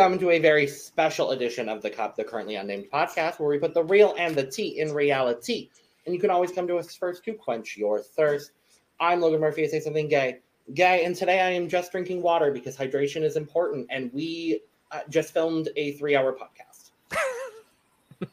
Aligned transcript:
Welcome 0.00 0.18
to 0.20 0.30
a 0.30 0.38
very 0.38 0.66
special 0.66 1.32
edition 1.32 1.68
of 1.68 1.82
the 1.82 1.90
Cup, 1.90 2.16
the 2.16 2.24
currently 2.24 2.54
unnamed 2.54 2.86
podcast, 2.90 3.38
where 3.38 3.50
we 3.50 3.58
put 3.58 3.74
the 3.74 3.84
real 3.84 4.14
and 4.16 4.34
the 4.34 4.46
tea 4.46 4.80
in 4.80 4.94
reality. 4.94 5.68
And 6.06 6.14
you 6.14 6.18
can 6.18 6.30
always 6.30 6.52
come 6.52 6.66
to 6.68 6.78
us 6.78 6.96
first 6.96 7.22
to 7.24 7.34
quench 7.34 7.76
your 7.76 8.00
thirst. 8.00 8.52
I'm 8.98 9.20
Logan 9.20 9.42
Murphy. 9.42 9.62
I 9.62 9.66
say 9.66 9.78
something 9.78 10.08
gay, 10.08 10.38
gay, 10.72 11.04
and 11.04 11.14
today 11.14 11.42
I 11.42 11.50
am 11.50 11.68
just 11.68 11.92
drinking 11.92 12.22
water 12.22 12.50
because 12.50 12.78
hydration 12.78 13.22
is 13.22 13.36
important. 13.36 13.88
And 13.90 14.10
we 14.14 14.62
uh, 14.90 15.00
just 15.10 15.34
filmed 15.34 15.68
a 15.76 15.92
three-hour 15.92 16.34
podcast. 16.34 16.92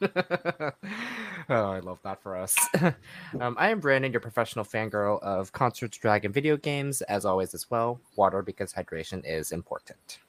oh, 1.50 1.70
I 1.70 1.80
love 1.80 1.98
that 2.02 2.22
for 2.22 2.34
us. 2.34 2.56
um, 3.42 3.56
I 3.58 3.68
am 3.68 3.80
Brandon, 3.80 4.10
your 4.10 4.22
professional 4.22 4.64
fangirl 4.64 5.22
of 5.22 5.52
concerts, 5.52 5.98
drag, 5.98 6.24
and 6.24 6.32
video 6.32 6.56
games, 6.56 7.02
as 7.02 7.26
always, 7.26 7.52
as 7.52 7.70
well. 7.70 8.00
Water 8.16 8.40
because 8.40 8.72
hydration 8.72 9.20
is 9.26 9.52
important. 9.52 10.20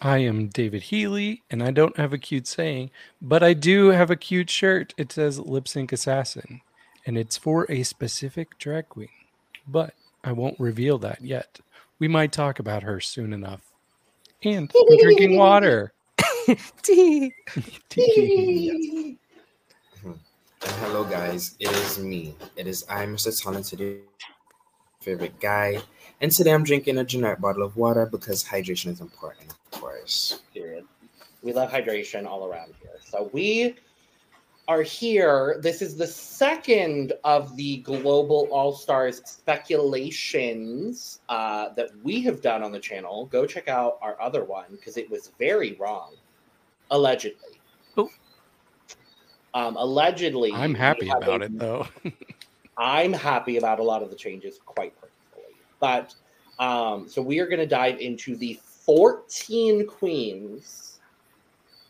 I 0.00 0.18
am 0.18 0.48
David 0.48 0.82
Healy, 0.82 1.42
and 1.50 1.62
I 1.62 1.70
don't 1.70 1.96
have 1.96 2.12
a 2.12 2.18
cute 2.18 2.46
saying, 2.46 2.90
but 3.22 3.42
I 3.42 3.54
do 3.54 3.88
have 3.88 4.10
a 4.10 4.16
cute 4.16 4.50
shirt. 4.50 4.92
It 4.96 5.12
says 5.12 5.38
Lip 5.38 5.66
Sync 5.66 5.92
Assassin, 5.92 6.60
and 7.06 7.16
it's 7.16 7.36
for 7.36 7.66
a 7.70 7.82
specific 7.82 8.58
drag 8.58 8.88
queen, 8.88 9.08
but 9.66 9.94
I 10.22 10.32
won't 10.32 10.58
reveal 10.60 10.98
that 10.98 11.22
yet. 11.22 11.60
We 11.98 12.08
might 12.08 12.32
talk 12.32 12.58
about 12.58 12.82
her 12.82 13.00
soon 13.00 13.32
enough. 13.32 13.62
And 14.42 14.70
I'm 14.90 14.98
drinking 14.98 15.36
water. 15.36 15.92
Tea. 16.82 17.32
Tea. 17.88 19.18
And 20.04 20.18
hello, 20.80 21.04
guys. 21.04 21.56
It 21.60 21.70
is 21.70 21.98
me. 21.98 22.34
It 22.56 22.66
is 22.66 22.84
I, 22.88 23.06
Mr. 23.06 23.42
Talented, 23.42 24.02
favorite 25.00 25.38
guy. 25.40 25.80
And 26.24 26.32
today 26.32 26.54
I'm 26.54 26.64
drinking 26.64 26.96
a 26.96 27.04
generic 27.04 27.38
bottle 27.38 27.62
of 27.62 27.76
water 27.76 28.06
because 28.06 28.42
hydration 28.42 28.90
is 28.90 29.02
important, 29.02 29.50
of 29.50 29.78
course. 29.78 30.40
Period. 30.54 30.86
We 31.42 31.52
love 31.52 31.70
hydration 31.70 32.24
all 32.24 32.46
around 32.46 32.72
here. 32.80 32.92
So 33.04 33.28
we 33.34 33.74
are 34.66 34.80
here. 34.80 35.58
This 35.60 35.82
is 35.82 35.98
the 35.98 36.06
second 36.06 37.12
of 37.24 37.54
the 37.56 37.76
Global 37.80 38.48
All 38.50 38.72
Stars 38.72 39.20
speculations 39.26 41.20
uh, 41.28 41.68
that 41.74 41.90
we 42.02 42.22
have 42.22 42.40
done 42.40 42.62
on 42.62 42.72
the 42.72 42.80
channel. 42.80 43.26
Go 43.26 43.44
check 43.44 43.68
out 43.68 43.98
our 44.00 44.18
other 44.18 44.44
one 44.44 44.64
because 44.70 44.96
it 44.96 45.10
was 45.10 45.30
very 45.38 45.74
wrong, 45.74 46.14
allegedly. 46.90 47.60
Oh. 47.98 48.08
Um, 49.52 49.76
allegedly, 49.76 50.52
I'm 50.54 50.74
happy 50.74 51.10
about 51.10 51.42
a- 51.42 51.44
it, 51.44 51.58
though. 51.58 51.86
I'm 52.78 53.12
happy 53.12 53.58
about 53.58 53.78
a 53.78 53.82
lot 53.82 54.02
of 54.02 54.08
the 54.08 54.16
changes, 54.16 54.58
quite 54.64 54.94
personally. 54.94 55.10
But 55.80 56.14
um, 56.58 57.08
so 57.08 57.20
we 57.20 57.38
are 57.40 57.46
going 57.46 57.58
to 57.58 57.66
dive 57.66 57.98
into 58.00 58.36
the 58.36 58.58
14 58.84 59.86
queens 59.86 61.00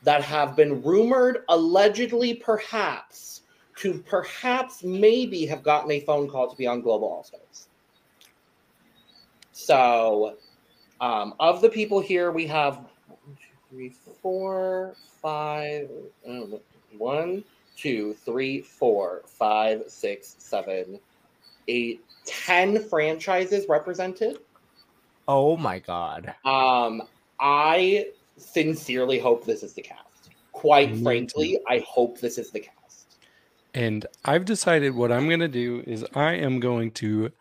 that 0.02 0.22
have 0.22 0.54
been 0.54 0.82
rumored, 0.82 1.44
allegedly, 1.48 2.34
perhaps, 2.34 3.42
to 3.76 3.98
perhaps 4.06 4.84
maybe 4.84 5.46
have 5.46 5.62
gotten 5.62 5.90
a 5.90 6.00
phone 6.00 6.28
call 6.28 6.48
to 6.48 6.56
be 6.56 6.66
on 6.66 6.80
Global 6.80 7.08
All 7.08 7.24
Stars. 7.24 7.68
So, 9.52 10.36
um, 11.00 11.34
of 11.40 11.60
the 11.60 11.70
people 11.70 12.00
here, 12.00 12.30
we 12.30 12.46
have 12.46 12.80
three, 13.70 13.94
four, 14.22 14.94
five, 15.22 15.88
uh, 16.28 16.58
one, 16.98 17.44
two, 17.76 18.14
three, 18.24 18.60
four, 18.60 19.22
five, 19.26 19.84
six, 19.88 20.36
seven, 20.38 20.98
eight, 21.68 22.04
ten 22.24 22.82
franchises 22.88 23.66
represented. 23.68 24.38
Oh 25.26 25.56
my 25.56 25.78
god. 25.78 26.34
Um, 26.44 27.02
I 27.40 28.06
sincerely 28.36 29.18
hope 29.18 29.44
this 29.44 29.62
is 29.62 29.72
the 29.72 29.82
cast. 29.82 30.30
Quite 30.52 30.92
Me 30.92 31.02
frankly, 31.02 31.60
I 31.68 31.84
hope 31.86 32.20
this 32.20 32.38
is 32.38 32.50
the 32.50 32.60
cast. 32.60 33.16
And 33.74 34.06
I've 34.24 34.44
decided 34.44 34.94
what 34.94 35.10
I'm 35.10 35.26
going 35.26 35.40
to 35.40 35.48
do 35.48 35.82
is 35.86 36.04
I 36.14 36.34
am 36.34 36.60
going 36.60 36.92
to 36.92 37.32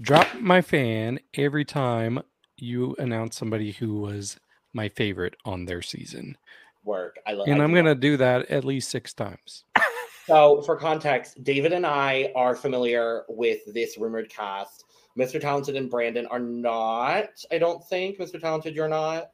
drop 0.00 0.28
my 0.38 0.62
fan 0.62 1.18
every 1.34 1.64
time 1.64 2.20
you 2.56 2.94
announce 2.98 3.36
somebody 3.36 3.72
who 3.72 4.00
was 4.00 4.38
my 4.72 4.88
favorite 4.88 5.34
on 5.44 5.64
their 5.64 5.82
season. 5.82 6.38
Work. 6.84 7.18
I 7.26 7.32
love. 7.32 7.48
And 7.48 7.60
I 7.60 7.64
I'm 7.64 7.72
going 7.72 7.84
to 7.86 7.94
do 7.94 8.16
that 8.16 8.48
at 8.48 8.64
least 8.64 8.90
six 8.90 9.12
times. 9.12 9.64
So, 10.32 10.62
for 10.62 10.76
context, 10.76 11.44
David 11.44 11.74
and 11.74 11.84
I 11.84 12.32
are 12.34 12.56
familiar 12.56 13.24
with 13.28 13.60
this 13.74 13.98
rumored 13.98 14.30
cast. 14.30 14.84
Mr. 15.14 15.38
Talented 15.38 15.76
and 15.76 15.90
Brandon 15.90 16.26
are 16.28 16.38
not. 16.38 17.44
I 17.50 17.58
don't 17.58 17.84
think. 17.84 18.16
Mr. 18.16 18.40
Talented, 18.40 18.74
you're 18.74 18.88
not. 18.88 19.30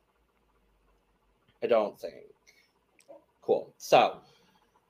I 1.63 1.69
don't 1.69 1.97
think. 2.01 2.25
Cool. 3.43 3.73
So, 3.79 4.17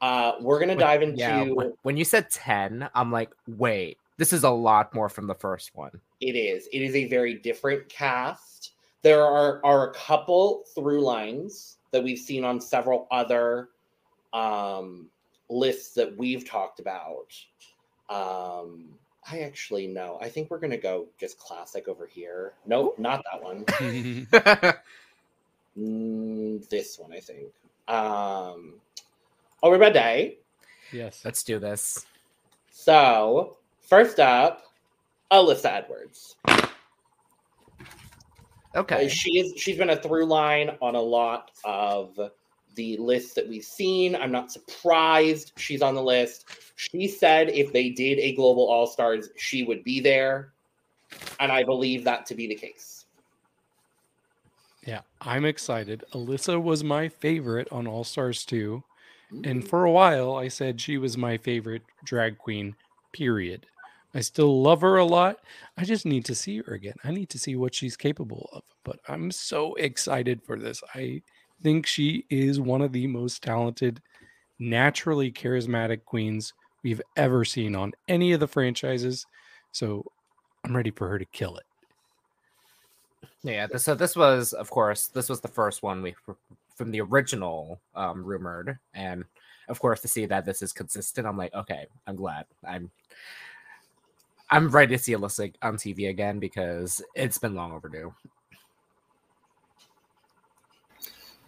uh, 0.01 0.33
we're 0.41 0.59
gonna 0.59 0.77
Wait, 0.77 0.81
dive 0.81 1.03
into. 1.03 1.19
Yeah, 1.19 1.43
when, 1.43 1.75
when 1.83 1.99
you 1.99 2.07
said 2.07 2.31
10, 2.31 2.89
I'm 2.95 3.13
like, 3.13 3.31
wait, 3.47 3.99
this 4.17 4.33
is 4.33 4.45
a 4.45 4.51
lot 4.51 4.95
more 4.95 5.11
from 5.11 5.27
the 5.27 5.35
first 5.35 5.73
one. 5.75 6.01
It 6.23 6.37
is. 6.37 6.71
It 6.73 6.81
is 6.81 6.95
a 6.95 7.05
very 7.09 7.35
different 7.35 7.87
cast. 7.91 8.73
There 9.03 9.23
are 9.23 9.61
are 9.63 9.91
a 9.91 9.93
couple 9.93 10.65
through 10.75 11.03
lines 11.03 11.77
that 11.91 12.03
we've 12.03 12.19
seen 12.19 12.45
on 12.45 12.63
several 12.63 13.07
other 13.11 13.69
um, 14.33 15.11
lists 15.49 15.95
that 15.95 16.17
we've 16.17 16.49
talked 16.49 16.81
about. 16.81 17.33
Um, 18.11 18.89
I 19.31 19.41
actually 19.41 19.87
know. 19.87 20.19
I 20.21 20.29
think 20.29 20.51
we're 20.51 20.59
gonna 20.59 20.77
go 20.79 21.07
just 21.19 21.39
classic 21.39 21.89
over 21.89 22.07
here. 22.07 22.55
Nope, 22.67 22.99
not 22.99 23.23
that 23.31 23.43
one. 23.43 24.75
Mm, 25.79 26.69
this 26.69 26.99
one, 26.99 27.13
I 27.13 27.21
think. 27.21 27.53
Um, 27.87 28.75
already. 29.63 30.39
yes. 30.93 31.23
Let's 31.25 31.45
do 31.45 31.59
this. 31.59 32.05
So 32.71 33.59
first 33.81 34.19
up, 34.19 34.65
Alyssa 35.31 35.67
Edwards. 35.85 36.37
Okay. 38.75 39.07
Uh, 39.07 39.09
She 39.09 39.39
is 39.39 39.53
she's 39.61 39.77
been 39.77 39.91
a 39.91 39.97
through 39.97 40.27
line 40.27 40.77
on 40.83 40.95
a 40.95 41.01
lot 41.01 41.53
of 41.65 42.19
the 42.79 42.97
lists 42.97 43.35
that 43.35 43.47
we've 43.47 43.65
seen. 43.65 44.15
I'm 44.15 44.31
not 44.31 44.53
surprised 44.53 45.53
she's 45.57 45.83
on 45.83 45.95
the 45.95 46.03
list. 46.03 46.47
She 46.77 47.09
said 47.09 47.51
if 47.51 47.73
they 47.73 47.91
did 47.91 48.19
a 48.21 48.35
global 48.37 48.67
all 48.69 48.87
stars, 48.87 49.29
she 49.37 49.65
would 49.65 49.83
be 49.83 50.01
there. 50.01 50.53
And 51.41 51.51
I 51.51 51.65
believe 51.65 52.05
that 52.05 52.25
to 52.27 52.35
be 52.35 52.47
the 52.47 52.55
case. 52.55 53.05
Yeah, 54.87 55.01
I'm 55.21 55.45
excited. 55.45 56.05
Alyssa 56.15 56.63
was 56.63 56.85
my 56.85 57.09
favorite 57.09 57.69
on 57.73 57.87
All 57.87 58.05
Stars 58.05 58.45
2. 58.47 58.83
Mm. 59.33 59.51
And 59.51 59.69
for 59.69 59.85
a 59.85 59.91
while, 59.91 60.37
I 60.37 60.49
said 60.49 60.81
she 60.81 60.97
was 60.97 61.19
my 61.19 61.37
favorite 61.37 61.83
drag 62.05 62.39
queen, 62.39 62.77
period. 63.13 63.67
I 64.15 64.21
still 64.21 64.63
love 64.63 64.81
her 64.83 64.97
a 64.97 65.05
lot. 65.05 65.39
I 65.77 65.85
just 65.85 66.07
need 66.07 66.25
to 66.27 66.35
see 66.35 66.59
her 66.63 66.75
again. 66.75 66.95
I 67.05 67.11
need 67.11 67.29
to 67.31 67.39
see 67.39 67.57
what 67.57 67.75
she's 67.75 67.97
capable 67.97 68.49
of. 68.53 68.63
But 68.85 69.01
I'm 69.09 69.31
so 69.31 69.75
excited 69.75 70.43
for 70.43 70.59
this. 70.59 70.81
I 70.95 71.23
think 71.63 71.87
she 71.87 72.25
is 72.31 72.61
one 72.61 72.83
of 72.83 72.93
the 72.93 73.07
most 73.07 73.43
talented, 73.43 74.01
naturally 74.59 75.31
charismatic 75.31 76.05
queens 76.05 76.53
we've 76.83 77.03
ever 77.17 77.45
seen 77.45 77.75
on 77.75 77.93
any 78.09 78.33
of 78.33 78.41
the 78.41 78.49
franchises. 78.49 79.27
So 79.73 80.05
I'm 80.65 80.77
ready 80.77 80.91
for 80.91 81.09
her 81.09 81.19
to 81.19 81.25
kill 81.27 81.57
it. 81.57 81.65
Yeah, 83.43 83.67
so 83.77 83.95
this 83.95 84.17
was, 84.17 84.53
of 84.53 84.71
course, 84.71 85.09
this 85.09 85.29
was 85.29 85.41
the 85.41 85.49
first 85.49 85.83
one 85.83 86.03
we 86.03 86.15
from 86.75 86.91
the 86.93 87.01
original 87.01 87.81
um, 87.97 88.25
rumored, 88.25 88.79
and 88.95 89.25
of 89.69 89.81
course 89.81 90.01
to 90.01 90.09
see 90.09 90.27
that 90.27 90.45
this 90.45 90.63
is 90.63 90.73
consistent, 90.73 91.27
I'm 91.27 91.37
like, 91.37 91.53
okay, 91.55 91.87
I'm 92.07 92.17
glad. 92.17 92.47
I'm 92.67 92.91
I'm 94.51 94.69
ready 94.71 94.97
to 94.97 95.03
see 95.03 95.13
Alyssa 95.13 95.53
on 95.63 95.77
TV 95.77 96.09
again 96.09 96.39
because 96.39 97.03
it's 97.15 97.39
been 97.39 97.55
long 97.55 97.73
overdue. 97.73 98.15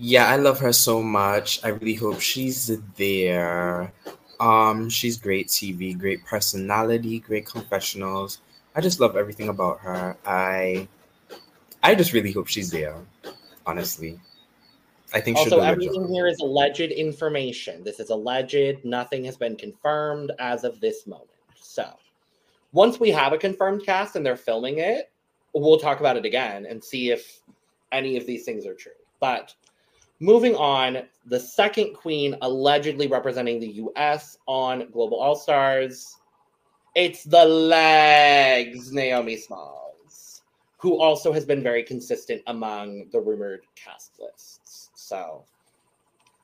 Yeah, 0.03 0.29
I 0.29 0.37
love 0.37 0.59
her 0.61 0.73
so 0.73 1.03
much. 1.03 1.63
I 1.63 1.69
really 1.69 1.93
hope 1.93 2.21
she's 2.21 2.69
there. 2.97 3.93
Um, 4.41 4.89
she's 4.89 5.19
great 5.19 5.49
TV, 5.49 5.97
great 5.97 6.25
personality, 6.25 7.19
great 7.19 7.45
confessionals. 7.45 8.41
I 8.75 8.81
just 8.81 8.99
love 8.99 9.15
everything 9.15 9.51
about 9.51 9.81
her. 9.81 10.17
I 10.25 10.89
I 11.83 11.95
just 11.95 12.15
really 12.15 12.33
hope 12.33 12.49
she's 12.49 12.71
there. 12.71 12.97
Honestly. 13.67 14.19
I 15.13 15.21
think 15.21 15.37
she'll 15.37 15.53
Also, 15.53 15.57
do 15.57 15.63
a 15.63 15.65
good 15.67 15.73
everything 15.73 16.09
here 16.09 16.29
is 16.29 16.41
alleged 16.41 16.81
information. 16.81 17.85
This 17.85 18.01
is 18.01 18.09
alleged. 18.09 18.83
Nothing 18.83 19.23
has 19.25 19.37
been 19.37 19.55
confirmed 19.55 20.33
as 20.39 20.65
of 20.65 20.81
this 20.81 21.07
moment. 21.07 21.29
So, 21.61 21.87
once 22.73 22.99
we 22.99 23.11
have 23.11 23.35
a 23.35 23.39
confirmed 23.39 23.85
cast 23.85 24.17
and 24.17 24.25
they're 24.25 24.37
filming 24.37 24.79
it, 24.79 25.11
we'll 25.53 25.79
talk 25.79 26.01
about 26.01 26.17
it 26.17 26.25
again 26.25 26.65
and 26.65 26.83
see 26.83 27.11
if 27.11 27.43
any 27.93 28.17
of 28.17 28.25
these 28.25 28.47
things 28.47 28.65
are 28.65 28.75
true. 28.75 28.93
But 29.21 29.55
moving 30.21 30.55
on, 30.55 31.03
the 31.27 31.41
second 31.41 31.95
queen 31.95 32.37
allegedly 32.43 33.07
representing 33.07 33.59
the 33.59 33.69
US 33.69 34.39
on 34.47 34.91
Global 34.91 35.19
All 35.19 35.35
Stars, 35.35 36.17
it's 36.95 37.25
the 37.25 37.45
legs, 37.45 38.93
Naomi 38.93 39.37
Smalls. 39.37 40.43
who 40.79 40.99
also 40.99 41.31
has 41.31 41.45
been 41.45 41.63
very 41.63 41.83
consistent 41.83 42.41
among 42.47 43.07
the 43.13 43.21
rumored 43.21 43.67
cast 43.77 44.13
lists. 44.19 44.91
So 44.95 45.45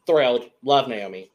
thrilled, 0.07 0.51
love 0.63 0.89
Naomi. 0.89 1.31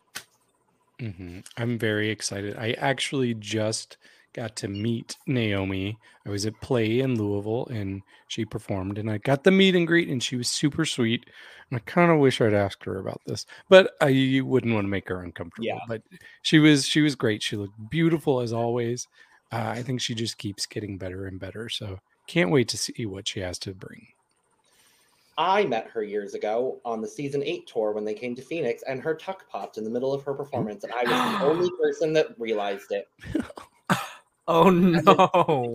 Mm-hmm. 0.99 1.39
I'm 1.57 1.79
very 1.79 2.09
excited. 2.11 2.55
I 2.57 2.73
actually 2.73 3.33
just 3.33 3.97
got 4.33 4.55
to 4.57 4.67
meet 4.67 5.17
Naomi. 5.27 5.97
I 6.25 6.29
was 6.29 6.45
at 6.45 6.59
Play 6.61 6.99
in 6.99 7.17
Louisville 7.17 7.67
and 7.67 8.01
she 8.27 8.45
performed, 8.45 8.97
and 8.97 9.09
I 9.09 9.17
got 9.17 9.43
the 9.43 9.51
meet 9.51 9.75
and 9.75 9.85
greet, 9.87 10.09
and 10.09 10.21
she 10.21 10.35
was 10.35 10.47
super 10.47 10.85
sweet. 10.85 11.25
And 11.69 11.79
I 11.79 11.83
kind 11.85 12.11
of 12.11 12.19
wish 12.19 12.41
I'd 12.41 12.53
asked 12.53 12.83
her 12.85 12.99
about 12.99 13.21
this, 13.25 13.45
but 13.69 13.93
I 14.01 14.41
wouldn't 14.43 14.73
want 14.73 14.85
to 14.85 14.89
make 14.89 15.09
her 15.09 15.21
uncomfortable. 15.21 15.65
Yeah. 15.65 15.79
But 15.87 16.01
she 16.41 16.59
was 16.59 16.85
she 16.85 17.01
was 17.01 17.15
great. 17.15 17.43
She 17.43 17.55
looked 17.55 17.89
beautiful 17.89 18.41
as 18.41 18.53
always. 18.53 19.07
Uh, 19.51 19.73
I 19.75 19.83
think 19.83 19.99
she 19.99 20.15
just 20.15 20.37
keeps 20.37 20.65
getting 20.65 20.97
better 20.97 21.25
and 21.25 21.39
better. 21.39 21.67
So 21.69 21.99
can't 22.27 22.51
wait 22.51 22.69
to 22.69 22.77
see 22.77 23.05
what 23.05 23.27
she 23.27 23.41
has 23.41 23.59
to 23.59 23.73
bring. 23.73 24.07
I 25.37 25.65
met 25.65 25.87
her 25.87 26.03
years 26.03 26.33
ago 26.33 26.79
on 26.85 27.01
the 27.01 27.07
season 27.07 27.41
eight 27.43 27.65
tour 27.65 27.93
when 27.93 28.05
they 28.05 28.13
came 28.13 28.35
to 28.35 28.41
Phoenix, 28.41 28.83
and 28.83 29.01
her 29.01 29.15
tuck 29.15 29.49
popped 29.49 29.77
in 29.77 29.83
the 29.83 29.89
middle 29.89 30.13
of 30.13 30.23
her 30.23 30.33
performance, 30.33 30.83
and 30.83 30.93
I 30.93 31.03
was 31.03 31.39
the 31.39 31.45
only 31.45 31.69
person 31.81 32.13
that 32.13 32.27
realized 32.37 32.91
it. 32.91 33.07
Oh 34.53 34.69
no! 34.69 35.01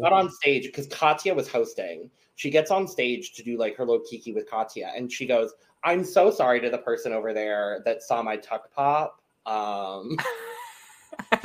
Got 0.03 0.13
on 0.13 0.31
stage 0.31 0.67
because 0.67 0.87
Katya 0.89 1.35
was 1.35 1.49
hosting. 1.49 2.11
She 2.35 2.51
gets 2.51 2.71
on 2.71 2.87
stage 2.87 3.33
to 3.33 3.43
do 3.43 3.57
like 3.57 3.75
her 3.77 3.87
little 3.87 4.05
kiki 4.05 4.35
with 4.35 4.51
Katya, 4.51 4.93
and 4.95 5.11
she 5.11 5.25
goes, 5.25 5.55
"I'm 5.83 6.05
so 6.05 6.31
sorry 6.31 6.61
to 6.61 6.69
the 6.69 6.77
person 6.77 7.15
over 7.15 7.33
there 7.33 7.81
that 7.87 8.03
saw 8.03 8.23
my 8.23 8.37
tuck 8.37 8.71
pop." 8.71 9.23
Um, 9.47 10.19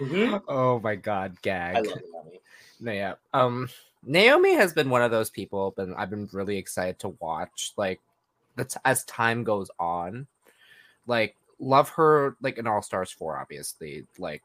mhm. 0.00 0.40
oh 0.46 0.78
my 0.78 0.94
god, 0.94 1.32
I 1.32 1.38
gag. 1.42 1.86
love 1.86 1.98
Naomi. 2.12 2.40
No, 2.78 2.92
yeah. 2.92 3.14
Um, 3.34 3.68
Naomi 4.04 4.54
has 4.54 4.72
been 4.72 4.88
one 4.88 5.02
of 5.02 5.10
those 5.10 5.30
people, 5.30 5.74
but 5.76 5.88
I've 5.96 6.10
been 6.10 6.28
really 6.32 6.58
excited 6.58 7.00
to 7.00 7.08
watch. 7.20 7.72
Like, 7.76 8.00
that's 8.54 8.76
as 8.84 9.04
time 9.04 9.42
goes 9.42 9.68
on. 9.80 10.28
Like, 11.08 11.34
love 11.58 11.88
her. 11.90 12.36
Like 12.40 12.56
in 12.56 12.68
All 12.68 12.82
Stars 12.82 13.10
four, 13.10 13.36
obviously. 13.36 14.06
Like, 14.16 14.44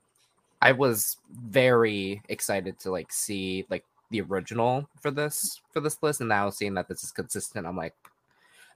I 0.62 0.72
was 0.72 1.18
very 1.32 2.22
excited 2.30 2.80
to 2.80 2.92
like 2.92 3.12
see 3.12 3.66
like 3.70 3.86
the 4.10 4.22
original 4.22 4.90
for 5.02 5.12
this 5.12 5.62
for 5.72 5.80
this 5.80 6.02
list, 6.02 6.22
and 6.22 6.30
now 6.30 6.50
seeing 6.50 6.74
that 6.76 6.88
this 6.88 7.04
is 7.04 7.12
consistent, 7.12 7.68
I'm 7.68 7.78
like, 7.78 7.96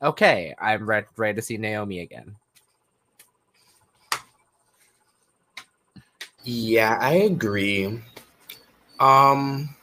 okay, 0.02 0.56
I'm 0.60 0.86
ready 0.86 1.08
ready 1.18 1.36
to 1.36 1.42
see 1.42 1.58
Naomi 1.58 2.00
again. 2.00 2.36
Yeah, 6.44 6.98
I 7.00 7.14
agree. 7.14 8.00
Um, 9.00 9.76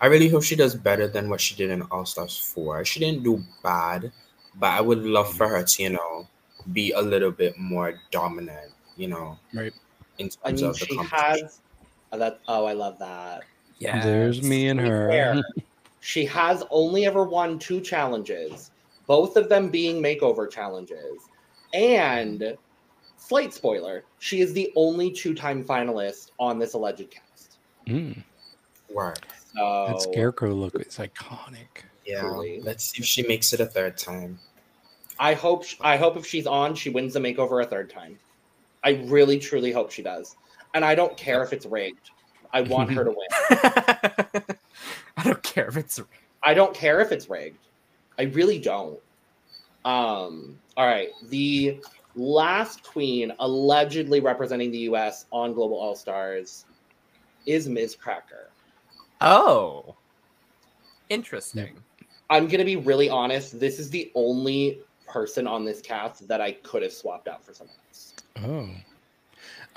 I 0.00 0.06
really 0.06 0.28
hope 0.28 0.42
she 0.42 0.56
does 0.56 0.74
better 0.74 1.08
than 1.08 1.28
what 1.28 1.40
she 1.40 1.54
did 1.54 1.70
in 1.70 1.82
All 1.82 2.06
Stars 2.06 2.38
4. 2.54 2.84
She 2.84 3.00
didn't 3.00 3.22
do 3.22 3.42
bad, 3.62 4.12
but 4.54 4.70
I 4.70 4.80
would 4.80 5.04
love 5.04 5.32
for 5.34 5.46
her 5.48 5.62
to, 5.62 5.82
you 5.82 5.90
know, 5.90 6.26
be 6.72 6.92
a 6.92 7.00
little 7.00 7.30
bit 7.30 7.58
more 7.58 7.94
dominant, 8.10 8.72
you 8.96 9.08
know, 9.08 9.38
Right. 9.52 9.74
In 10.20 10.30
I 10.44 10.52
mean, 10.52 10.64
of 10.66 10.78
the 10.78 10.86
she 10.86 10.96
competition. 10.96 11.40
has. 11.42 11.60
Oh, 12.12 12.18
that. 12.18 12.40
Oh, 12.48 12.64
I 12.64 12.72
love 12.72 12.98
that. 12.98 13.44
Yeah, 13.78 14.04
There's 14.04 14.42
me 14.42 14.68
and 14.68 14.78
her. 14.78 15.42
she 16.00 16.24
has 16.26 16.64
only 16.70 17.06
ever 17.06 17.24
won 17.24 17.58
two 17.58 17.80
challenges, 17.80 18.70
both 19.06 19.36
of 19.36 19.48
them 19.48 19.70
being 19.70 20.02
makeover 20.02 20.50
challenges. 20.50 21.28
And 21.72 22.56
slight 23.16 23.54
spoiler, 23.54 24.04
she 24.18 24.40
is 24.40 24.52
the 24.52 24.72
only 24.76 25.10
two-time 25.10 25.64
finalist 25.64 26.30
on 26.38 26.58
this 26.58 26.74
alleged 26.74 27.10
cast. 27.10 27.58
Mm, 27.86 28.22
Word. 28.92 29.20
So 29.56 29.84
that 29.88 30.02
scarecrow 30.02 30.52
look 30.52 30.74
is 30.74 30.98
iconic. 30.98 31.84
Yeah. 32.04 32.20
Truly. 32.20 32.60
Let's 32.62 32.84
see 32.84 33.00
if 33.00 33.06
she 33.06 33.22
makes 33.26 33.52
it 33.52 33.60
a 33.60 33.66
third 33.66 33.96
time. 33.96 34.38
I 35.18 35.34
hope 35.34 35.64
I 35.80 35.96
hope 35.96 36.16
if 36.16 36.26
she's 36.26 36.46
on, 36.46 36.74
she 36.74 36.90
wins 36.90 37.14
the 37.14 37.20
makeover 37.20 37.62
a 37.62 37.66
third 37.66 37.90
time. 37.90 38.18
I 38.82 39.02
really 39.06 39.38
truly 39.38 39.72
hope 39.72 39.90
she 39.90 40.02
does. 40.02 40.36
And 40.74 40.84
I 40.84 40.94
don't 40.94 41.16
care 41.16 41.42
if 41.42 41.52
it's 41.52 41.66
rigged. 41.66 42.10
I 42.52 42.62
want 42.62 42.92
her 42.92 43.04
to 43.04 43.10
win. 43.10 43.26
I 45.16 45.22
don't 45.22 45.42
care 45.42 45.68
if 45.68 45.76
it's 45.76 46.00
I 46.42 46.54
don't 46.54 46.74
care 46.74 47.00
if 47.00 47.12
it's 47.12 47.28
rigged. 47.28 47.58
I 48.18 48.22
really 48.24 48.58
don't. 48.58 48.98
Um, 49.84 50.58
all 50.76 50.86
right. 50.86 51.10
The 51.28 51.80
last 52.16 52.82
queen 52.82 53.32
allegedly 53.38 54.20
representing 54.20 54.70
the 54.70 54.78
US 54.78 55.26
on 55.30 55.52
Global 55.52 55.76
All 55.76 55.94
Stars 55.94 56.64
is 57.46 57.68
Ms. 57.68 57.94
Cracker. 57.94 58.50
Oh, 59.20 59.94
interesting. 61.08 61.76
I'm 62.30 62.46
gonna 62.46 62.64
be 62.64 62.76
really 62.76 63.10
honest. 63.10 63.58
This 63.58 63.78
is 63.78 63.90
the 63.90 64.10
only 64.14 64.80
person 65.06 65.46
on 65.46 65.64
this 65.64 65.80
cast 65.80 66.26
that 66.28 66.40
I 66.40 66.52
could 66.52 66.82
have 66.82 66.92
swapped 66.92 67.28
out 67.28 67.44
for 67.44 67.52
someone 67.52 67.76
else. 67.88 68.14
Oh. 68.44 68.68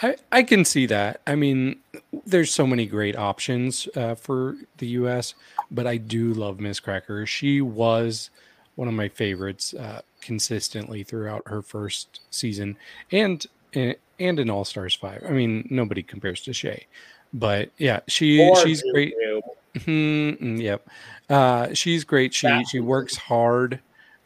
I, 0.02 0.16
I 0.32 0.44
can 0.44 0.66
see 0.66 0.86
that. 0.88 1.22
I 1.28 1.36
mean, 1.36 1.78
there's 2.26 2.52
so 2.52 2.66
many 2.66 2.86
great 2.86 3.16
options 3.16 3.88
uh, 3.96 4.16
for 4.16 4.56
the 4.78 4.88
U.S., 4.88 5.36
but 5.72 5.88
I 5.88 5.98
do 5.98 6.34
love 6.34 6.60
Miss 6.60 6.80
Cracker. 6.80 7.26
She 7.26 7.62
was 7.62 8.30
one 8.76 8.88
of 8.88 8.94
my 8.94 9.08
favorites 9.08 9.74
uh, 9.74 10.02
consistently 10.20 11.04
throughout 11.04 11.44
her 11.48 11.62
first 11.62 12.22
season, 12.32 12.76
and 13.12 13.46
and 13.74 13.96
in 14.20 14.50
All 14.50 14.66
Stars 14.66 14.94
five. 14.96 15.24
I 15.28 15.32
mean, 15.32 15.68
nobody 15.70 16.04
compares 16.04 16.42
to 16.42 16.54
Shea, 16.54 16.86
but 17.34 17.70
yeah, 17.78 18.00
she 18.08 18.42
Or 18.42 18.56
she's 18.58 18.84
great. 18.92 19.14
Zoo. 19.24 19.42
Mhm, 19.76 20.62
yep. 20.62 20.88
Uh, 21.30 21.74
she's 21.74 22.04
great. 22.04 22.34
She 22.34 22.48
she 22.66 22.80
works 22.80 23.16
hard. 23.16 23.80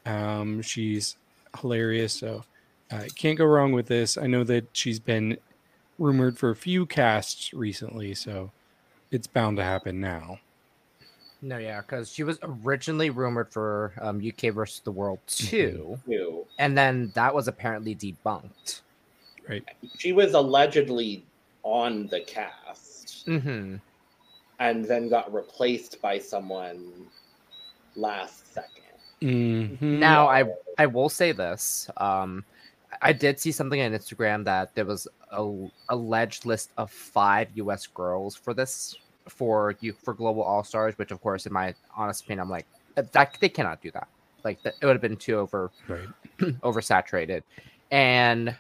Um, 0.06 0.62
she's 0.62 1.18
hilarious. 1.60 2.14
So 2.14 2.44
uh, 2.92 3.04
can't 3.16 3.38
go 3.38 3.46
wrong 3.46 3.72
with 3.72 3.88
this. 3.88 4.18
I 4.18 4.28
know 4.28 4.44
that 4.46 4.66
she's 4.74 5.00
been 5.00 5.38
rumored 6.00 6.38
for 6.38 6.50
a 6.50 6.56
few 6.56 6.86
casts 6.86 7.54
recently, 7.54 8.14
so 8.14 8.52
it's 9.12 9.28
bound 9.28 9.58
to 9.58 9.64
happen 9.64 10.00
now. 10.00 10.40
No, 11.42 11.58
yeah, 11.58 11.82
because 11.82 12.12
she 12.12 12.24
was 12.24 12.40
originally 12.42 13.10
rumored 13.12 13.52
for 13.52 13.94
um, 14.02 14.22
UK 14.26 14.54
versus 14.54 14.80
the 14.84 14.92
World 14.92 15.20
2, 15.28 16.00
Zoo. 16.08 16.46
and 16.58 16.76
then 16.78 17.12
that 17.14 17.34
was 17.34 17.48
apparently 17.48 17.94
debunked. 17.96 18.82
Right. 19.48 19.64
She 19.98 20.14
was 20.14 20.34
allegedly 20.34 21.24
on 21.64 22.08
the 22.08 22.22
cast 22.22 23.26
Mm-hmm. 23.28 23.76
and 24.60 24.86
then 24.86 25.10
got 25.10 25.32
replaced 25.34 26.02
by 26.02 26.18
someone 26.20 26.92
last 27.96 28.54
second. 28.54 28.72
Mhm. 29.22 29.82
Now, 30.00 30.28
I 30.28 30.46
I 30.78 30.86
will 30.86 31.10
say 31.10 31.32
this. 31.34 31.90
Um, 31.98 32.44
I 33.02 33.14
did 33.14 33.40
see 33.40 33.52
something 33.52 33.82
on 33.82 33.92
Instagram 33.92 34.44
that 34.46 34.74
there 34.76 34.86
was 34.86 35.08
a 35.32 35.68
alleged 35.90 36.46
list 36.46 36.72
of 36.78 36.92
five 36.92 37.50
U.S. 37.56 37.88
girls 37.88 38.36
for 38.36 38.54
this 38.54 38.96
for 39.30 39.76
you 39.82 39.94
for 39.94 40.14
Global 40.14 40.42
All 40.42 40.64
Stars, 40.64 40.98
which 40.98 41.12
of 41.12 41.22
course, 41.22 41.46
in 41.46 41.54
my 41.54 41.74
honest 41.96 42.24
opinion, 42.24 42.42
I'm 42.42 42.50
like 42.50 42.66
that 42.96 43.38
they 43.40 43.50
cannot 43.50 43.82
do 43.82 43.92
that. 43.92 44.08
Like 44.44 44.62
that, 44.64 44.76
it 44.82 44.86
would 44.86 44.96
have 44.96 45.02
been 45.02 45.18
too 45.18 45.38
over 45.38 45.72
right. 45.88 46.08
oversaturated. 46.40 47.44
And 47.92 48.56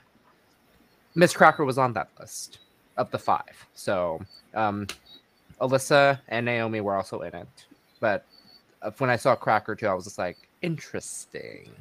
Miss 1.15 1.33
Cracker 1.33 1.65
was 1.65 1.77
on 1.77 1.93
that 1.93 2.09
list 2.19 2.59
of 2.97 3.09
the 3.11 3.17
five. 3.17 3.67
So 3.73 4.19
um, 4.53 4.87
Alyssa 5.61 6.19
and 6.27 6.45
Naomi 6.45 6.81
were 6.81 6.95
also 6.95 7.21
in 7.21 7.33
it. 7.33 7.47
But 7.99 8.25
uh, 8.81 8.91
when 8.97 9.09
I 9.09 9.15
saw 9.15 9.35
Cracker 9.35 9.75
too, 9.75 9.87
I 9.87 9.93
was 9.93 10.03
just 10.05 10.17
like, 10.17 10.37
interesting. 10.61 11.71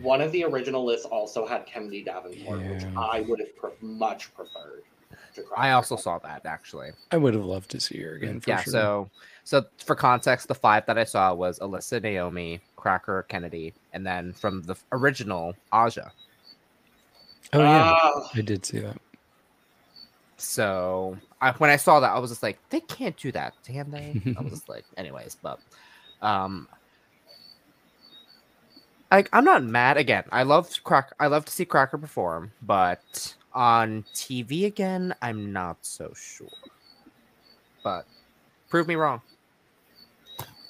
One 0.00 0.20
of 0.20 0.32
the 0.32 0.44
original 0.44 0.84
lists 0.84 1.06
also 1.06 1.46
had 1.46 1.66
Kennedy 1.66 2.02
Davenport, 2.02 2.60
which 2.62 2.84
I 2.96 3.20
would 3.22 3.38
have 3.40 3.56
pre- 3.56 3.70
much 3.80 4.34
preferred. 4.34 4.82
To 5.36 5.44
I 5.56 5.72
also 5.72 5.96
saw 5.96 6.18
that 6.18 6.46
actually. 6.46 6.90
I 7.10 7.16
would 7.16 7.34
have 7.34 7.44
loved 7.44 7.70
to 7.72 7.80
see 7.80 8.00
her 8.02 8.14
again. 8.14 8.40
For 8.40 8.50
yeah. 8.50 8.62
sure. 8.62 8.72
So 8.72 9.10
so 9.44 9.64
for 9.84 9.94
context, 9.94 10.48
the 10.48 10.54
five 10.54 10.86
that 10.86 10.98
I 10.98 11.04
saw 11.04 11.34
was 11.34 11.58
Alyssa, 11.58 12.02
Naomi, 12.02 12.60
Cracker, 12.76 13.24
Kennedy, 13.28 13.74
and 13.92 14.06
then 14.06 14.32
from 14.32 14.62
the 14.62 14.76
original 14.92 15.54
Aja. 15.72 16.10
oh 17.52 17.60
yeah, 17.60 17.98
Ah, 18.02 18.30
I 18.34 18.40
did 18.40 18.64
see 18.64 18.80
that. 18.80 18.96
So 20.36 21.16
I, 21.40 21.52
when 21.52 21.70
I 21.70 21.76
saw 21.76 22.00
that, 22.00 22.10
I 22.10 22.18
was 22.18 22.30
just 22.30 22.42
like, 22.42 22.58
they 22.70 22.80
can't 22.80 23.16
do 23.16 23.30
that, 23.32 23.54
can 23.64 23.90
they? 23.90 24.20
I 24.36 24.40
was 24.42 24.52
just 24.52 24.68
like, 24.68 24.84
anyways, 24.96 25.36
but 25.40 25.60
um, 26.22 26.68
like 29.10 29.28
I'm 29.32 29.44
not 29.44 29.62
mad. 29.62 29.96
Again, 29.96 30.24
I 30.32 30.42
love 30.42 30.70
crack. 30.84 31.12
I 31.20 31.26
love 31.26 31.44
to 31.46 31.52
see 31.52 31.64
Cracker 31.64 31.98
perform, 31.98 32.52
but 32.62 33.34
on 33.52 34.04
TV 34.14 34.66
again, 34.66 35.14
I'm 35.22 35.52
not 35.52 35.78
so 35.82 36.12
sure. 36.14 36.48
But 37.82 38.06
prove 38.68 38.88
me 38.88 38.94
wrong. 38.96 39.20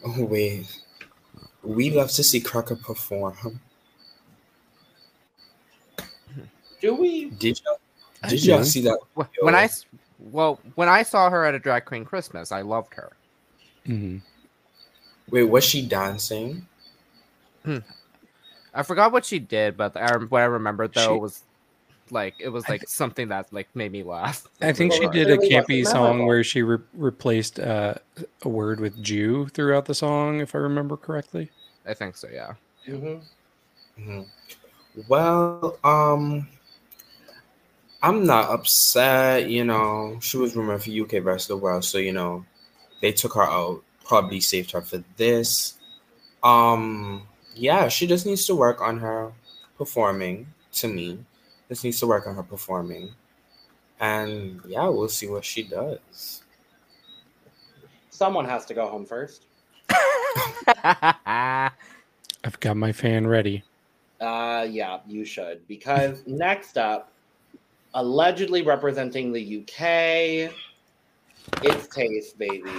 Oh, 0.05 0.25
wait. 0.25 0.67
We 1.63 1.91
love 1.91 2.11
to 2.13 2.23
see 2.23 2.41
Cracker 2.41 2.77
perform. 2.77 3.61
do 6.81 6.95
we? 6.95 7.31
Did 7.31 7.61
y'all, 7.65 7.79
did 8.29 8.45
y'all 8.45 8.65
see 8.65 8.83
that? 8.83 8.99
Wh- 9.17 9.43
When 9.43 9.55
I 9.55 9.69
well, 10.19 10.61
when 10.75 10.89
I 10.89 11.03
saw 11.03 11.31
her 11.31 11.45
at 11.45 11.55
a 11.55 11.59
drag 11.59 11.87
queen 11.87 12.05
Christmas, 12.05 12.53
I 12.53 12.61
loved 12.63 12.95
her. 12.95 13.13
Mhm. 13.87 14.21
Wait, 15.31 15.45
was 15.45 15.65
she 15.65 15.87
dancing? 15.87 16.67
I 18.75 18.83
forgot 18.83 19.13
what 19.13 19.25
she 19.25 19.39
did, 19.39 19.77
but 19.77 19.97
I, 19.97 20.17
what 20.17 20.43
I 20.43 20.47
remember 20.47 20.89
though 20.89 21.15
She- 21.15 21.21
was 21.21 21.43
like 22.11 22.35
it 22.39 22.49
was 22.51 22.65
I 22.69 22.73
like 22.73 22.89
something 22.89 23.29
that 23.29 23.53
like 23.53 23.69
made 23.75 23.93
me 23.93 24.03
laugh. 24.03 24.47
I 24.61 24.73
think 24.73 24.93
she 24.93 25.07
did 25.09 25.31
a 25.31 25.39
campy 25.39 25.87
song 25.87 26.27
where 26.27 26.45
she 26.45 26.63
re- 26.63 26.79
replaced 26.93 27.59
uh, 27.59 27.95
a 28.43 28.49
word 28.49 28.81
with 28.81 29.03
Jew 29.03 29.49
throughout 29.49 29.87
the 29.87 29.95
song, 29.95 30.41
if 30.41 30.55
I 30.55 30.59
remember 30.59 30.97
correctly. 30.97 31.51
I 31.87 31.95
think 31.95 32.17
so, 32.17 32.29
yeah. 32.33 32.55
Mhm. 32.89 33.23
Mhm. 33.99 34.27
Well, 35.09 35.79
um, 35.85 36.47
I'm 38.03 38.25
not 38.27 38.51
upset. 38.51 39.49
You 39.49 39.65
know, 39.65 40.19
she 40.21 40.37
was 40.37 40.55
rumored 40.55 40.83
for 40.83 40.91
UK 40.91 41.23
versus 41.23 41.49
the 41.49 41.57
world, 41.57 41.85
so 41.85 41.99
you 41.99 42.13
know, 42.13 42.45
they 43.01 43.13
took 43.13 43.35
her 43.35 43.43
out. 43.43 43.83
Probably 44.05 44.41
saved 44.41 44.73
her 44.73 44.83
for 44.83 45.03
this. 45.17 45.79
Um, 46.43 47.23
yeah, 47.55 47.89
she 47.89 48.07
just 48.07 48.27
needs 48.27 48.47
to 48.47 48.55
work 48.55 48.81
on 48.81 48.99
her 48.99 49.33
performing. 49.79 50.47
To 50.75 50.89
me, 50.89 51.19
just 51.69 51.85
needs 51.85 52.01
to 52.01 52.07
work 52.07 52.27
on 52.27 52.35
her 52.35 52.43
performing, 52.43 53.13
and 54.01 54.61
yeah, 54.67 54.89
we'll 54.89 55.09
see 55.09 55.29
what 55.29 55.45
she 55.45 55.63
does. 55.63 56.43
Someone 58.11 58.45
has 58.45 58.65
to 58.67 58.75
go 58.75 58.89
home 58.89 59.07
first. 59.07 59.47
I've 60.85 62.61
got 62.61 62.77
my 62.77 62.93
fan 62.93 63.27
ready. 63.27 63.63
Uh, 64.21 64.67
yeah, 64.69 65.01
you 65.07 65.25
should. 65.25 65.67
Because 65.69 66.23
next 66.27 66.79
up, 66.79 67.13
allegedly 67.95 68.63
representing 68.63 69.33
the 69.33 69.59
UK, 69.61 70.53
it's 71.63 71.87
Tayce, 71.89 72.37
baby. 72.37 72.71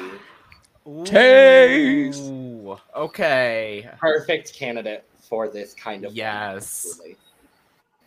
Tayce! 1.06 2.20
Okay. 2.96 3.90
Perfect 4.00 4.54
candidate 4.54 5.06
for 5.20 5.48
this 5.48 5.74
kind 5.74 6.06
of. 6.06 6.14
Yes. 6.14 7.00
really. 7.00 7.18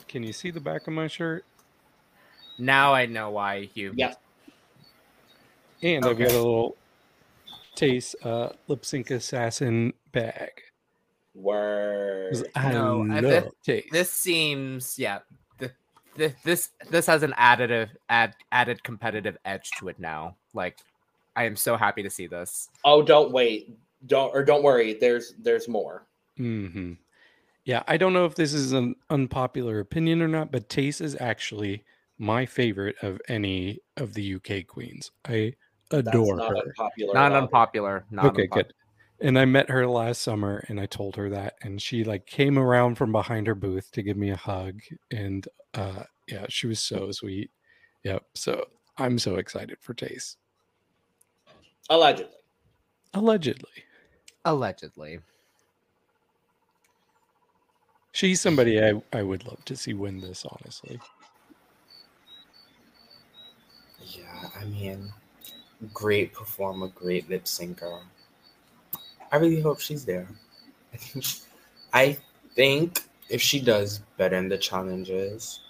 Can 0.07 0.23
you 0.23 0.33
see 0.33 0.51
the 0.51 0.61
back 0.61 0.87
of 0.87 0.93
my 0.93 1.07
shirt? 1.07 1.45
Now 2.59 2.93
I 2.95 3.07
know 3.07 3.31
why 3.31 3.69
you. 3.75 3.93
Yeah. 3.97 4.15
And 5.83 6.05
I've 6.05 6.19
got 6.19 6.31
a 6.31 6.37
little 6.37 6.77
Tayce 7.77 8.15
uh, 8.25 8.51
lip 8.69 8.85
sync 8.85 9.11
assassin 9.11 9.93
bag. 10.13 10.51
Word. 11.35 12.37
I 12.57 12.73
No, 12.73 12.99
love 13.01 13.23
this- 13.23 13.45
Tayce. 13.67 13.91
This 13.93 14.11
seems 14.11 14.99
yeah. 14.99 15.19
th- 15.59 15.73
th- 16.17 16.35
This 16.45 16.71
this 16.91 17.07
has 17.07 17.23
an 17.23 17.33
additive 17.39 17.91
add 18.09 18.35
added 18.51 18.83
competitive 18.83 19.37
edge 19.45 19.71
to 19.79 19.89
it 19.89 20.01
now. 20.01 20.37
Like, 20.55 20.79
I 21.39 21.45
am 21.45 21.55
so 21.55 21.77
happy 21.77 22.03
to 22.03 22.11
see 22.11 22.27
this. 22.27 22.69
Oh, 22.85 23.01
don't 23.01 23.31
wait. 23.31 23.79
Don't 24.07 24.35
or 24.35 24.45
don't 24.45 24.65
worry. 24.65 24.95
There's 24.95 25.35
there's 25.39 25.69
more. 25.69 26.05
hmm 26.37 26.95
Yeah, 27.65 27.85
I 27.87 27.97
don't 27.97 28.13
know 28.13 28.25
if 28.25 28.35
this 28.35 28.53
is 28.53 28.73
an 28.73 28.97
unpopular 29.09 29.79
opinion 29.79 30.21
or 30.21 30.27
not, 30.27 30.51
but 30.51 30.69
Tayce 30.69 31.01
is 31.01 31.17
actually 31.21 31.85
my 32.19 32.45
favorite 32.45 32.97
of 33.03 33.21
any 33.29 33.79
of 33.97 34.15
the 34.15 34.35
UK 34.35 34.67
queens. 34.67 35.13
I 35.29 35.55
That's 35.91 36.09
adore 36.09 36.37
not 36.39 36.49
her. 36.49 36.57
unpopular. 36.57 37.15
Not 37.15 37.33
unpopular. 37.33 38.05
Not 38.11 38.27
okay, 38.27 38.49
unpop- 38.49 38.55
good. 38.55 38.75
And 39.21 39.39
I 39.39 39.45
met 39.45 39.71
her 39.71 39.87
last 39.87 40.23
summer 40.23 40.65
and 40.67 40.81
I 40.81 40.87
told 40.87 41.15
her 41.15 41.31
that 41.31 41.55
and 41.63 41.81
she 41.81 42.03
like 42.03 42.27
came 42.27 42.59
around 42.59 42.97
from 42.97 43.13
behind 43.13 43.47
her 43.47 43.55
booth 43.55 43.93
to 43.93 44.03
give 44.03 44.17
me 44.17 44.31
a 44.31 44.37
hug 44.37 44.81
and 45.13 45.47
uh 45.75 46.03
yeah, 46.27 46.47
she 46.49 46.67
was 46.67 46.81
so 46.81 47.13
sweet. 47.13 47.53
Yep. 48.03 48.25
So 48.35 48.65
I'm 48.97 49.21
so 49.21 49.37
excited 49.37 49.79
for 49.81 49.95
Tayce. 49.95 50.37
Allegedly. 51.91 52.35
Allegedly. 53.15 53.85
Allegedly. 54.45 55.21
She's 58.13 58.41
somebody 58.41 58.83
I, 58.83 59.01
I 59.13 59.23
would 59.23 59.47
love 59.47 59.65
to 59.67 59.77
see 59.77 59.95
win 59.95 60.21
this, 60.21 60.45
honestly. 60.45 61.01
Yeah, 64.03 64.49
I 64.59 64.65
mean, 64.65 65.13
great 65.95 66.33
performer, 66.33 66.89
great 66.89 67.29
lip 67.29 67.45
syncer. 67.45 68.01
I 69.31 69.37
really 69.37 69.61
hope 69.61 69.81
she's 69.81 70.05
there. 70.05 70.27
I 70.93 70.97
think, 70.97 71.25
I 71.93 72.19
think 72.55 73.05
if 73.29 73.41
she 73.41 73.61
does 73.61 74.01
better 74.17 74.37
in 74.37 74.49
the 74.49 74.59
challenges, 74.59 75.61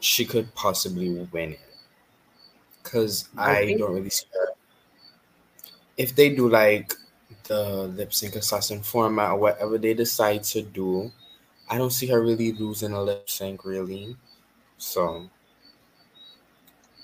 she 0.00 0.24
could 0.24 0.54
possibly 0.54 1.10
win 1.32 1.52
it. 1.52 1.60
Cause 2.82 3.28
I 3.36 3.74
don't 3.78 3.94
really 3.94 4.10
see 4.10 4.26
her. 4.32 4.55
If 5.96 6.14
they 6.14 6.34
do 6.34 6.48
like 6.48 6.92
the 7.44 7.88
lip 7.88 8.12
sync 8.12 8.36
assassin 8.36 8.82
format 8.82 9.32
or 9.32 9.38
whatever 9.38 9.78
they 9.78 9.94
decide 9.94 10.44
to 10.44 10.62
do, 10.62 11.10
I 11.68 11.78
don't 11.78 11.90
see 11.92 12.06
her 12.08 12.22
really 12.22 12.52
losing 12.52 12.92
a 12.92 13.02
lip 13.02 13.28
sync 13.28 13.64
really. 13.64 14.16
So 14.78 15.28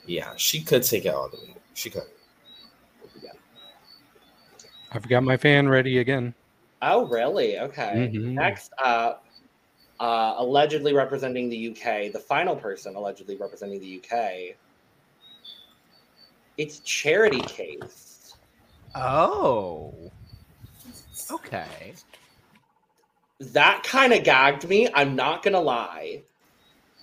yeah, 0.06 0.32
she 0.36 0.62
could 0.62 0.82
take 0.82 1.06
it 1.06 1.14
all 1.14 1.28
the 1.28 1.36
way. 1.36 1.54
She 1.74 1.90
could. 1.90 2.02
I've 4.94 5.08
got 5.08 5.22
my 5.22 5.38
fan 5.38 5.68
ready 5.68 5.98
again. 5.98 6.34
Oh, 6.82 7.06
really? 7.06 7.58
Okay. 7.58 8.10
Mhm. 8.12 8.34
Next 8.34 8.72
up, 8.78 9.24
uh, 10.00 10.34
allegedly 10.36 10.92
representing 10.92 11.48
the 11.48 11.56
UK, 11.56 12.08
the 12.10 12.18
final 12.18 12.56
person 12.56 12.94
allegedly 12.96 13.36
representing 13.36 13.80
the 13.80 13.86
UK. 13.86 14.56
It's 16.58 16.80
Charity 16.80 17.40
Kase. 17.42 18.11
Oh. 18.94 19.94
Okay. 21.30 21.94
That 23.40 23.82
kind 23.82 24.12
of 24.12 24.22
gagged 24.24 24.68
me. 24.68 24.88
I'm 24.94 25.16
not 25.16 25.42
gonna 25.42 25.60
lie. 25.60 26.22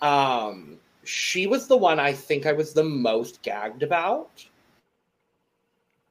Um, 0.02 0.78
she 1.04 1.48
was 1.48 1.68
the 1.68 1.78
one 1.78 2.00
I 2.00 2.14
think 2.14 2.46
I 2.46 2.54
was 2.54 2.74
the 2.74 2.84
most 2.84 3.42
gagged 3.42 3.84
about, 3.84 4.46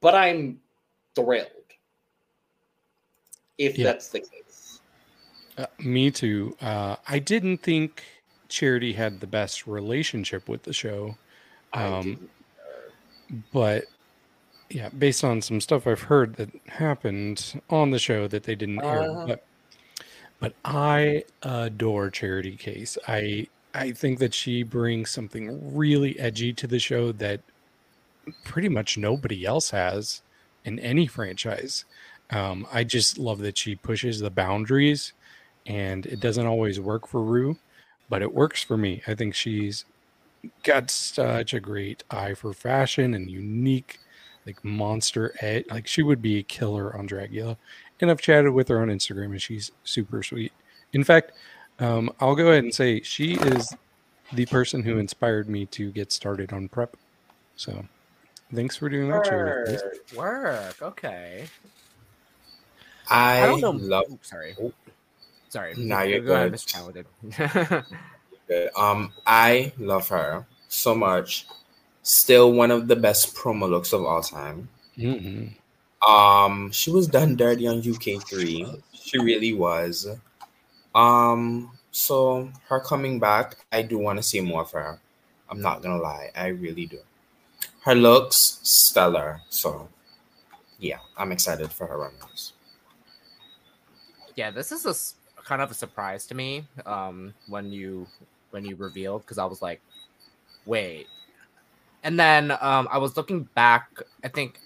but 0.01 0.13
I'm 0.13 0.59
thrilled 1.15 1.47
if 3.57 3.77
Yeah. 3.77 3.85
that's 3.85 4.09
the 4.09 4.19
case. 4.19 4.81
Uh, 5.57 5.65
me 5.79 6.11
too. 6.11 6.55
Uh, 6.61 6.97
I 7.07 7.19
didn't 7.19 7.57
think 7.57 8.03
Charity 8.47 8.93
had 8.93 9.19
the 9.19 9.27
best 9.27 9.67
relationship 9.67 10.47
with 10.47 10.63
the 10.63 10.73
show, 10.73 11.17
I 11.73 11.83
Um, 11.85 12.03
didn't. 12.03 12.29
but 13.51 13.85
yeah, 14.69 14.89
based 14.89 15.23
on 15.23 15.41
some 15.41 15.61
stuff 15.61 15.87
I've 15.87 16.03
heard 16.03 16.35
that 16.35 16.49
happened 16.67 17.61
on 17.69 17.91
the 17.91 17.99
show 17.99 18.27
that 18.27 18.43
they 18.43 18.55
didn't 18.55 18.83
air, 18.83 19.09
Uh. 19.09 19.25
but 19.25 19.45
but 20.39 20.55
I 20.65 21.25
adore 21.43 22.09
Charity 22.11 22.55
Kase. 22.57 22.97
I 23.07 23.47
I 23.73 23.91
think 23.91 24.19
that 24.19 24.33
she 24.33 24.63
brings 24.63 25.11
something 25.11 25.75
really 25.75 26.19
edgy 26.19 26.53
to 26.53 26.67
the 26.67 26.79
show 26.79 27.11
that 27.13 27.41
pretty 28.43 28.69
much 28.69 28.97
nobody 28.97 29.45
else 29.45 29.71
has 29.71 30.21
in 30.65 30.79
any 30.79 31.07
franchise. 31.07 31.85
Um, 32.31 32.67
I 32.71 32.83
just 32.83 33.17
love 33.17 33.39
that 33.39 33.57
she 33.57 33.75
pushes 33.75 34.19
the 34.19 34.29
boundaries, 34.29 35.13
and 35.65 36.05
it 36.05 36.19
doesn't 36.19 36.45
always 36.45 36.79
work 36.79 37.07
for 37.07 37.23
Rue, 37.23 37.59
but 38.09 38.21
it 38.21 38.33
works 38.33 38.63
for 38.63 38.77
me. 38.77 39.01
I 39.07 39.15
think 39.15 39.35
she's 39.35 39.85
got 40.63 40.91
such 40.91 41.53
a 41.53 41.59
great 41.59 42.03
eye 42.11 42.33
for 42.35 42.53
fashion 42.53 43.13
and 43.13 43.29
unique, 43.31 43.99
like 44.49 44.65
monster 44.65 45.33
edge. 45.41 45.65
Like 45.69 45.87
she 45.87 46.01
would 46.03 46.21
be 46.21 46.39
a 46.39 46.43
killer 46.43 46.95
on 46.97 47.07
Dragula. 47.07 47.55
And 48.01 48.09
I've 48.09 48.21
chatted 48.21 48.51
with 48.53 48.67
her 48.69 48.81
on 48.81 48.87
Instagram, 48.87 49.25
and 49.25 49.41
she's 49.41 49.71
super 49.83 50.23
sweet. 50.23 50.53
In 50.93 51.03
fact, 51.03 51.33
um, 51.79 52.11
I'll 52.19 52.35
go 52.35 52.47
ahead 52.47 52.63
and 52.63 52.73
say 52.73 53.01
she 53.01 53.33
is 53.33 53.73
the 54.33 54.45
person 54.47 54.83
who 54.83 54.97
inspired 54.97 55.49
me 55.49 55.65
to 55.67 55.91
get 55.91 56.11
started 56.11 56.53
on 56.53 56.69
prep. 56.69 56.95
So, 57.57 57.85
thanks 58.53 58.77
for 58.77 58.89
doing 58.89 59.09
that, 59.09 59.25
Charity. 59.25 59.77
Work. 60.15 60.81
Okay. 60.81 61.45
I, 63.09 63.43
I 63.43 63.47
don't 63.47 63.61
know. 63.61 63.71
love 63.71 64.05
Ooh, 64.11 64.19
sorry. 64.21 64.55
Oh. 64.61 64.71
Sorry. 65.49 65.73
No, 65.75 66.01
you're 66.03 66.21
Go 66.21 66.33
ahead, 66.33 66.51
good. 66.51 66.59
Mr. 66.59 66.65
Talented. 66.71 67.05
it. 68.47 68.77
Um, 68.77 69.11
I 69.25 69.73
love 69.77 70.07
her 70.09 70.45
so 70.69 70.95
much. 70.95 71.47
Still 72.09 72.53
one 72.53 72.71
of 72.71 72.87
the 72.87 72.95
best 72.95 73.35
promo 73.35 73.69
looks 73.69 73.93
of 73.93 74.03
all 74.03 74.23
time. 74.23 74.67
Mhm. 74.97 75.53
Um, 76.01 76.71
she 76.71 76.89
was 76.89 77.05
done 77.05 77.35
dirty 77.35 77.67
on 77.67 77.83
UK 77.83 78.17
three. 78.17 78.65
She 78.93 79.19
really 79.19 79.53
was. 79.53 80.07
Um, 80.95 81.77
so 81.91 82.51
her 82.67 82.79
coming 82.79 83.19
back, 83.19 83.57
I 83.71 83.83
do 83.83 83.99
want 83.99 84.17
to 84.17 84.23
see 84.23 84.41
more 84.41 84.61
of 84.61 84.71
her. 84.71 84.99
I'm 85.49 85.61
not 85.61 85.83
gonna 85.83 86.01
lie, 86.01 86.31
I 86.35 86.47
really 86.47 86.87
do. 86.87 86.97
Her 87.81 87.93
looks 87.93 88.59
stellar. 88.63 89.41
So, 89.49 89.87
yeah, 90.79 90.97
I'm 91.15 91.31
excited 91.31 91.71
for 91.71 91.85
her 91.85 91.97
runners. 91.97 92.53
yeah, 94.35 94.49
this 94.49 94.71
is 94.71 94.85
a 95.37 95.41
kind 95.43 95.61
of 95.61 95.69
a 95.69 95.75
surprise 95.75 96.25
to 96.27 96.33
me. 96.33 96.65
Um, 96.87 97.35
when 97.49 97.71
you 97.71 98.07
when 98.49 98.65
you 98.65 98.75
revealed, 98.77 99.21
because 99.21 99.37
I 99.37 99.45
was 99.45 99.61
like, 99.61 99.79
wait, 100.65 101.05
And 102.03 102.19
then 102.19 102.51
um, 102.51 102.87
I 102.91 102.97
was 102.97 103.17
looking 103.17 103.43
back. 103.55 104.01
I 104.23 104.27
think 104.27 104.59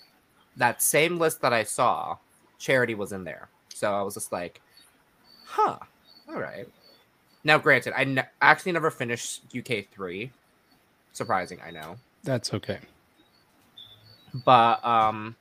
that 0.57 0.81
same 0.81 1.17
list 1.17 1.41
that 1.41 1.53
I 1.53 1.63
saw, 1.63 2.17
Charity 2.59 2.95
was 2.95 3.11
in 3.11 3.23
there. 3.23 3.49
So 3.69 3.91
I 3.91 4.01
was 4.01 4.13
just 4.13 4.31
like, 4.31 4.61
huh, 5.45 5.77
all 6.29 6.39
right. 6.39 6.67
Now, 7.43 7.57
granted, 7.57 7.93
I 7.97 8.03
ne- 8.03 8.29
actually 8.41 8.71
never 8.71 8.91
finished 8.91 9.41
UK 9.55 9.85
three. 9.91 10.31
Surprising, 11.11 11.59
I 11.65 11.71
know. 11.71 11.97
That's 12.23 12.53
okay. 12.53 12.79
But 14.45 14.83
um, 14.85 15.35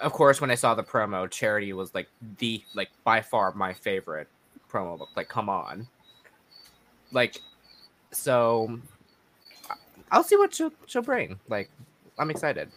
of 0.00 0.12
course, 0.12 0.40
when 0.40 0.50
I 0.50 0.54
saw 0.54 0.74
the 0.74 0.82
promo, 0.82 1.30
Charity 1.30 1.72
was 1.72 1.94
like 1.94 2.08
the 2.38 2.62
like 2.74 2.90
by 3.04 3.20
far 3.20 3.52
my 3.54 3.72
favorite 3.72 4.28
promo 4.70 4.98
book. 4.98 5.08
Like, 5.16 5.28
come 5.28 5.48
on, 5.48 5.86
like, 7.12 7.40
so 8.10 8.78
I'll 10.10 10.24
see 10.24 10.36
what 10.36 10.54
she'll 10.54 10.72
she'll 10.86 11.02
bring. 11.02 11.38
Like, 11.48 11.70
I'm 12.18 12.30
excited. 12.30 12.70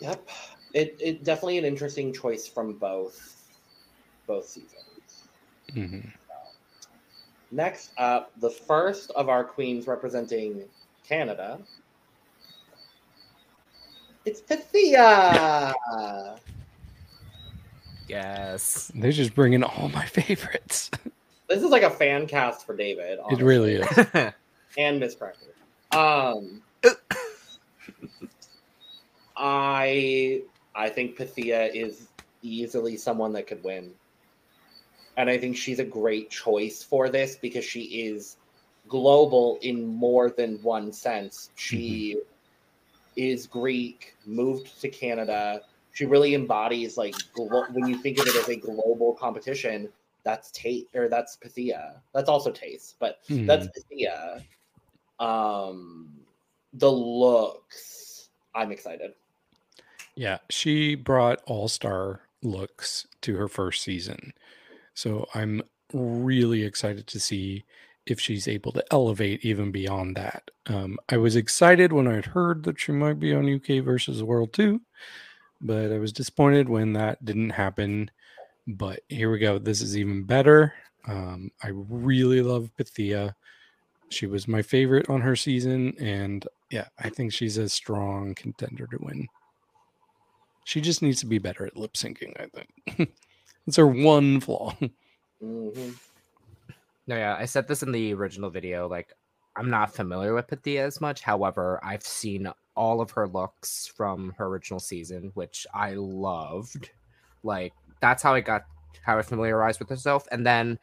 Yep. 0.00 0.28
It 0.74 0.96
it 1.00 1.24
definitely 1.24 1.58
an 1.58 1.64
interesting 1.64 2.12
choice 2.12 2.46
from 2.46 2.74
both 2.74 3.48
both 4.26 4.46
seasons. 4.46 5.28
hmm 5.72 6.00
Next 7.50 7.92
up, 7.98 8.32
the 8.40 8.48
first 8.48 9.10
of 9.10 9.28
our 9.28 9.44
queens 9.44 9.86
representing 9.86 10.64
Canada. 11.06 11.58
It's 14.24 14.40
Pythia. 14.40 15.74
Yes. 18.08 18.90
They're 18.94 19.12
just 19.12 19.34
bringing 19.34 19.62
all 19.62 19.90
my 19.90 20.06
favorites. 20.06 20.90
This 21.48 21.62
is 21.62 21.70
like 21.70 21.82
a 21.82 21.90
fan 21.90 22.26
cast 22.26 22.64
for 22.64 22.74
David. 22.74 23.18
It 23.30 23.42
really 23.42 23.74
is. 23.74 24.32
and 24.76 25.00
Miss 25.00 25.14
Cracker. 25.14 25.54
Um, 25.92 26.62
I 29.36 30.42
I 30.74 30.88
think 30.88 31.16
Pythia 31.16 31.66
is 31.72 32.08
easily 32.42 32.96
someone 32.96 33.32
that 33.34 33.46
could 33.46 33.62
win, 33.62 33.92
and 35.16 35.28
I 35.30 35.38
think 35.38 35.56
she's 35.56 35.78
a 35.78 35.84
great 35.84 36.30
choice 36.30 36.82
for 36.82 37.08
this 37.08 37.36
because 37.36 37.64
she 37.64 37.82
is 38.06 38.36
global 38.88 39.58
in 39.62 39.86
more 39.86 40.30
than 40.30 40.60
one 40.62 40.92
sense. 40.92 41.50
She 41.54 42.16
is 43.16 43.46
Greek, 43.46 44.16
moved 44.26 44.80
to 44.80 44.88
Canada. 44.88 45.62
She 45.92 46.06
really 46.06 46.34
embodies 46.34 46.96
like 46.96 47.14
glo- 47.34 47.66
when 47.72 47.86
you 47.86 47.96
think 47.98 48.18
of 48.18 48.26
it 48.26 48.34
as 48.34 48.48
a 48.48 48.56
global 48.56 49.14
competition. 49.14 49.88
That's 50.24 50.50
Tate 50.52 50.88
or 50.94 51.08
that's 51.08 51.36
Pythia. 51.36 52.00
That's 52.14 52.28
also 52.28 52.50
Tayce, 52.52 52.94
but 52.98 53.18
Mhm. 53.28 53.46
that's 53.46 53.66
Pythia. 53.68 54.42
Um, 55.22 56.08
the 56.72 56.90
looks, 56.90 58.28
I'm 58.54 58.72
excited. 58.72 59.12
Yeah, 60.16 60.38
she 60.50 60.94
brought 60.94 61.40
all 61.46 61.68
star 61.68 62.22
looks 62.42 63.06
to 63.22 63.36
her 63.36 63.48
first 63.48 63.82
season. 63.82 64.32
So 64.94 65.26
I'm 65.34 65.62
really 65.92 66.64
excited 66.64 67.06
to 67.06 67.20
see 67.20 67.64
if 68.04 68.18
she's 68.18 68.48
able 68.48 68.72
to 68.72 68.84
elevate 68.90 69.44
even 69.44 69.70
beyond 69.70 70.16
that. 70.16 70.50
Um, 70.66 70.98
I 71.08 71.18
was 71.18 71.36
excited 71.36 71.92
when 71.92 72.08
I'd 72.08 72.26
heard 72.26 72.64
that 72.64 72.80
she 72.80 72.90
might 72.90 73.20
be 73.20 73.32
on 73.32 73.54
UK 73.54 73.84
versus 73.84 74.18
the 74.18 74.24
World 74.24 74.52
too, 74.52 74.80
but 75.60 75.92
I 75.92 75.98
was 75.98 76.12
disappointed 76.12 76.68
when 76.68 76.94
that 76.94 77.24
didn't 77.24 77.50
happen. 77.50 78.10
But 78.66 79.00
here 79.08 79.30
we 79.30 79.38
go. 79.38 79.58
This 79.58 79.80
is 79.82 79.96
even 79.96 80.24
better. 80.24 80.74
Um, 81.06 81.52
I 81.62 81.68
really 81.72 82.42
love 82.42 82.70
Pythia. 82.76 83.36
She 84.12 84.26
was 84.26 84.46
my 84.46 84.62
favorite 84.62 85.08
on 85.08 85.20
her 85.20 85.36
season, 85.36 85.94
and 85.98 86.46
yeah, 86.70 86.88
I 86.98 87.08
think 87.08 87.32
she's 87.32 87.56
a 87.58 87.68
strong 87.68 88.34
contender 88.34 88.86
to 88.86 88.98
win. 89.00 89.28
She 90.64 90.80
just 90.80 91.02
needs 91.02 91.20
to 91.20 91.26
be 91.26 91.38
better 91.38 91.66
at 91.66 91.76
lip 91.76 91.94
syncing, 91.94 92.32
I 92.40 92.46
think. 92.46 93.12
That's 93.66 93.76
her 93.76 93.86
one 93.86 94.40
flaw. 94.40 94.76
hmm 95.40 95.90
No, 97.06 97.16
yeah, 97.16 97.36
I 97.38 97.46
said 97.46 97.66
this 97.66 97.82
in 97.82 97.92
the 97.92 98.14
original 98.14 98.50
video. 98.50 98.88
Like, 98.88 99.12
I'm 99.56 99.70
not 99.70 99.94
familiar 99.94 100.34
with 100.34 100.48
Pythia 100.48 100.84
as 100.84 101.00
much. 101.00 101.22
However, 101.22 101.80
I've 101.82 102.02
seen 102.04 102.50
all 102.74 103.00
of 103.00 103.10
her 103.12 103.28
looks 103.28 103.86
from 103.86 104.34
her 104.38 104.46
original 104.46 104.80
season, 104.80 105.30
which 105.34 105.66
I 105.74 105.94
loved. 105.94 106.90
Like, 107.42 107.72
that's 108.00 108.22
how 108.22 108.34
I 108.34 108.40
got 108.40 108.64
how 109.02 109.18
I 109.18 109.22
familiarized 109.22 109.80
with 109.80 109.88
herself. 109.88 110.26
And 110.30 110.46
then 110.46 110.78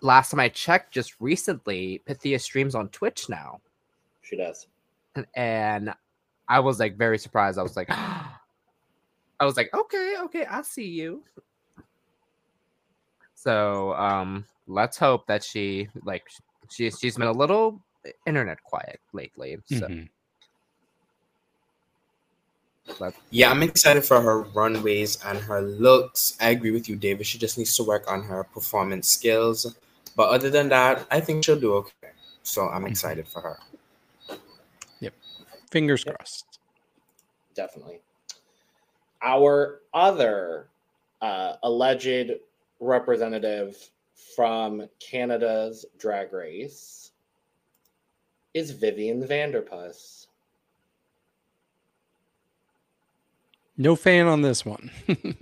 last 0.00 0.30
time 0.30 0.40
I 0.40 0.48
checked, 0.48 0.92
just 0.92 1.14
recently, 1.20 2.02
Pythia 2.06 2.38
streams 2.38 2.74
on 2.74 2.88
Twitch 2.88 3.28
now, 3.28 3.60
She 4.22 4.36
does. 4.36 4.66
and 5.34 5.94
I 6.48 6.60
was 6.60 6.78
like 6.80 6.96
very 6.96 7.18
surprised. 7.18 7.58
I 7.58 7.62
was 7.62 7.76
like, 7.76 7.88
I 7.90 8.36
was 9.42 9.56
like, 9.56 9.72
okay, 9.74 10.14
okay, 10.24 10.46
I 10.46 10.62
see 10.62 10.86
you. 10.88 11.22
So 13.34 13.94
um 13.94 14.46
let's 14.66 14.96
hope 14.96 15.26
that 15.26 15.44
she 15.44 15.88
like 16.04 16.24
she's 16.70 16.98
she's 16.98 17.16
been 17.16 17.26
a 17.28 17.32
little 17.32 17.82
internet 18.26 18.62
quiet 18.62 19.00
lately. 19.12 19.58
So 19.66 19.86
Mhm. 19.88 20.08
let, 23.00 23.14
Yeah, 23.30 23.50
I'm 23.50 23.62
excited 23.62 24.04
for 24.04 24.20
her 24.20 24.42
runways 24.54 25.22
and 25.24 25.38
her 25.38 25.60
looks. 25.62 26.36
I 26.40 26.50
agree 26.50 26.70
with 26.70 26.88
you, 26.88 26.96
David. 26.96 27.26
She 27.26 27.38
just 27.38 27.58
needs 27.58 27.76
to 27.76 27.82
work 27.84 28.10
on 28.10 28.22
her 28.22 28.44
performance 28.44 29.08
skills. 29.08 29.74
But 30.16 30.28
other 30.30 30.50
than 30.50 30.68
that, 30.68 31.06
I 31.10 31.20
think 31.20 31.44
she'll 31.44 31.58
do 31.58 31.74
okay. 31.74 32.10
So 32.42 32.68
I'm 32.68 32.86
excited 32.86 33.26
for 33.26 33.40
her. 33.40 33.58
Yep. 35.00 35.14
Fingers 35.70 36.04
Yep. 36.06 36.16
crossed. 36.16 36.58
definitely. 37.54 38.00
Our 39.22 39.80
other 39.94 40.68
uh, 41.22 41.54
alleged 41.62 42.32
representative 42.80 43.76
from 44.36 44.88
Canada's 45.00 45.86
drag 45.98 46.32
race 46.32 47.12
is 48.52 48.70
Vivian 48.72 49.22
Vanderpuss. 49.26 50.26
No 53.76 53.96
fan 53.96 54.26
on 54.26 54.42
this 54.42 54.64
one. 54.64 54.90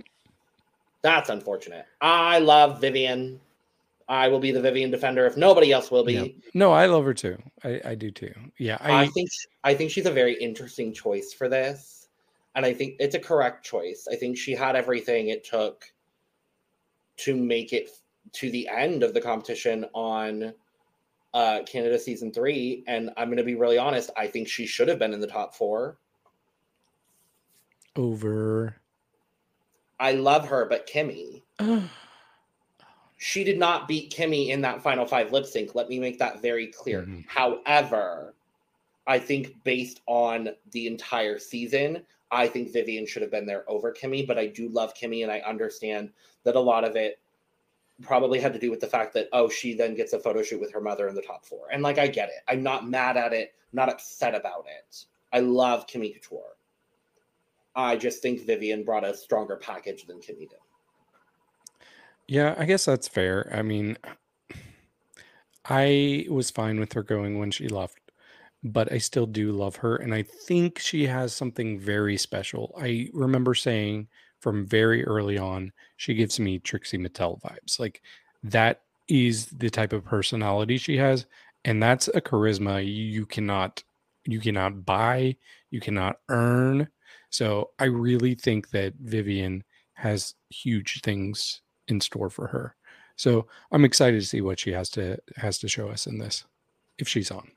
That's 1.01 1.29
unfortunate. 1.29 1.85
I 2.01 2.39
love 2.39 2.79
Vivian. 2.81 3.39
I 4.07 4.27
will 4.27 4.39
be 4.39 4.51
the 4.51 4.61
Vivian 4.61 4.91
defender 4.91 5.25
if 5.25 5.37
nobody 5.37 5.71
else 5.71 5.89
will 5.91 6.03
be. 6.03 6.13
Yeah. 6.13 6.27
no, 6.53 6.71
I 6.71 6.85
love 6.85 7.05
her 7.05 7.13
too. 7.13 7.37
I, 7.63 7.81
I 7.85 7.95
do 7.95 8.11
too. 8.11 8.33
Yeah, 8.57 8.77
I, 8.81 9.03
I, 9.03 9.07
think 9.07 9.29
I 9.63 9.73
think 9.73 9.91
she's 9.91 10.05
a 10.05 10.11
very 10.11 10.33
interesting 10.35 10.93
choice 10.93 11.33
for 11.33 11.47
this, 11.49 12.07
and 12.55 12.65
I 12.65 12.73
think 12.73 12.95
it's 12.99 13.15
a 13.15 13.19
correct 13.19 13.65
choice. 13.65 14.07
I 14.11 14.15
think 14.15 14.37
she 14.37 14.53
had 14.53 14.75
everything 14.75 15.29
it 15.29 15.43
took 15.43 15.85
to 17.17 17.35
make 17.35 17.73
it 17.73 17.89
to 18.33 18.49
the 18.49 18.67
end 18.67 19.03
of 19.03 19.13
the 19.13 19.21
competition 19.21 19.85
on 19.93 20.53
uh, 21.33 21.61
Canada 21.65 21.99
season 21.99 22.31
three. 22.31 22.83
And 22.87 23.11
I'm 23.17 23.27
going 23.27 23.37
to 23.37 23.43
be 23.43 23.55
really 23.55 23.77
honest. 23.77 24.09
I 24.17 24.27
think 24.27 24.47
she 24.47 24.65
should 24.65 24.87
have 24.87 24.99
been 24.99 25.13
in 25.13 25.19
the 25.19 25.27
top 25.27 25.55
four. 25.55 25.97
over. 27.95 28.77
I 29.99 30.13
love 30.13 30.47
her, 30.47 30.65
but 30.65 30.87
Kimmy, 30.87 31.43
she 33.23 33.45
did 33.45 33.57
not 33.57 33.87
beat 33.87 34.11
Kimmy 34.11 34.49
in 34.49 34.59
that 34.61 34.81
final 34.81 35.05
five 35.05 35.31
lip 35.31 35.45
sync. 35.45 35.75
Let 35.75 35.87
me 35.87 35.97
make 35.97 36.19
that 36.19 36.41
very 36.41 36.67
clear. 36.67 37.03
Mhm. 37.03 37.25
However, 37.25 38.35
I 39.07 39.17
think 39.17 39.63
based 39.63 40.01
on 40.07 40.49
the 40.71 40.87
entire 40.87 41.39
season, 41.39 42.05
I 42.31 42.47
think 42.47 42.73
Vivian 42.73 43.05
should 43.05 43.21
have 43.21 43.31
been 43.31 43.45
there 43.45 43.63
over 43.69 43.93
Kimmy, 43.93 44.27
but 44.27 44.37
I 44.37 44.47
do 44.47 44.67
love 44.67 44.93
Kimmy 44.93 45.23
and 45.23 45.31
I 45.31 45.39
understand 45.39 46.11
that 46.43 46.57
a 46.57 46.59
lot 46.59 46.83
of 46.83 46.97
it 46.97 47.17
probably 48.01 48.41
had 48.41 48.51
to 48.51 48.59
do 48.59 48.69
with 48.69 48.81
the 48.81 48.87
fact 48.87 49.13
that 49.13 49.29
oh 49.31 49.47
she 49.47 49.73
then 49.73 49.95
gets 49.95 50.11
a 50.11 50.19
photo 50.19 50.43
shoot 50.43 50.59
with 50.59 50.73
her 50.73 50.81
mother 50.81 51.07
in 51.07 51.15
the 51.15 51.21
top 51.21 51.45
four 51.45 51.67
and 51.71 51.83
like 51.83 51.99
i 51.99 52.07
get 52.07 52.27
it 52.27 52.41
i'm 52.47 52.63
not 52.63 52.89
mad 52.89 53.15
at 53.15 53.33
it 53.33 53.53
not 53.71 53.87
upset 53.87 54.33
about 54.33 54.65
it 54.67 55.05
i 55.31 55.39
love 55.39 55.85
kimmy 55.85 56.11
couture 56.11 56.57
i 57.75 57.95
just 57.95 58.19
think 58.23 58.41
vivian 58.47 58.83
brought 58.83 59.05
a 59.05 59.15
stronger 59.15 59.55
package 59.55 60.07
than 60.07 60.17
kimmy 60.17 60.49
did 60.49 60.62
Yeah, 62.27 62.55
I 62.57 62.65
guess 62.65 62.85
that's 62.85 63.07
fair. 63.07 63.49
I 63.53 63.61
mean, 63.61 63.97
I 65.65 66.25
was 66.29 66.51
fine 66.51 66.79
with 66.79 66.93
her 66.93 67.03
going 67.03 67.39
when 67.39 67.51
she 67.51 67.67
left, 67.67 67.99
but 68.63 68.91
I 68.91 68.97
still 68.97 69.25
do 69.25 69.51
love 69.51 69.77
her. 69.77 69.95
And 69.95 70.13
I 70.13 70.23
think 70.23 70.79
she 70.79 71.07
has 71.07 71.33
something 71.35 71.79
very 71.79 72.17
special. 72.17 72.75
I 72.79 73.09
remember 73.13 73.53
saying 73.55 74.07
from 74.41 74.67
very 74.67 75.05
early 75.05 75.37
on, 75.37 75.71
she 75.97 76.13
gives 76.15 76.39
me 76.39 76.59
Trixie 76.59 76.97
Mattel 76.97 77.41
vibes. 77.41 77.79
Like 77.79 78.01
that 78.43 78.81
is 79.07 79.47
the 79.47 79.69
type 79.69 79.93
of 79.93 80.05
personality 80.05 80.77
she 80.77 80.97
has. 80.97 81.25
And 81.65 81.81
that's 81.81 82.09
a 82.09 82.21
charisma 82.21 82.83
you 82.85 83.25
cannot 83.25 83.83
you 84.25 84.39
cannot 84.39 84.85
buy, 84.85 85.35
you 85.71 85.81
cannot 85.81 86.17
earn. 86.29 86.87
So 87.29 87.71
I 87.79 87.85
really 87.85 88.35
think 88.35 88.69
that 88.71 88.93
Vivian 89.01 89.65
has 89.95 90.35
huge 90.49 91.01
things 91.01 91.62
in 91.87 92.01
store 92.01 92.29
for 92.29 92.47
her. 92.47 92.75
So 93.15 93.47
I'm 93.71 93.85
excited 93.85 94.19
to 94.21 94.27
see 94.27 94.41
what 94.41 94.59
she 94.59 94.71
has 94.71 94.89
to 94.91 95.17
has 95.37 95.57
to 95.59 95.67
show 95.67 95.89
us 95.89 96.07
in 96.07 96.17
this, 96.17 96.45
if 96.97 97.07
she's 97.07 97.31
on. 97.31 97.51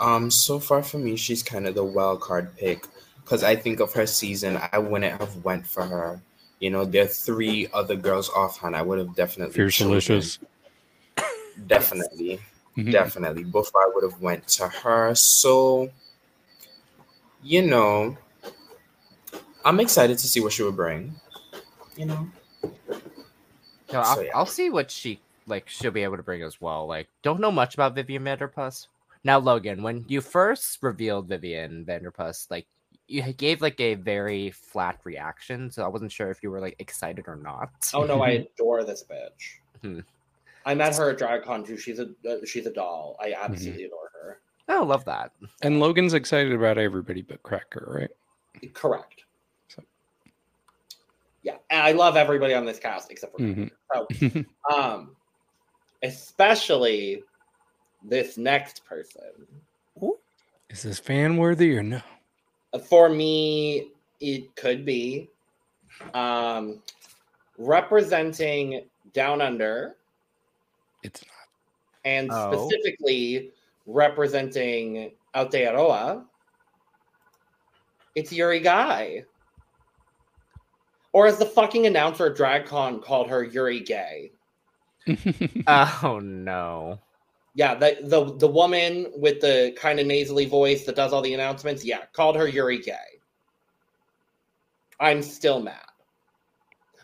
Um, 0.00 0.30
so 0.30 0.58
far 0.58 0.82
for 0.82 0.98
me, 0.98 1.16
she's 1.16 1.42
kind 1.42 1.66
of 1.66 1.74
the 1.74 1.84
wild 1.84 2.20
card 2.20 2.56
pick 2.56 2.86
because 3.22 3.44
I 3.44 3.54
think 3.54 3.80
of 3.80 3.92
her 3.92 4.06
season, 4.06 4.58
I 4.72 4.78
wouldn't 4.78 5.20
have 5.20 5.44
went 5.44 5.66
for 5.66 5.84
her. 5.84 6.20
You 6.58 6.70
know, 6.70 6.84
there 6.84 7.04
are 7.04 7.08
three 7.08 7.68
other 7.72 7.94
girls 7.94 8.28
offhand. 8.30 8.74
I 8.74 8.82
would 8.82 8.98
have 8.98 9.14
definitely 9.14 9.54
Fierce 9.54 9.78
delicious. 9.78 10.38
Definitely, 11.66 12.40
Mhm. 12.76 12.90
definitely. 12.90 13.44
Before 13.44 13.82
I 13.82 13.90
would 13.94 14.04
have 14.04 14.20
went 14.20 14.48
to 14.48 14.68
her. 14.68 15.14
So, 15.14 15.90
you 17.42 17.62
know, 17.62 18.16
I'm 19.64 19.78
excited 19.78 20.18
to 20.18 20.26
see 20.26 20.40
what 20.40 20.52
she 20.52 20.62
would 20.62 20.76
bring. 20.76 21.14
You 21.96 22.06
know, 22.06 22.28
No, 23.92 24.00
I'll, 24.00 24.16
So, 24.16 24.20
yeah. 24.22 24.30
I'll 24.34 24.46
see 24.46 24.70
what 24.70 24.90
she 24.90 25.20
like 25.46 25.68
she'll 25.68 25.90
be 25.90 26.02
able 26.02 26.16
to 26.16 26.22
bring 26.22 26.42
as 26.42 26.60
well. 26.60 26.86
Like, 26.86 27.08
don't 27.22 27.40
know 27.40 27.52
much 27.52 27.74
about 27.74 27.94
Vivian 27.94 28.24
Vanderpuss. 28.24 28.86
Now, 29.24 29.38
Logan, 29.38 29.82
when 29.82 30.04
you 30.08 30.20
first 30.20 30.78
revealed 30.82 31.28
Vivian 31.28 31.84
Vanderpuss, 31.84 32.50
like 32.50 32.66
you 33.06 33.22
gave 33.34 33.60
like 33.60 33.80
a 33.80 33.94
very 33.94 34.50
flat 34.50 34.98
reaction, 35.04 35.70
so 35.70 35.84
I 35.84 35.88
wasn't 35.88 36.12
sure 36.12 36.30
if 36.30 36.42
you 36.42 36.50
were 36.50 36.60
like 36.60 36.76
excited 36.78 37.26
or 37.28 37.36
not. 37.36 37.70
Oh 37.94 38.04
no, 38.04 38.22
I 38.22 38.30
adore 38.56 38.84
this 38.84 39.04
bitch. 39.04 39.82
Hmm. 39.82 40.00
I 40.64 40.74
met 40.74 40.96
her 40.96 41.10
at 41.10 41.18
DragCon 41.18 41.66
too. 41.66 41.76
She's 41.76 41.98
a 41.98 42.08
uh, 42.28 42.36
she's 42.44 42.66
a 42.66 42.72
doll. 42.72 43.16
I 43.20 43.34
absolutely 43.38 43.84
adore 43.84 44.10
her. 44.14 44.40
Oh, 44.68 44.84
love 44.84 45.04
that. 45.06 45.32
And 45.60 45.80
Logan's 45.80 46.14
excited 46.14 46.52
about 46.52 46.78
everybody 46.78 47.22
but 47.22 47.42
Cracker, 47.42 47.84
right? 48.00 48.72
Correct. 48.72 49.24
So- 51.44 51.50
Yeah, 51.52 51.56
and 51.70 51.82
I 51.82 51.92
love 51.92 52.16
everybody 52.16 52.54
on 52.54 52.64
this 52.64 52.78
cast 52.78 53.10
except 53.10 53.32
for 53.32 53.38
Mhm. 53.42 53.70
so, 53.92 54.74
um, 54.74 55.16
especially 56.02 57.22
this 58.02 58.36
next 58.36 58.84
person. 58.84 59.46
Is 60.70 60.82
this 60.82 60.98
fan 60.98 61.36
worthy 61.36 61.76
or 61.76 61.82
no? 61.82 62.00
For 62.88 63.08
me, 63.10 63.90
it 64.20 64.54
could 64.56 64.84
be 64.86 65.28
um, 66.14 66.82
representing 67.58 68.88
Down 69.12 69.42
Under 69.42 69.96
It's 71.02 71.22
not. 71.22 71.48
and 72.04 72.30
Oh. 72.32 72.50
specifically 72.68 73.52
representing 73.86 75.12
Aotearoa. 75.34 76.24
It's 78.14 78.32
Yuri 78.32 78.60
Guaii. 78.62 79.24
Or 81.12 81.26
as 81.26 81.38
the 81.38 81.46
fucking 81.46 81.86
announcer 81.86 82.26
at 82.26 82.36
DragCon 82.36 83.02
called 83.02 83.28
her 83.28 83.44
Yuri 83.44 83.80
Gay. 83.80 84.32
Oh 85.66 86.20
no. 86.22 86.98
Yeah, 87.54 87.74
the 87.74 87.98
the 88.02 88.36
the 88.36 88.48
woman 88.48 89.08
with 89.14 89.40
the 89.40 89.76
kind 89.76 90.00
of 90.00 90.06
nasally 90.06 90.46
voice 90.46 90.84
that 90.86 90.96
does 90.96 91.12
all 91.12 91.20
the 91.20 91.34
announcements, 91.34 91.84
yeah, 91.84 92.04
called 92.12 92.36
her 92.36 92.48
Yuri 92.48 92.78
Gay. 92.78 92.94
I'm 95.00 95.22
still 95.22 95.60
mad. 95.60 95.84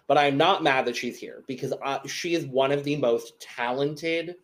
But 0.07 0.17
I'm 0.17 0.39
not 0.39 0.63
mad 0.63 0.87
that 0.87 0.97
she's 0.97 1.19
here 1.19 1.45
because 1.47 1.75
uh, 1.85 1.99
she 2.07 2.35
is 2.35 2.47
one 2.47 2.73
of 2.73 2.83
the 2.83 2.97
most 2.97 3.39
talented 3.41 4.37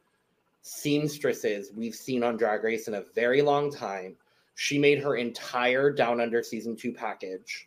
seamstresses 0.61 1.71
we've 1.75 1.95
seen 1.95 2.23
on 2.23 2.37
Drag 2.37 2.63
Race 2.65 2.87
in 2.87 2.95
a 2.95 3.05
very 3.15 3.41
long 3.41 3.71
time. 3.71 4.17
She 4.57 4.79
made 4.79 5.03
her 5.03 5.17
entire 5.17 5.91
Down 5.91 6.21
Under 6.21 6.43
season 6.43 6.77
2 6.77 6.93
package. 6.93 7.67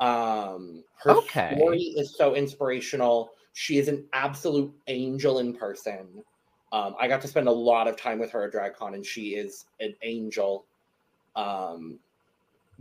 Um 0.00 0.84
her 1.02 1.14
Okay. 1.14 1.52
story 1.52 1.80
is 1.96 2.16
so 2.16 2.34
inspirational. 2.34 3.32
She 3.54 3.78
is 3.78 3.88
an 3.88 4.08
absolute 4.12 4.74
angel 4.86 5.38
in 5.40 5.54
person. 5.54 6.24
Um, 6.72 6.94
I 6.98 7.08
got 7.08 7.20
to 7.22 7.28
spend 7.28 7.48
a 7.48 7.52
lot 7.52 7.88
of 7.88 7.96
time 7.96 8.18
with 8.20 8.30
her 8.32 8.44
at 8.44 8.52
DragCon, 8.52 8.94
and 8.94 9.04
she 9.04 9.34
is 9.34 9.66
an 9.80 9.96
angel. 10.02 10.68
Um, 11.36 12.00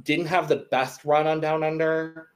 didn't 0.01 0.27
have 0.27 0.47
the 0.49 0.67
best 0.71 1.05
run 1.05 1.27
on 1.27 1.41
Down 1.41 1.63
Under, 1.63 2.29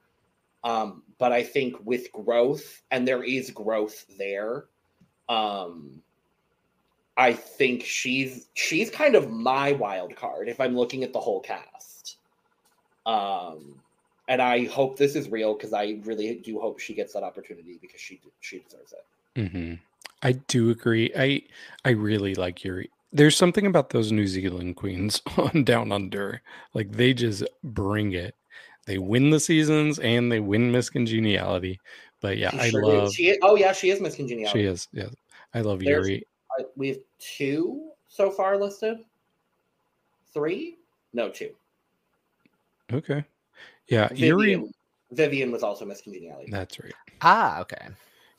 um, 0.64 1.04
but 1.18 1.32
I 1.32 1.44
think 1.44 1.76
with 1.84 2.12
growth, 2.12 2.82
and 2.90 3.08
there 3.08 3.24
is 3.24 3.50
growth 3.50 4.04
there. 4.18 4.68
Um, 5.28 6.04
I 7.16 7.32
think 7.32 7.84
she's 7.84 8.48
she's 8.54 8.90
kind 8.90 9.14
of 9.14 9.30
my 9.30 9.72
wild 9.72 10.16
card 10.16 10.48
if 10.48 10.60
I'm 10.60 10.76
looking 10.76 11.04
at 11.04 11.12
the 11.12 11.20
whole 11.20 11.40
cast. 11.40 12.18
Um, 13.06 13.83
and 14.28 14.40
I 14.40 14.64
hope 14.64 14.96
this 14.96 15.14
is 15.16 15.28
real 15.28 15.54
because 15.54 15.72
I 15.72 15.98
really 16.04 16.34
do 16.36 16.58
hope 16.60 16.78
she 16.78 16.94
gets 16.94 17.12
that 17.14 17.22
opportunity 17.22 17.78
because 17.80 18.00
she 18.00 18.20
she 18.40 18.58
deserves 18.60 18.92
it. 18.92 19.48
hmm 19.50 19.74
I 20.22 20.32
do 20.32 20.70
agree. 20.70 21.12
I 21.16 21.42
I 21.84 21.90
really 21.90 22.34
like 22.34 22.64
Yuri. 22.64 22.90
There's 23.12 23.36
something 23.36 23.66
about 23.66 23.90
those 23.90 24.10
New 24.10 24.26
Zealand 24.26 24.76
queens 24.76 25.20
on 25.36 25.64
Down 25.64 25.92
Under. 25.92 26.40
Like 26.72 26.90
they 26.92 27.12
just 27.14 27.44
bring 27.62 28.12
it. 28.12 28.34
They 28.86 28.98
win 28.98 29.30
the 29.30 29.40
seasons 29.40 29.98
and 29.98 30.30
they 30.32 30.40
win 30.40 30.72
Miss 30.72 30.90
Congeniality. 30.90 31.80
But 32.20 32.38
yeah, 32.38 32.50
She 32.50 32.58
I 32.58 32.70
sure 32.70 32.86
love 32.86 33.12
She 33.12 33.28
is, 33.30 33.38
oh 33.42 33.56
yeah, 33.56 33.72
she 33.72 33.90
is 33.90 34.00
Miss 34.00 34.16
Congeniality. 34.16 34.60
she 34.60 34.66
is. 34.66 34.88
Yeah. 34.92 35.08
I 35.52 35.60
love 35.60 35.80
There's- 35.80 36.06
Yuri. 36.08 36.26
Uh, 36.58 36.64
we 36.76 36.88
have 36.88 36.98
two 37.18 37.90
so 38.08 38.30
far 38.30 38.56
listed. 38.56 38.98
Three? 40.32 40.78
No, 41.12 41.28
two. 41.28 41.50
Okay. 42.92 43.24
Yeah, 43.88 44.12
Yuri 44.12 44.54
Vivian, 44.54 44.72
Vivian 45.12 45.52
was 45.52 45.62
also 45.62 45.84
Miss 45.84 46.02
Congeniality. 46.02 46.50
that's 46.50 46.80
right. 46.80 46.94
Ah, 47.20 47.60
okay. 47.60 47.88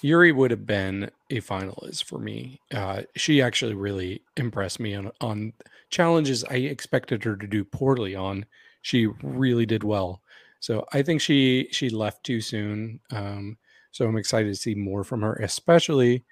Yuri 0.01 0.31
would 0.31 0.51
have 0.51 0.65
been 0.65 1.09
a 1.29 1.41
finalist 1.41 2.03
for 2.03 2.19
me. 2.19 2.59
Uh, 2.71 3.03
she 3.15 3.41
actually 3.41 3.73
really 3.73 4.21
impressed 4.37 4.79
me 4.79 4.93
on 4.93 5.11
on 5.21 5.53
challenges 5.89 6.43
I 6.43 6.55
expected 6.55 7.23
her 7.23 7.35
to 7.35 7.47
do 7.47 7.63
poorly 7.63 8.15
on. 8.15 8.45
She 8.81 9.07
really 9.23 9.65
did 9.65 9.83
well. 9.83 10.21
So 10.59 10.85
I 10.93 11.01
think 11.01 11.21
she 11.21 11.67
she 11.71 11.89
left 11.89 12.23
too 12.23 12.41
soon. 12.41 12.99
Um, 13.11 13.57
so 13.91 14.05
I'm 14.05 14.17
excited 14.17 14.49
to 14.49 14.59
see 14.59 14.75
more 14.75 15.03
from 15.03 15.21
her, 15.21 15.33
especially 15.35 16.23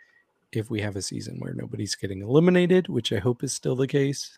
if 0.51 0.69
we 0.69 0.81
have 0.81 0.95
a 0.95 1.01
season 1.01 1.37
where 1.39 1.53
nobody's 1.53 1.95
getting 1.95 2.21
eliminated, 2.21 2.89
which 2.89 3.13
I 3.13 3.19
hope 3.19 3.43
is 3.43 3.53
still 3.53 3.75
the 3.75 3.87
case. 3.87 4.37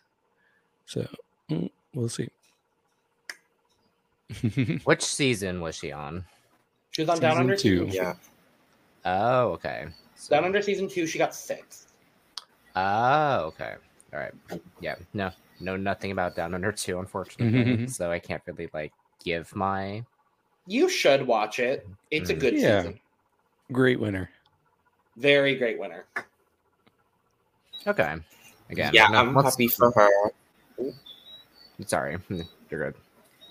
So 0.86 1.06
mm, 1.50 1.70
we'll 1.94 2.08
see. 2.08 2.28
Which 4.84 5.02
season 5.02 5.60
was 5.60 5.74
she 5.76 5.92
on? 5.92 6.24
She 6.90 7.02
was 7.02 7.08
on 7.08 7.20
Down 7.20 7.38
Under 7.38 7.56
two. 7.56 7.86
season 7.86 7.90
two. 7.90 7.96
yeah. 7.96 8.14
Oh, 9.04 9.48
okay. 9.52 9.86
So- 10.14 10.34
Down 10.34 10.44
Under 10.44 10.62
season 10.62 10.88
two, 10.88 11.06
she 11.06 11.18
got 11.18 11.34
six. 11.34 11.86
Oh, 12.74 13.44
okay. 13.46 13.74
All 14.12 14.20
right. 14.20 14.32
Yeah. 14.80 14.96
No, 15.14 15.30
know 15.60 15.76
nothing 15.76 16.10
about 16.10 16.34
Down 16.36 16.54
Under 16.54 16.70
2, 16.72 16.98
unfortunately. 16.98 17.76
Mhm. 17.86 17.90
so 17.90 18.10
I 18.10 18.18
can't 18.18 18.42
really 18.46 18.68
like 18.74 18.92
give 19.24 19.54
my 19.54 20.04
You 20.66 20.88
should 20.88 21.26
watch 21.26 21.58
it. 21.58 21.86
It's 22.10 22.28
a 22.30 22.34
Mm. 22.34 22.40
good 22.40 22.54
Yeah. 22.54 22.80
season. 22.82 23.00
Great 23.72 23.98
winner. 24.00 24.30
Very 25.16 25.54
great 25.56 25.78
winner. 25.78 26.06
Okay. 27.86 28.16
Again. 28.68 28.90
yeah, 28.92 29.06
no, 29.08 29.18
I'm 29.18 29.34
happy 29.34 29.68
for 29.68 29.90
her. 29.92 30.10
Sorry. 31.86 32.18
You're 32.70 32.90
good. 32.90 32.94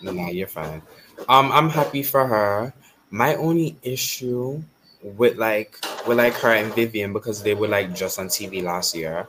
No, 0.02 0.12
no, 0.12 0.28
you're 0.28 0.48
fine. 0.48 0.82
Um, 1.28 1.52
I'm 1.52 1.70
happy 1.70 2.04
for 2.04 2.26
her. 2.28 2.74
My 3.10 3.36
only 3.36 3.78
issue 3.84 4.62
with 5.02 5.38
like 5.38 5.78
with 6.08 6.18
like 6.18 6.34
her 6.36 6.52
and 6.54 6.74
Vivian 6.74 7.14
because 7.14 7.44
they 7.44 7.54
were 7.54 7.68
like 7.68 7.94
just 7.96 8.20
on 8.20 8.28
TV 8.30 8.62
last 8.62 8.96
year. 8.96 9.28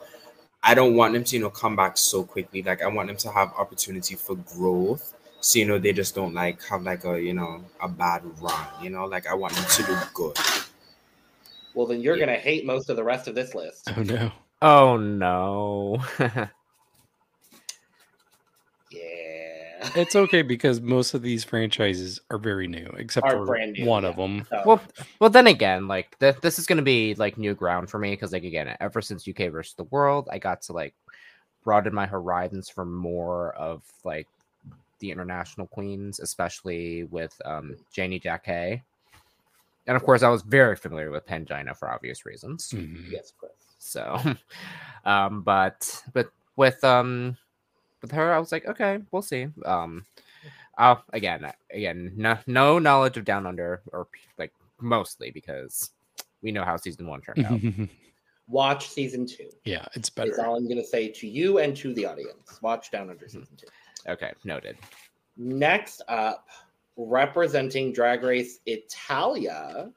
I 0.62 0.74
don't 0.74 0.96
want 0.96 1.14
them 1.14 1.24
to 1.24 1.36
you 1.36 1.42
know 1.42 1.50
come 1.50 1.76
back 1.76 1.96
so 1.96 2.24
quickly. 2.24 2.62
Like 2.62 2.82
I 2.82 2.88
want 2.88 3.08
them 3.08 3.16
to 3.18 3.30
have 3.30 3.52
opportunity 3.58 4.14
for 4.16 4.36
growth. 4.36 5.14
So 5.40 5.58
you 5.58 5.66
know 5.66 5.78
they 5.78 5.92
just 5.92 6.14
don't 6.14 6.34
like 6.34 6.62
have 6.64 6.82
like 6.82 7.04
a 7.04 7.20
you 7.22 7.34
know 7.34 7.64
a 7.80 7.88
bad 7.88 8.22
run. 8.40 8.66
You 8.82 8.90
know 8.90 9.04
like 9.06 9.26
I 9.26 9.34
want 9.34 9.54
them 9.54 9.64
to 9.68 9.82
do 9.84 9.96
good. 10.14 10.36
Well, 11.74 11.86
then 11.86 12.00
you're 12.00 12.16
Yeah. 12.16 12.26
gonna 12.26 12.38
hate 12.38 12.64
most 12.66 12.88
of 12.90 12.96
the 12.96 13.04
rest 13.04 13.28
of 13.28 13.34
this 13.34 13.54
list. 13.54 13.92
Oh 13.96 14.02
no. 14.02 14.32
Oh 14.62 14.96
no. 14.96 15.98
Yeah. 18.90 19.75
It's 19.94 20.16
okay 20.16 20.42
because 20.42 20.80
most 20.80 21.14
of 21.14 21.22
these 21.22 21.44
franchises 21.44 22.20
are 22.30 22.38
very 22.38 22.66
new, 22.66 22.86
except 22.96 23.26
Are 23.26 23.36
for 23.36 23.46
brand 23.46 23.74
new, 23.74 23.86
one 23.86 24.02
yeah. 24.02 24.10
of 24.10 24.16
them. 24.16 24.46
So, 24.50 24.62
well, 24.64 24.82
well, 25.20 25.30
then 25.30 25.46
again, 25.46 25.88
like 25.88 26.18
th- 26.18 26.36
this 26.40 26.58
is 26.58 26.66
gonna 26.66 26.82
be 26.82 27.14
like 27.14 27.38
new 27.38 27.54
ground 27.54 27.90
for 27.90 27.98
me 27.98 28.12
because, 28.12 28.32
like, 28.32 28.44
again, 28.44 28.74
ever 28.80 29.00
since 29.00 29.26
UK 29.26 29.48
versus 29.48 29.74
the 29.74 29.84
world, 29.84 30.28
I 30.30 30.38
got 30.38 30.62
to 30.62 30.72
like 30.72 30.94
broaden 31.64 31.94
my 31.94 32.06
horizons 32.06 32.68
for 32.68 32.84
more 32.84 33.52
of 33.54 33.82
like 34.04 34.28
the 34.98 35.10
international 35.10 35.66
queens, 35.66 36.20
especially 36.20 37.04
with 37.04 37.40
um 37.44 37.76
Janey 37.92 38.20
Jacké. 38.20 38.82
And 39.86 39.96
of 39.96 40.02
course, 40.02 40.22
I 40.22 40.28
was 40.28 40.42
very 40.42 40.74
familiar 40.76 41.10
with 41.10 41.26
Pangina 41.26 41.76
for 41.76 41.88
obvious 41.90 42.26
reasons. 42.26 42.70
Mhm. 42.74 43.10
yes, 43.10 43.32
Chris. 43.38 43.52
So, 43.78 44.18
um, 45.04 45.42
but 45.42 46.02
but 46.12 46.28
with 46.56 46.82
um 46.82 47.36
with 48.06 48.12
her, 48.16 48.32
I 48.32 48.38
was 48.38 48.52
like, 48.52 48.66
okay, 48.66 48.98
we'll 49.10 49.22
see. 49.22 49.48
Um, 49.64 50.04
uh, 50.78 50.96
again, 51.12 51.50
again, 51.72 52.12
no 52.16 52.38
no 52.46 52.78
knowledge 52.78 53.16
of 53.16 53.24
Down 53.24 53.46
Under, 53.46 53.82
or 53.92 54.06
like 54.38 54.52
mostly 54.80 55.30
because 55.30 55.90
we 56.42 56.52
know 56.52 56.64
how 56.64 56.76
season 56.76 57.06
one 57.06 57.20
turned 57.20 57.44
out. 57.44 57.60
Watch 58.48 58.88
season 58.88 59.26
two. 59.26 59.48
Yeah, 59.64 59.86
it's 59.94 60.08
Is 60.08 60.14
better. 60.14 60.46
all 60.46 60.56
I'm 60.56 60.64
going 60.68 60.76
to 60.76 60.86
say 60.86 61.08
to 61.08 61.26
you 61.26 61.58
and 61.58 61.76
to 61.78 61.92
the 61.94 62.06
audience. 62.06 62.60
Watch 62.62 62.90
Down 62.92 63.10
Under 63.10 63.26
season 63.26 63.48
two. 63.56 63.66
Okay, 64.08 64.32
noted. 64.44 64.76
Next 65.36 66.02
up, 66.08 66.46
representing 66.96 67.92
Drag 67.92 68.22
Race 68.22 68.60
Italia. 68.66 69.90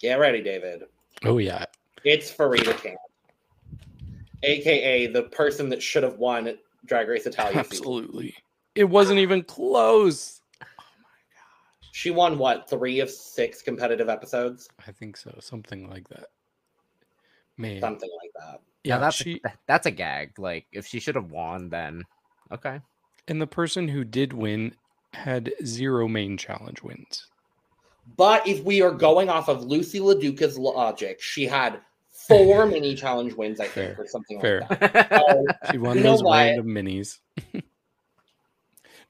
Get 0.00 0.18
ready, 0.18 0.42
David. 0.42 0.84
Oh 1.24 1.38
yeah, 1.38 1.64
It's 2.04 2.32
Farida 2.32 2.76
Kant, 2.82 2.96
aka 4.46 5.06
the 5.06 5.24
person 5.24 5.68
that 5.68 5.82
should 5.82 6.02
have 6.02 6.18
won 6.18 6.56
Drag 6.84 7.08
Race 7.08 7.26
Italia. 7.26 7.52
season. 7.52 7.60
absolutely. 7.60 8.34
It 8.74 8.84
wasn't 8.84 9.18
even 9.18 9.42
close. 9.42 10.40
Oh 10.62 10.66
my 10.68 11.18
gosh, 11.34 11.90
she 11.92 12.10
won 12.10 12.38
what 12.38 12.68
three 12.70 13.00
of 13.00 13.10
six 13.10 13.62
competitive 13.62 14.08
episodes, 14.08 14.68
I 14.86 14.92
think 14.92 15.16
so, 15.16 15.36
something 15.40 15.88
like 15.88 16.08
that. 16.08 16.28
Man, 17.56 17.80
something 17.80 18.10
like 18.22 18.32
that. 18.36 18.60
Yeah, 18.84 18.94
yeah, 18.94 18.98
that's 18.98 19.16
she 19.16 19.40
a, 19.44 19.52
that's 19.66 19.86
a 19.86 19.90
gag. 19.90 20.38
Like 20.38 20.66
if 20.72 20.86
she 20.86 21.00
should 21.00 21.16
have 21.16 21.30
won, 21.30 21.68
then 21.68 22.04
okay. 22.52 22.80
and 23.28 23.40
the 23.40 23.46
person 23.46 23.88
who 23.88 24.04
did 24.04 24.32
win 24.32 24.74
had 25.14 25.52
zero 25.64 26.06
main 26.06 26.36
challenge 26.36 26.82
wins. 26.82 27.26
But 28.16 28.46
if 28.46 28.62
we 28.62 28.82
are 28.82 28.92
going 28.92 29.28
off 29.28 29.48
of 29.48 29.64
Lucy 29.64 29.98
LaDuca's 29.98 30.56
logic, 30.58 31.20
she 31.20 31.44
had 31.46 31.80
four 32.28 32.66
mini 32.66 32.94
challenge 32.94 33.34
wins, 33.34 33.60
I 33.60 33.66
think, 33.68 33.96
Fair, 33.96 34.04
or 34.04 34.06
something 34.06 34.40
fair. 34.40 34.60
like 34.68 34.78
that. 34.80 35.12
Um, 35.12 35.44
so, 35.46 35.54
She 35.72 35.78
won 35.78 35.96
You 35.96 36.02
know 36.04 36.10
those 36.10 36.22
what? 36.22 36.36
random 36.36 36.66
minis. 36.66 37.18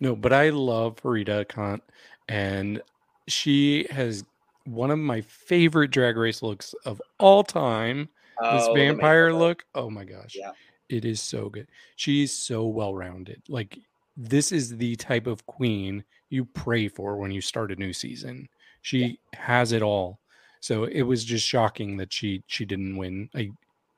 no, 0.00 0.14
but 0.16 0.32
I 0.32 0.50
love 0.50 0.96
Farida 0.96 1.48
Kant, 1.48 1.82
and 2.28 2.82
she 3.28 3.86
has 3.90 4.24
one 4.64 4.90
of 4.90 4.98
my 4.98 5.20
favorite 5.20 5.90
drag 5.90 6.16
race 6.16 6.42
looks 6.42 6.74
of 6.84 7.00
all 7.18 7.42
time. 7.44 8.08
this 8.40 8.64
oh, 8.64 8.74
the 8.74 8.80
vampire 8.80 9.32
look. 9.32 9.64
Oh 9.74 9.88
my 9.90 10.04
gosh. 10.04 10.34
Yeah. 10.36 10.52
It 10.88 11.04
is 11.04 11.20
so 11.20 11.48
good. 11.48 11.68
She's 11.96 12.32
so 12.32 12.66
well 12.66 12.94
rounded. 12.94 13.42
Like 13.48 13.78
this 14.16 14.52
is 14.52 14.76
the 14.76 14.96
type 14.96 15.26
of 15.26 15.46
queen 15.46 16.04
you 16.30 16.44
pray 16.44 16.88
for 16.88 17.16
when 17.16 17.30
you 17.30 17.40
start 17.40 17.72
a 17.72 17.76
new 17.76 17.92
season. 17.92 18.48
She 18.82 19.18
has 19.34 19.72
it 19.72 19.82
all. 19.82 20.20
So 20.60 20.84
it 20.84 21.02
was 21.02 21.24
just 21.24 21.46
shocking 21.46 21.96
that 21.98 22.12
she 22.12 22.42
she 22.46 22.64
didn't 22.64 22.96
win. 22.96 23.28
I 23.34 23.50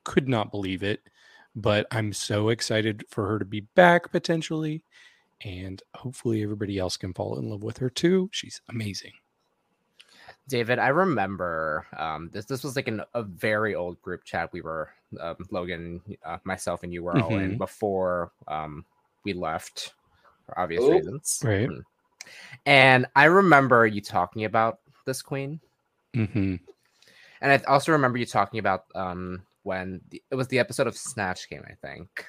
could 0.05 0.29
not 0.29 0.51
believe 0.51 0.83
it, 0.83 1.01
but 1.55 1.87
I'm 1.90 2.12
so 2.12 2.49
excited 2.51 3.05
for 3.09 3.27
her 3.29 3.38
to 3.38 3.44
be 3.44 3.61
back 3.61 4.11
potentially 4.11 4.85
and 5.44 5.83
hopefully 5.94 6.42
everybody 6.42 6.79
else 6.79 6.97
can 6.97 7.14
fall 7.14 7.38
in 7.38 7.49
love 7.49 7.62
with 7.62 7.79
her 7.79 7.90
too. 7.90 8.29
She's 8.33 8.61
amazing. 8.68 9.12
David, 10.49 10.79
I 10.79 10.88
remember 10.88 11.87
um, 11.97 12.31
this. 12.33 12.47
This 12.47 12.64
was 12.64 12.75
like 12.75 12.88
in 12.88 13.03
a 13.14 13.23
very 13.23 13.75
old 13.75 14.01
group 14.01 14.25
chat. 14.25 14.51
We 14.53 14.62
were 14.62 14.90
um, 15.21 15.37
Logan, 15.51 16.01
uh, 16.25 16.38
myself, 16.44 16.83
and 16.83 16.92
you 16.92 17.03
were 17.03 17.18
all 17.21 17.38
in 17.38 17.55
Mhm. 17.55 17.59
before 17.59 18.33
um, 18.47 18.85
we 19.25 19.35
left 19.35 19.94
for 20.47 20.59
obvious 20.59 20.83
Oop. 20.83 20.92
reasons. 20.92 21.40
Right. 21.44 21.68
Mm. 21.68 21.83
And 22.64 23.07
I 23.14 23.25
remember 23.25 23.87
you 23.87 24.01
talking 24.01 24.44
about 24.44 24.81
this 25.05 25.21
queen, 25.21 25.61
hmm 26.14 26.57
and 27.40 27.53
I 27.53 27.61
also 27.71 27.92
remember 27.92 28.18
you 28.18 28.27
talking 28.27 28.59
about 28.59 28.85
um, 28.94 29.42
when 29.62 30.01
the, 30.11 30.23
it 30.31 30.35
was 30.35 30.49
the 30.49 30.59
episode 30.59 30.87
of 30.87 30.97
Snatch 30.97 31.49
Game, 31.49 31.62
I 31.68 31.75
think. 31.75 32.27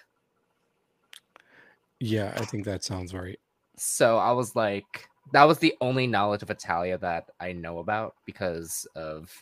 Yeah, 2.00 2.34
I 2.36 2.46
think 2.46 2.66
that 2.66 2.84
sounds 2.84 3.14
right. 3.14 3.40
So 3.76 4.18
I 4.18 4.32
was 4.32 4.56
like, 4.56 5.08
that 5.32 5.46
was 5.46 5.60
the 5.60 5.76
only 5.82 6.08
knowledge 6.08 6.44
of 6.44 6.50
Italia 6.50 6.98
that 7.00 7.30
I 7.40 7.54
know 7.54 7.80
about 7.80 8.16
because 8.26 8.88
of 8.96 9.34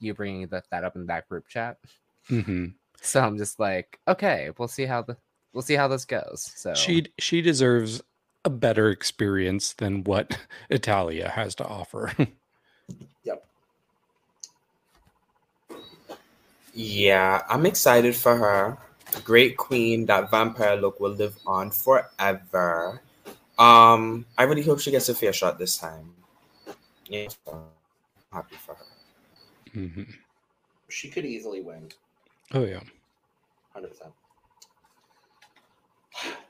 you 0.00 0.14
bringing 0.14 0.46
that, 0.48 0.64
that 0.70 0.84
up 0.84 0.96
in 0.96 1.06
that 1.06 1.28
group 1.28 1.48
chat. 1.48 1.78
hmm 2.28 2.66
So 3.00 3.20
I'm 3.20 3.38
just 3.38 3.60
like, 3.60 4.00
okay, 4.08 4.50
we'll 4.58 4.68
see 4.68 4.86
how 4.86 5.02
the 5.02 5.16
we'll 5.52 5.62
see 5.62 5.74
how 5.74 5.88
this 5.88 6.04
goes. 6.04 6.50
So 6.56 6.74
She 6.74 7.06
she 7.18 7.40
deserves 7.40 8.02
a 8.44 8.50
better 8.50 8.90
experience 8.90 9.72
than 9.74 10.04
what 10.04 10.38
Italia 10.70 11.28
has 11.30 11.54
to 11.56 11.64
offer. 11.66 12.12
Yeah, 16.74 17.42
I'm 17.48 17.66
excited 17.66 18.16
for 18.16 18.36
her. 18.36 18.78
Great 19.22 19.56
queen. 19.56 20.06
That 20.06 20.30
vampire 20.30 20.74
look 20.76 20.98
will 20.98 21.12
live 21.12 21.38
on 21.46 21.70
forever. 21.70 23.00
Um, 23.58 24.26
I 24.36 24.42
really 24.42 24.62
hope 24.62 24.80
she 24.80 24.90
gets 24.90 25.08
a 25.08 25.14
fair 25.14 25.32
shot 25.32 25.58
this 25.58 25.78
time. 25.78 26.12
Yeah, 27.06 27.28
so 27.28 27.52
I'm 27.52 28.42
happy 28.42 28.56
for 28.56 28.74
her. 28.74 28.84
hmm 29.72 30.02
She 30.88 31.08
could 31.10 31.24
easily 31.24 31.60
win. 31.60 31.90
Oh 32.52 32.64
yeah. 32.64 32.80
100%. 33.76 34.12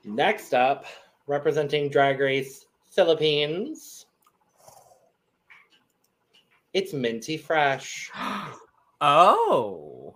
Next 0.04 0.54
up, 0.54 0.86
representing 1.26 1.90
Drag 1.90 2.18
Race 2.18 2.64
Philippines, 2.90 4.06
it's 6.72 6.94
Minty 6.94 7.36
Fresh. 7.36 8.10
oh, 9.00 10.14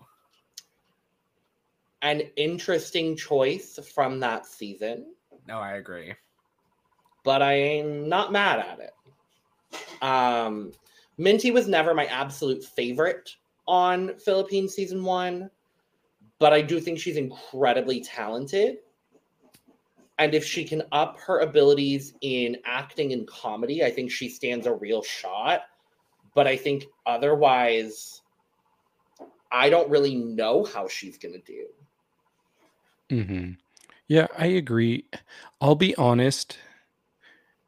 An 2.02 2.20
interesting 2.36 3.16
choice 3.16 3.78
from 3.94 4.20
that 4.20 4.46
season, 4.46 5.06
no, 5.46 5.58
I 5.58 5.72
agree. 5.76 6.14
but 7.24 7.42
I 7.42 7.54
am 7.54 8.08
not 8.08 8.32
mad 8.32 8.60
at 8.60 8.80
it. 8.80 10.02
Um, 10.02 10.72
Minty 11.16 11.50
was 11.50 11.66
never 11.66 11.94
my 11.94 12.06
absolute 12.06 12.62
favorite 12.64 13.34
on 13.66 14.16
Philippines 14.18 14.74
season 14.74 15.02
one, 15.02 15.50
but 16.38 16.52
I 16.52 16.62
do 16.62 16.78
think 16.80 16.98
she's 17.00 17.16
incredibly 17.16 18.00
talented. 18.00 18.78
And 20.20 20.34
if 20.34 20.44
she 20.44 20.64
can 20.64 20.82
up 20.92 21.18
her 21.20 21.40
abilities 21.40 22.14
in 22.22 22.56
acting 22.64 23.12
and 23.12 23.26
comedy, 23.26 23.84
I 23.84 23.90
think 23.90 24.10
she 24.10 24.28
stands 24.28 24.66
a 24.66 24.74
real 24.74 25.02
shot. 25.02 25.62
But 26.34 26.46
I 26.46 26.56
think 26.56 26.86
otherwise, 27.06 28.22
I 29.50 29.70
don't 29.70 29.90
really 29.90 30.14
know 30.14 30.64
how 30.64 30.88
she's 30.88 31.18
going 31.18 31.34
to 31.34 31.40
do. 31.40 31.68
hmm 33.10 33.52
Yeah, 34.08 34.28
I 34.38 34.46
agree. 34.48 35.06
I'll 35.60 35.76
be 35.76 35.96
honest. 35.96 36.58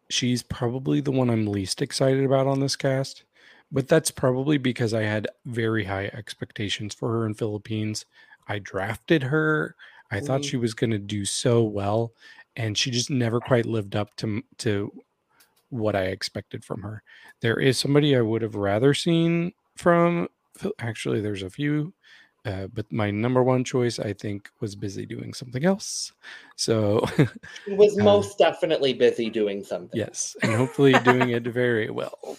She's 0.08 0.42
probably 0.42 1.00
the 1.00 1.12
one 1.12 1.30
I'm 1.30 1.46
least 1.46 1.80
excited 1.82 2.24
about 2.24 2.46
on 2.48 2.58
this 2.60 2.74
cast, 2.76 3.24
but 3.70 3.86
that's 3.86 4.10
probably 4.10 4.58
because 4.58 4.92
I 4.92 5.02
had 5.02 5.28
very 5.46 5.84
high 5.84 6.06
expectations 6.06 6.94
for 6.94 7.10
her 7.12 7.26
in 7.26 7.34
Philippines. 7.34 8.04
I 8.48 8.58
drafted 8.58 9.22
her. 9.24 9.76
I 10.10 10.18
thought 10.18 10.42
Mhm. 10.42 10.44
she 10.44 10.56
was 10.56 10.74
going 10.74 10.90
to 10.90 10.98
do 10.98 11.24
so 11.24 11.62
well, 11.62 12.12
and 12.56 12.76
she 12.76 12.90
just 12.90 13.10
never 13.10 13.40
quite 13.40 13.66
lived 13.66 13.94
up 13.94 14.16
to 14.16 14.42
to 14.58 14.92
what 15.70 15.96
I 15.96 16.04
expected 16.06 16.64
from 16.64 16.82
her. 16.82 17.02
There 17.40 17.60
is 17.60 17.78
somebody 17.78 18.16
I 18.16 18.22
would 18.22 18.42
have 18.42 18.56
rather 18.56 18.94
seen 18.94 19.52
from. 19.76 20.28
Actually, 20.80 21.20
there's 21.20 21.42
a 21.42 21.50
few 21.50 21.92
uh, 22.46 22.66
but 22.68 22.90
my 22.90 23.10
number 23.10 23.42
one 23.42 23.64
choice, 23.64 23.98
I 23.98 24.12
think, 24.14 24.48
was 24.60 24.74
busy 24.74 25.04
doing 25.04 25.34
something 25.34 25.64
else. 25.64 26.12
So, 26.56 27.04
She 27.64 27.72
was 27.72 27.98
Uh, 27.98 28.04
most 28.04 28.38
definitely 28.38 28.94
busy 28.94 29.28
doing 29.28 29.62
something. 29.62 29.98
yes, 29.98 30.34
and 30.42 30.54
hopefully 30.54 30.98
doing 30.98 31.30
it 31.30 31.44
very 31.44 31.90
well. 31.90 32.38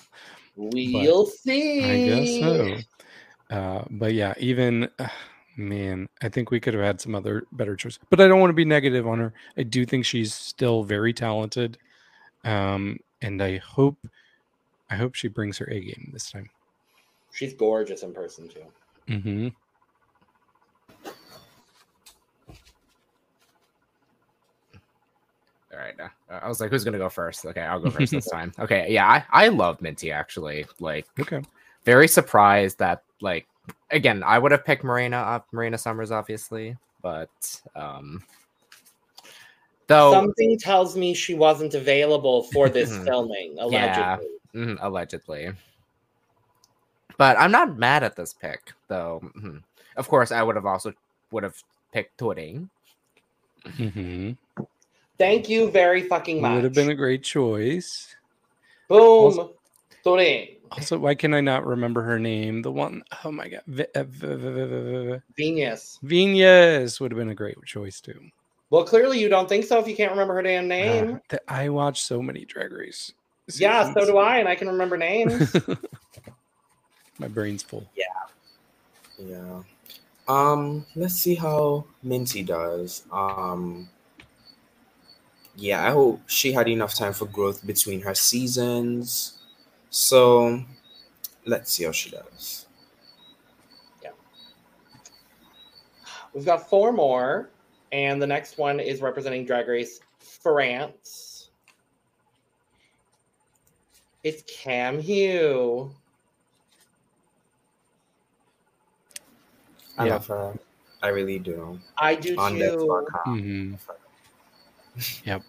We'll 0.56 1.26
see. 1.28 1.84
I 1.84 1.98
guess 2.00 2.40
so. 2.40 2.78
Uh, 3.56 3.84
but 3.92 4.14
yeah, 4.14 4.34
even 4.40 4.90
uh, 4.98 5.08
man, 5.58 6.10
I 6.22 6.30
think 6.30 6.50
we 6.50 6.60
could 6.60 6.74
have 6.74 6.84
had 6.84 7.02
some 7.02 7.14
other 7.14 7.46
better 7.52 7.76
choice. 7.76 8.00
But 8.10 8.22
I 8.22 8.28
don't 8.28 8.40
want 8.40 8.50
to 8.50 8.56
be 8.56 8.66
negative 8.66 9.08
on 9.08 9.20
her. 9.20 9.34
I 9.58 9.64
do 9.64 9.86
think 9.86 10.06
she's 10.06 10.34
still 10.34 10.84
very 10.84 11.14
talented, 11.14 11.78
um, 12.44 12.98
and 13.22 13.42
I 13.42 13.58
hope, 13.58 13.98
I 14.90 14.96
hope 14.96 15.14
she 15.14 15.28
brings 15.28 15.60
her 15.60 15.70
A 15.70 15.80
game 15.80 16.10
this 16.12 16.32
time. 16.32 16.50
She's 17.32 17.54
gorgeous 17.54 18.04
in 18.04 18.14
person 18.14 18.50
too. 18.50 18.64
Mm-hmm. 19.10 19.48
All 25.74 25.80
right, 25.80 25.94
uh, 26.02 26.10
I 26.44 26.48
was 26.50 26.60
like, 26.60 26.70
who's 26.70 26.84
gonna 26.84 26.98
go 26.98 27.08
first? 27.10 27.46
Okay, 27.46 27.62
I'll 27.62 27.80
go 27.80 27.90
first 27.90 28.12
this 28.12 28.30
time. 28.32 28.52
Okay, 28.60 28.88
yeah, 28.90 29.08
I 29.08 29.46
I 29.46 29.48
love 29.48 29.82
Minty 29.82 30.12
actually. 30.12 30.66
Like, 30.80 31.06
Okay. 31.20 31.42
very 31.86 32.08
surprised 32.10 32.80
that 32.80 33.04
like 33.22 33.48
again, 33.90 34.22
I 34.24 34.38
would 34.38 34.52
have 34.52 34.66
picked 34.66 34.84
Marina 34.84 35.18
up, 35.18 35.48
Marina 35.54 35.78
Summers, 35.78 36.12
obviously, 36.12 36.76
but 37.02 37.30
um, 37.76 38.22
though 39.88 40.12
Something 40.12 40.60
tells 40.60 40.98
me 40.98 41.14
she 41.14 41.36
wasn't 41.36 41.74
available 41.74 42.44
for 42.44 42.70
this 42.70 42.98
filming, 43.06 43.56
Yeah. 43.70 44.18
allegedly. 44.18 44.28
mhm, 44.54 44.78
allegedly. 44.82 45.52
But 47.18 47.38
I'm 47.40 47.52
not 47.52 47.78
mad 47.78 48.04
at 48.04 48.16
this 48.16 48.34
pick, 48.34 48.74
though. 48.88 49.22
mhm. 49.24 49.64
Of 49.98 50.08
course, 50.08 50.32
I 50.32 50.42
would 50.42 50.56
have 50.56 50.66
also 50.66 50.94
would 51.32 51.44
have 51.44 51.56
picked 51.94 52.18
Turing. 52.20 52.70
hmm 53.76 54.32
Thank 55.18 55.50
you 55.50 55.70
very 55.70 56.04
fucking 56.04 56.42
much. 56.42 56.56
Would 56.56 56.64
have 56.64 56.74
been 56.74 56.90
a 56.90 56.96
great 56.96 57.24
choice. 57.24 58.16
Boom. 58.88 59.52
Turing. 60.04 60.58
Also, 60.72 60.98
why 60.98 61.14
can 61.16 61.34
I 61.34 61.42
not 61.42 61.66
remember 61.66 62.02
her 62.02 62.18
name? 62.18 62.62
The 62.62 62.72
one, 62.72 63.04
oh 63.26 63.32
my 63.32 63.50
god, 63.50 63.62
V- 63.68 63.86
uh, 63.94 64.04
V- 64.04 64.28
V- 64.28 64.36
V- 64.36 64.66
V- 64.66 65.12
V- 65.12 65.20
Venus. 65.38 66.00
Venus 66.02 67.00
would 67.00 67.12
have 67.12 67.20
been 67.20 67.30
a 67.30 67.36
great 67.36 67.58
choice 67.66 68.00
too. 68.00 68.20
Well, 68.70 68.86
clearly 68.86 69.20
you 69.20 69.28
don't 69.28 69.50
think 69.50 69.66
so 69.66 69.80
if 69.80 69.88
you 69.88 69.96
can't 69.98 70.12
remember 70.12 70.34
her 70.36 70.42
damn 70.42 70.70
name. 70.70 71.20
th- 71.30 71.42
I 71.48 71.68
watch 71.70 72.02
so 72.02 72.22
many 72.22 72.46
Drag 72.46 72.72
Race. 72.72 73.12
yeah, 73.56 73.94
so 73.94 74.06
do 74.06 74.18
I, 74.18 74.38
and 74.38 74.48
I 74.48 74.56
can 74.56 74.70
remember 74.70 74.96
names. 74.98 75.54
My 77.22 77.28
brain's 77.28 77.64
full. 77.64 77.88
Yeah. 77.96 78.06
Yeah. 79.18 79.62
Um, 80.28 80.86
let's 80.96 81.16
see 81.16 81.36
how 81.36 81.86
Minty 82.04 82.44
does. 82.44 83.04
Um 83.12 83.90
yeah, 85.56 85.86
I 85.86 85.92
hope 85.92 86.22
she 86.28 86.52
had 86.54 86.68
enough 86.68 86.96
time 86.96 87.14
for 87.14 87.26
growth 87.26 87.66
between 87.66 88.02
her 88.02 88.16
seasons. 88.16 89.38
So 89.90 90.64
let's 91.46 91.72
see 91.72 91.84
how 91.84 91.92
she 91.92 92.10
does. 92.10 92.66
Yeah. 94.02 94.12
We've 96.34 96.46
got 96.46 96.70
four 96.70 96.94
more, 96.94 97.50
and 97.92 98.22
the 98.22 98.28
next 98.28 98.58
one 98.58 98.80
is 98.80 99.02
representing 99.02 99.46
Drag 99.46 99.68
Race 99.68 100.00
France. 100.20 101.50
It's 104.24 104.44
Cam 104.48 105.00
Hugh. 105.00 105.94
I 109.98 110.06
Yeah. 110.06 110.14
love 110.14 110.28
her. 110.28 110.60
I 111.04 111.08
really 111.10 111.40
do. 111.40 111.80
I 111.98 112.16
do 112.16 112.38
On 112.38 112.54
too. 112.54 112.60
podcast. 112.78 113.26
Mhm. 113.26 113.80
Yep. 115.26 115.44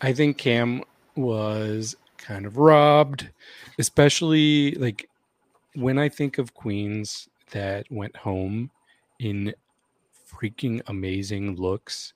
I 0.00 0.12
think 0.12 0.38
Cam 0.38 0.82
was 1.16 1.96
kind 2.18 2.46
of 2.46 2.56
robbed, 2.56 3.30
especially 3.78 4.72
like 4.72 5.08
when 5.74 5.98
I 5.98 6.08
think 6.08 6.38
of 6.38 6.54
queens 6.54 7.28
that 7.50 7.86
went 7.90 8.16
home 8.16 8.70
in 9.18 9.54
freaking 10.28 10.80
amazing 10.86 11.56
looks. 11.56 12.12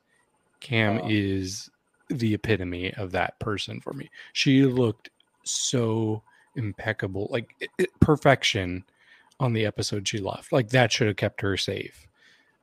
Cam 0.61 1.00
Oh. 1.02 1.09
is 1.09 1.70
the 2.09 2.35
epitome 2.35 2.92
of 2.94 3.12
that 3.12 3.38
person 3.38 3.80
for 3.80 3.92
me. 3.92 4.11
She 4.33 4.64
looked 4.64 5.11
so 5.44 6.22
impeccable, 6.56 7.28
like 7.30 7.54
i- 7.62 7.68
i- 7.83 7.87
perfection 8.00 8.85
on 9.40 9.55
the 9.55 9.66
episode 9.66 10.07
she 10.07 10.18
left. 10.18 10.53
Like 10.53 10.68
that 10.68 10.92
should 10.92 11.09
have 11.09 11.16
kept 11.16 11.40
her 11.40 11.57
safe. 11.57 12.07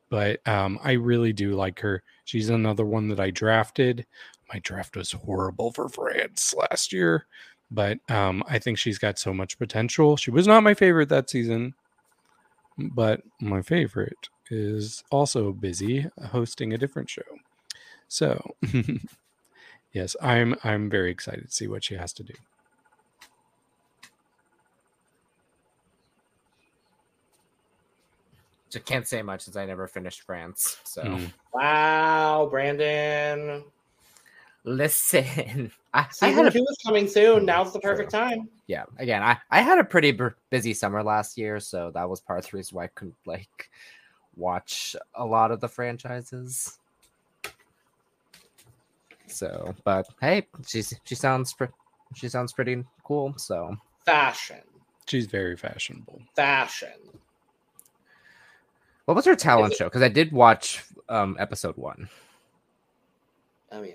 But 0.10 0.48
um, 0.48 0.80
I 0.84 0.94
really 0.94 1.34
do 1.34 1.56
like 1.56 1.80
her. 1.82 2.04
She's 2.24 2.50
another 2.50 2.86
one 2.86 3.10
that 3.10 3.20
I 3.20 3.32
drafted. 3.32 4.06
My 4.54 4.60
draft 4.60 4.96
was 4.96 5.12
horrible 5.12 5.72
for 5.74 5.90
France 5.90 6.54
last 6.54 6.94
year, 6.94 7.26
but 7.70 8.00
um, 8.10 8.44
I 8.48 8.60
think 8.60 8.78
she's 8.78 8.98
got 8.98 9.20
so 9.20 9.34
much 9.34 9.58
potential. 9.60 10.16
She 10.16 10.32
was 10.32 10.48
not 10.48 10.64
my 10.64 10.74
favorite 10.74 11.10
that 11.10 11.30
season, 11.30 11.74
but 12.78 13.22
my 13.42 13.62
favorite 13.62 14.30
is 14.50 15.04
also 15.12 15.52
busy 15.52 16.08
hosting 16.28 16.72
a 16.72 16.78
different 16.78 17.10
show. 17.10 17.24
So, 18.08 18.56
yes, 19.92 20.16
I'm 20.22 20.56
I'm 20.64 20.90
very 20.90 21.12
excited 21.12 21.48
to 21.48 21.54
see 21.54 21.68
what 21.68 21.84
she 21.84 21.96
has 21.96 22.14
to 22.14 22.24
do. 22.24 22.34
Just 28.78 28.86
can't 28.86 29.08
say 29.08 29.22
much 29.24 29.42
since 29.42 29.56
I 29.56 29.66
never 29.66 29.88
finished 29.88 30.22
France. 30.22 30.78
So 30.84 31.02
Mm. 31.04 31.34
Wow, 31.54 32.48
Brandon. 32.52 33.64
listen, 34.64 35.72
I, 35.94 36.06
I 36.22 36.28
had 36.28 36.46
a 36.46 36.52
two 36.52 36.60
is 36.60 36.78
coming 36.86 37.08
soon. 37.08 37.46
Now's 37.46 37.74
the 37.74 37.80
perfect 37.80 38.12
time. 38.12 38.50
yeah. 38.68 38.84
Again, 39.00 39.24
I 39.24 39.38
I 39.50 39.62
had 39.62 39.80
a 39.80 39.84
pretty 39.84 40.12
bur- 40.12 40.36
busy 40.52 40.74
summer 40.74 41.02
last 41.04 41.38
year, 41.38 41.60
so 41.60 41.90
that 41.92 42.08
was 42.10 42.22
part 42.22 42.40
of 42.46 42.52
the 42.52 42.58
reason 42.58 42.76
why 42.76 42.84
I 42.84 42.88
couldn't 42.88 43.16
like 43.26 43.70
watch 44.36 44.96
a 45.16 45.26
lot 45.26 45.52
of 45.52 45.60
the 45.60 45.68
franchises. 45.70 46.78
So, 49.28 49.74
but 49.84 50.08
hey, 50.22 50.48
she's 50.66 50.94
she 51.04 51.16
sounds 51.16 51.54
pre- 51.54 51.68
she 52.16 52.30
sounds 52.30 52.54
pretty 52.54 52.84
cool. 53.04 53.34
So 53.38 53.76
Fashion. 54.06 54.62
She's 55.08 55.26
very 55.26 55.56
fashionable. 55.58 56.22
Fashion. 56.36 56.90
What 59.08 59.16
was 59.16 59.24
her 59.24 59.38
talent 59.38 59.74
show? 59.74 59.86
Because 59.86 60.02
I 60.02 60.10
did 60.10 60.34
watch 60.34 60.84
um 61.08 61.38
episode 61.40 61.78
one. 61.78 62.10
Oh 63.72 63.82
yeah. 63.82 63.94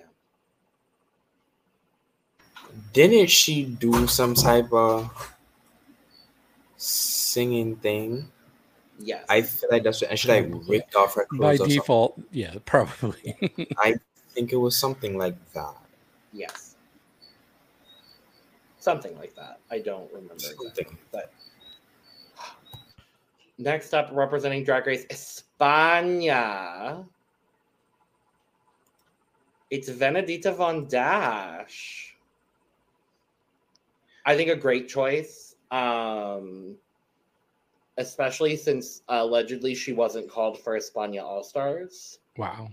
Didn't 2.95 3.29
she 3.29 3.65
do 3.65 4.07
some 4.07 4.33
type 4.35 4.73
of 4.73 5.35
singing 6.79 7.77
thing? 7.77 8.27
Yes. 8.99 9.27
I 9.29 9.43
feel 9.43 9.69
like 9.71 9.83
that's 9.83 10.01
what, 10.01 10.09
and 10.11 10.19
she 10.19 10.29
like 10.29 10.51
ripped 10.67 10.95
off 10.95 11.15
her 11.17 11.27
By 11.33 11.37
clothes. 11.37 11.55
or 11.55 11.57
something. 11.59 11.77
default, 11.77 12.23
yeah, 12.31 12.55
probably. 12.65 13.37
I 13.79 13.97
think 14.31 14.53
it 14.55 14.57
was 14.57 14.79
something 14.79 15.19
like 15.19 15.37
that. 15.53 15.75
yes. 16.33 16.77
Something 18.79 19.15
like 19.19 19.35
that. 19.37 19.61
I 19.71 19.79
don't 19.79 20.11
remember 20.13 20.33
exactly. 20.35 20.67
Something. 20.69 20.99
But 21.13 21.33
next 23.63 23.95
up, 23.95 24.11
representing 24.13 24.65
Drag 24.65 24.87
Race 24.87 25.07
España. 25.07 27.05
It's 29.71 29.89
Venedita 29.89 30.55
Von 30.55 30.87
Däsh. 30.87 32.11
I 34.27 34.37
think 34.37 34.51
a 34.51 34.57
great 34.57 34.89
choice. 34.89 35.57
Um, 35.71 36.77
especially 37.97 38.57
since 38.57 39.03
allegedly 39.09 39.75
she 39.75 39.93
wasn't 39.93 40.29
called 40.31 40.59
for 40.61 40.79
España 40.79 41.23
All 41.23 41.43
Stars. 41.43 42.19
wow, 42.37 42.69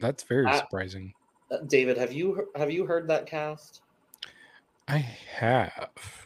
that's 0.00 0.22
very 0.22 0.46
Uh, 0.46 0.58
surprising. 0.58 1.12
Uh, 1.50 1.58
David, 1.66 1.98
have 1.98 2.12
you 2.12 2.48
have 2.56 2.70
you 2.70 2.86
heard 2.86 3.06
that 3.08 3.26
cast? 3.26 3.82
I 4.88 4.98
have. 5.36 6.21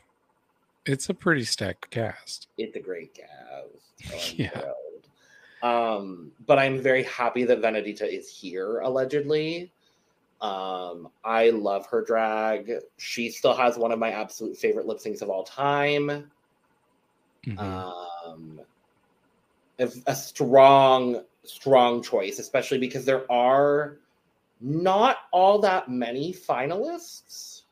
It's 0.87 1.09
a 1.09 1.15
pretty 1.15 1.45
stacked 1.45 1.91
cast. 1.91 2.49
It's 2.57 2.77
a 2.77 2.81
great 2.81 3.15
cast. 3.15 3.29
So 3.99 4.17
Yeah. 4.37 4.51
thrilled. 4.51 5.09
Um, 5.63 6.33
but 6.47 6.59
I'm 6.59 6.81
very 6.81 7.03
happy 7.05 7.45
that 7.45 7.61
Venedita 7.61 8.03
is 8.03 8.29
here, 8.29 8.81
allegedly. 8.81 9.73
Um, 10.41 11.09
I 11.25 11.51
love 11.51 11.87
her 11.87 12.05
drag. 12.05 12.73
She 12.99 13.31
still 13.31 13.55
has 13.55 13.79
one 13.79 13.91
of 13.91 13.99
my 13.99 14.11
absolute 14.11 14.57
favorite 14.59 14.87
lip 14.87 14.99
syncs 14.99 15.23
of 15.23 15.31
all 15.31 15.45
time. 15.45 16.31
Mhm. 17.47 17.59
Um, 17.59 18.61
a 19.79 20.15
strong, 20.15 21.25
strong 21.45 22.03
choice, 22.03 22.39
especially 22.39 22.79
because 22.79 23.05
there 23.05 23.31
are 23.31 23.99
not 24.61 25.19
all 25.33 25.59
that 25.61 25.89
many 25.89 26.33
finalists. 26.33 27.63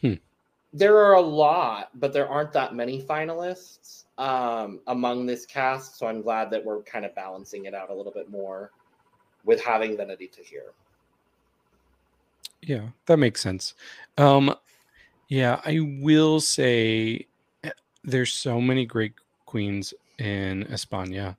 Hmm. 0.00 0.14
There 0.78 0.96
are 0.96 1.14
a 1.14 1.20
lot, 1.20 1.90
but 1.94 2.12
there 2.12 2.28
aren't 2.28 2.52
that 2.52 2.74
many 2.74 3.02
finalists 3.02 4.04
um, 4.16 4.80
among 4.86 5.26
this 5.26 5.44
cast. 5.44 5.98
So 5.98 6.06
I'm 6.06 6.22
glad 6.22 6.50
that 6.50 6.64
we're 6.64 6.82
kind 6.82 7.04
of 7.04 7.14
balancing 7.14 7.64
it 7.64 7.74
out 7.74 7.90
a 7.90 7.94
little 7.94 8.12
bit 8.12 8.30
more 8.30 8.70
with 9.44 9.60
having 9.60 9.96
Venedita 9.96 10.44
here. 10.44 10.72
Yeah, 12.62 12.88
that 13.06 13.18
makes 13.18 13.40
sense. 13.40 13.74
Um, 14.18 14.54
yeah, 15.28 15.60
I 15.64 15.80
will 16.00 16.40
say 16.40 17.26
eh, 17.64 17.70
there's 18.04 18.32
so 18.32 18.60
many 18.60 18.86
great 18.86 19.14
queens 19.46 19.94
in 20.18 20.64
España. 20.66 21.36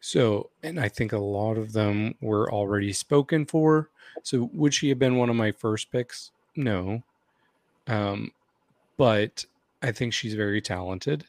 So, 0.00 0.50
and 0.62 0.78
I 0.78 0.88
think 0.88 1.12
a 1.12 1.18
lot 1.18 1.56
of 1.56 1.72
them 1.72 2.14
were 2.20 2.52
already 2.52 2.92
spoken 2.92 3.44
for. 3.44 3.90
So, 4.22 4.50
would 4.52 4.72
she 4.72 4.88
have 4.88 4.98
been 4.98 5.16
one 5.16 5.30
of 5.30 5.36
my 5.36 5.52
first 5.52 5.90
picks? 5.90 6.30
No. 6.54 7.02
Um, 7.88 8.32
but 8.96 9.44
I 9.82 9.92
think 9.92 10.12
she's 10.12 10.34
very 10.34 10.60
talented. 10.60 11.24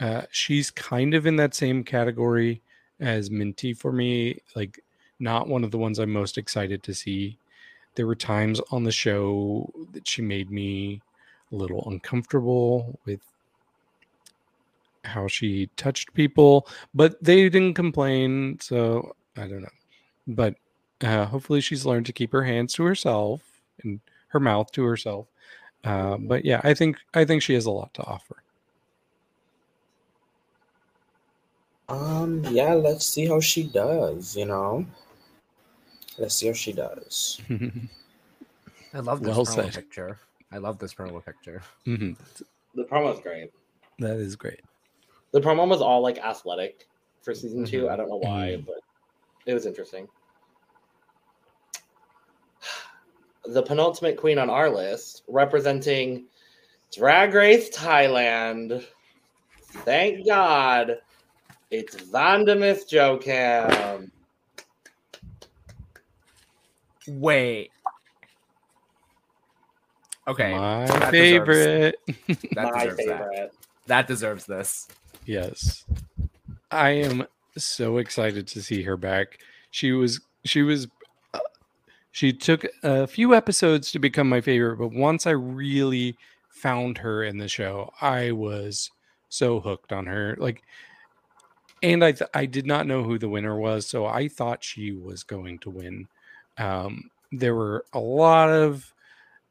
Uh, 0.00 0.22
she's 0.30 0.70
kind 0.70 1.14
of 1.14 1.26
in 1.26 1.36
that 1.36 1.54
same 1.54 1.84
category 1.84 2.62
as 3.00 3.30
Minty 3.30 3.72
for 3.72 3.92
me, 3.92 4.38
like 4.54 4.80
not 5.18 5.48
one 5.48 5.64
of 5.64 5.70
the 5.70 5.78
ones 5.78 5.98
I'm 5.98 6.12
most 6.12 6.38
excited 6.38 6.82
to 6.82 6.94
see 6.94 7.38
there 7.94 8.06
were 8.06 8.14
times 8.14 8.60
on 8.70 8.84
the 8.84 8.92
show 8.92 9.70
that 9.92 10.06
she 10.06 10.22
made 10.22 10.50
me 10.50 11.00
a 11.52 11.54
little 11.54 11.84
uncomfortable 11.88 12.98
with 13.04 13.20
how 15.04 15.28
she 15.28 15.68
touched 15.76 16.12
people, 16.14 16.66
but 16.94 17.22
they 17.22 17.48
didn't 17.48 17.74
complain. 17.74 18.58
So 18.60 19.14
I 19.36 19.42
don't 19.46 19.62
know. 19.62 19.68
But 20.26 20.54
uh, 21.02 21.26
hopefully 21.26 21.60
she's 21.60 21.86
learned 21.86 22.06
to 22.06 22.12
keep 22.12 22.32
her 22.32 22.42
hands 22.44 22.74
to 22.74 22.84
herself 22.84 23.42
and 23.82 24.00
her 24.28 24.40
mouth 24.40 24.72
to 24.72 24.84
herself. 24.84 25.26
Uh, 25.84 26.16
but 26.16 26.44
yeah, 26.44 26.60
I 26.64 26.74
think 26.74 26.96
I 27.12 27.24
think 27.24 27.42
she 27.42 27.54
has 27.54 27.66
a 27.66 27.70
lot 27.70 27.92
to 27.94 28.02
offer. 28.04 28.36
Um, 31.88 32.42
yeah, 32.48 32.72
let's 32.72 33.04
see 33.06 33.26
how 33.26 33.40
she 33.40 33.64
does, 33.64 34.34
you 34.36 34.46
know. 34.46 34.86
Let's 36.16 36.34
see 36.34 36.46
how 36.46 36.54
she 36.54 36.72
does. 36.72 37.40
I 38.94 39.00
love 39.00 39.20
this 39.20 39.36
Well 39.36 39.44
promo 39.44 39.64
said. 39.64 39.74
picture. 39.74 40.18
I 40.52 40.58
love 40.58 40.78
this 40.78 40.94
promo 40.94 41.22
picture. 41.24 41.62
Mhm. 41.86 42.16
The 42.74 42.84
promo's 42.84 43.20
great. 43.20 43.50
That 43.98 44.16
is 44.16 44.36
great. 44.36 44.60
The 45.32 45.40
promo 45.40 45.68
was 45.68 45.82
all 45.82 46.00
like 46.00 46.18
athletic 46.18 46.86
for 47.22 47.34
season 47.34 47.64
2 47.66 47.82
Mhm. 47.82 47.90
I 47.92 47.96
don't 47.96 48.08
know 48.08 48.16
why, 48.16 48.56
Mhm. 48.56 48.66
but 48.66 48.80
it 49.46 49.52
was 49.54 49.66
interesting. 49.66 50.08
The 53.46 53.62
penultimate 53.62 54.16
queen 54.16 54.38
on 54.38 54.48
our 54.48 54.70
list, 54.70 55.22
representing 55.28 56.26
Drag 56.94 57.34
Race 57.34 57.68
Thailand. 57.76 58.84
Thank 59.84 60.26
God, 60.26 60.98
it's 61.70 61.94
Vanda 61.96 62.54
Miss 62.54 62.86
Joaquim. 62.90 64.10
Wait. 67.08 67.70
Okay. 70.26 70.54
My 70.54 70.86
that 70.86 71.12
deserves- 71.12 71.12
favorite. 71.12 71.96
That 72.54 72.72
My 72.72 72.84
deserves 72.84 72.96
that. 72.96 73.06
favorite. 73.06 73.52
That 73.86 74.06
deserves 74.06 74.46
this. 74.46 74.88
Yes. 75.26 75.84
I 76.70 76.90
am 76.90 77.26
so 77.58 77.98
excited 77.98 78.46
to 78.48 78.62
see 78.62 78.82
her 78.82 78.96
back. 78.96 79.38
She 79.70 79.92
was 79.92 80.20
she 80.44 80.62
was 80.62 80.86
she 82.14 82.32
took 82.32 82.64
a 82.84 83.08
few 83.08 83.34
episodes 83.34 83.90
to 83.90 83.98
become 83.98 84.28
my 84.28 84.40
favorite, 84.40 84.76
but 84.76 84.92
once 84.92 85.26
I 85.26 85.32
really 85.32 86.16
found 86.48 86.98
her 86.98 87.24
in 87.24 87.38
the 87.38 87.48
show, 87.48 87.92
I 88.00 88.30
was 88.30 88.92
so 89.28 89.58
hooked 89.58 89.92
on 89.92 90.06
her. 90.06 90.36
Like 90.38 90.62
and 91.82 92.04
I 92.04 92.12
th- 92.12 92.30
I 92.32 92.46
did 92.46 92.66
not 92.66 92.86
know 92.86 93.02
who 93.02 93.18
the 93.18 93.28
winner 93.28 93.58
was, 93.58 93.88
so 93.88 94.06
I 94.06 94.28
thought 94.28 94.62
she 94.62 94.92
was 94.92 95.24
going 95.24 95.58
to 95.60 95.70
win. 95.70 96.06
Um 96.56 97.10
there 97.32 97.56
were 97.56 97.84
a 97.92 97.98
lot 97.98 98.48
of 98.48 98.94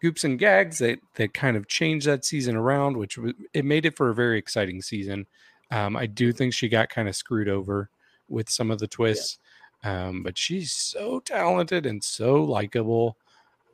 goops 0.01 0.23
and 0.23 0.39
gags 0.39 0.77
that 0.77 0.99
that 1.15 1.33
kind 1.33 1.57
of 1.57 1.67
changed 1.67 2.07
that 2.07 2.23
season 2.23 2.55
around, 2.55 2.95
which 2.95 3.17
was, 3.17 3.33
it 3.53 3.65
made 3.65 3.85
it 3.85 3.97
for 3.97 4.09
a 4.09 4.15
very 4.15 4.39
exciting 4.39 4.81
season. 4.81 5.27
Um, 5.69 5.97
I 5.97 6.05
do 6.05 6.31
think 6.31 6.53
she 6.53 6.69
got 6.69 6.87
kind 6.89 7.09
of 7.09 7.15
screwed 7.17 7.49
over 7.49 7.89
with 8.29 8.49
some 8.49 8.71
of 8.71 8.79
the 8.79 8.87
twists, 8.87 9.37
um, 9.83 10.23
but 10.23 10.37
she's 10.37 10.71
so 10.73 11.19
talented 11.19 11.85
and 11.85 12.03
so 12.03 12.43
likable. 12.43 13.17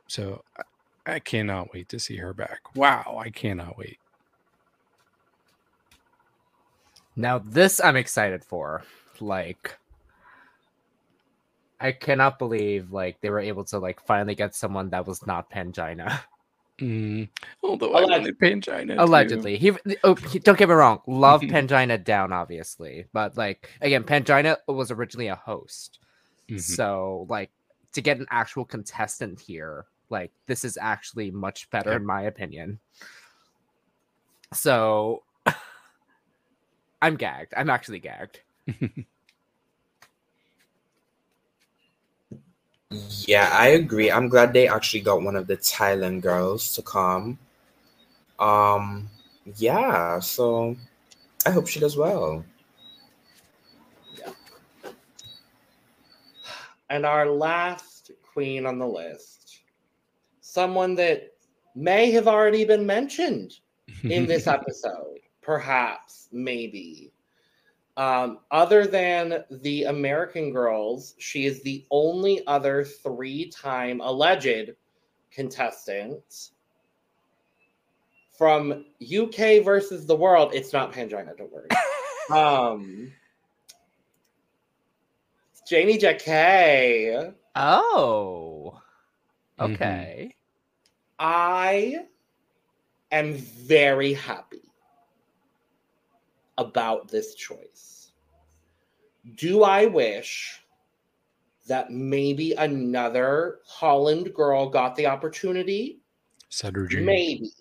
So 0.07 0.43
I, 0.57 0.64
I 1.16 1.20
cannot 1.20 1.74
wait 1.74 1.89
to 1.89 1.99
see 1.99 2.18
her 2.18 2.34
back. 2.34 2.62
Wow, 2.76 3.20
I 3.24 3.30
cannot 3.30 3.78
wait. 3.78 3.99
Now 7.16 7.39
this 7.39 7.80
I'm 7.82 7.95
excited 7.95 8.43
for. 8.43 8.84
Like 9.20 9.78
I 11.80 11.91
cannot 11.91 12.39
believe 12.39 12.91
like 12.91 13.22
they 13.22 13.30
were 13.30 13.39
able 13.39 13.64
to 13.66 13.80
like 13.80 14.05
finally 14.05 14.36
get 14.36 14.55
someone 14.55 14.89
that 14.89 15.07
was 15.07 15.26
not 15.26 15.51
Pangina. 15.51 16.22
Mm, 16.80 17.27
although 17.63 17.93
I 17.93 18.03
wanted 18.03 18.39
Pangina. 18.39 18.95
Allegedly. 18.97 19.57
He, 19.57 19.71
oh, 20.03 20.15
he- 20.15 20.39
don't 20.39 20.57
get 20.57 20.69
me 20.69 20.75
wrong, 20.75 21.01
love 21.07 21.41
Pangina 21.53 22.01
down 22.03 22.32
obviously, 22.34 23.05
but 23.13 23.38
like 23.38 23.69
again 23.82 24.03
Pangina 24.03 24.57
was 24.67 24.91
originally 24.91 25.27
a 25.27 25.36
host. 25.36 25.99
Mhm. 26.49 26.59
So 26.61 27.25
like 27.30 27.51
to 27.93 28.01
get 28.01 28.17
an 28.19 28.27
actual 28.32 28.65
contestant 28.65 29.39
here, 29.39 29.86
like 30.09 30.32
this 30.45 30.63
is 30.63 30.77
actually 30.82 31.32
much 31.32 31.69
better 31.69 31.93
in 31.95 32.05
my 32.05 32.23
opinion. 32.23 32.80
So 34.53 35.23
I'm 37.01 37.15
gagged. 37.17 37.53
I'm 37.55 37.69
actually 37.69 37.99
gagged. 37.99 38.41
Yeah, 42.91 43.49
I 43.53 43.67
agree. 43.69 44.09
I'm 44.09 44.29
glad 44.29 44.51
they 44.51 44.67
actually 44.67 45.01
got 45.01 45.21
one 45.21 45.35
of 45.35 45.45
the 45.45 45.57
Thailand 45.57 46.21
girls 46.21 46.73
to 46.73 46.81
come. 46.81 47.37
Um, 48.39 49.09
yeah, 49.57 50.19
so 50.19 50.75
I 51.45 51.51
hope 51.51 51.67
she 51.67 51.79
does 51.79 51.95
well. 51.95 52.43
Yeah. 54.17 54.31
And 56.89 57.05
our 57.05 57.27
last 57.27 58.11
queen 58.23 58.65
on 58.65 58.79
the 58.79 58.87
list, 58.87 59.59
someone 60.41 60.95
that 60.95 61.33
may 61.75 62.09
have 62.09 62.27
already 62.27 62.65
been 62.65 62.87
mentioned 62.87 63.59
in 64.03 64.25
this 64.25 64.47
episode, 64.57 65.19
perhaps, 65.41 66.27
maybe. 66.31 67.11
Um, 68.00 68.39
other 68.50 68.88
than 68.88 69.43
the 69.52 69.84
American 69.84 70.54
girls, 70.54 71.16
she 71.20 71.45
is 71.45 71.62
the 71.62 71.86
only 71.91 72.47
other 72.47 72.86
three 72.86 73.50
time 73.50 74.00
alleged 74.00 74.72
contestant 75.32 76.52
from 78.38 78.86
UK 79.02 79.66
versus 79.66 80.06
the 80.06 80.16
world. 80.16 80.52
It's 80.54 80.72
not 80.72 80.93
Pangina, 80.93 81.38
don't 81.38 81.52
worry. 81.52 81.68
um, 82.32 83.12
it's 85.52 85.70
Janey 85.70 85.97
Jacké. 85.97 87.34
Oh. 87.58 88.80
Mhm. 89.60 89.74
Okay. 89.74 90.36
I 91.20 92.06
am 93.12 93.34
very 93.34 94.14
happy 94.14 94.68
about 96.60 97.07
this 97.07 97.34
choice. 97.34 98.12
Do 99.36 99.64
I 99.64 99.86
wish 99.86 100.62
that 101.68 101.91
maybe 101.91 102.53
another 102.53 103.60
Holland 103.66 104.34
girl 104.34 104.70
got 104.70 104.95
the 104.95 105.07
opportunity? 105.07 106.01
Sederginne. 106.51 107.05
Maybe. 107.05 107.51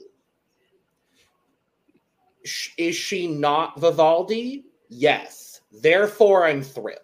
Is 2.77 2.97
she 2.97 3.27
not 3.27 3.79
Vivaldi? 3.79 4.65
Yes. 4.89 5.61
Therefore, 5.71 6.47
I'm 6.47 6.63
thrilled. 6.63 6.99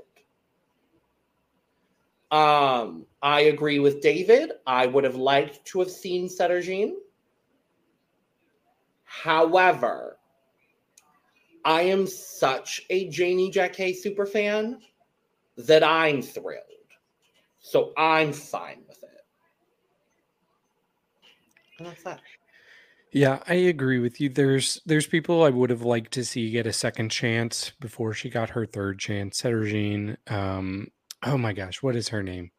Um, 2.31 3.07
I 3.23 3.43
agree 3.43 3.79
with 3.79 4.01
David. 4.01 4.53
I 4.67 4.87
would 4.87 5.05
have 5.05 5.17
liked 5.17 5.65
to 5.67 5.81
have 5.81 5.91
seen 5.91 6.29
Sederginne. 6.29 6.95
However, 9.05 10.19
I 11.65 11.83
am 11.83 12.07
such 12.07 12.83
a 12.91 13.09
Janey 13.09 13.51
Jacké 13.51 13.95
super 13.95 14.27
fan 14.27 14.81
that 15.57 15.83
I'm 15.83 16.21
thrilled. 16.21 16.63
So 17.61 17.93
I'm 17.97 18.33
fine 18.33 18.83
with 18.87 19.03
it. 19.03 19.25
And 21.79 21.89
that's 21.89 22.03
that. 22.03 22.21
Yeah, 23.13 23.39
I 23.49 23.55
agree 23.55 24.01
with 24.01 24.21
you. 24.21 24.29
There's 24.29 24.81
there's 24.87 25.07
people 25.07 25.45
I 25.45 25.51
would 25.51 25.71
have 25.71 25.83
liked 25.83 26.13
to 26.15 26.25
see 26.25 26.51
get 26.51 26.67
a 26.67 26.73
second 26.73 27.11
chance 27.11 27.73
before 27.81 28.13
she 28.13 28.29
got 28.29 28.51
her 28.51 28.67
third 28.67 28.99
chance. 28.99 29.41
Sederginne, 29.41 30.17
um, 30.31 30.89
oh 31.23 31.39
my 31.39 31.53
gosh, 31.53 31.81
what 31.81 31.95
is 31.95 32.09
her 32.09 32.25
name? 32.25 32.51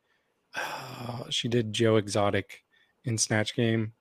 Oh, 0.55 1.25
she 1.29 1.49
did 1.49 1.73
Joe 1.73 1.97
Exotic 1.97 2.63
in 3.03 3.17
Snatch 3.17 3.53
Game. 3.53 3.91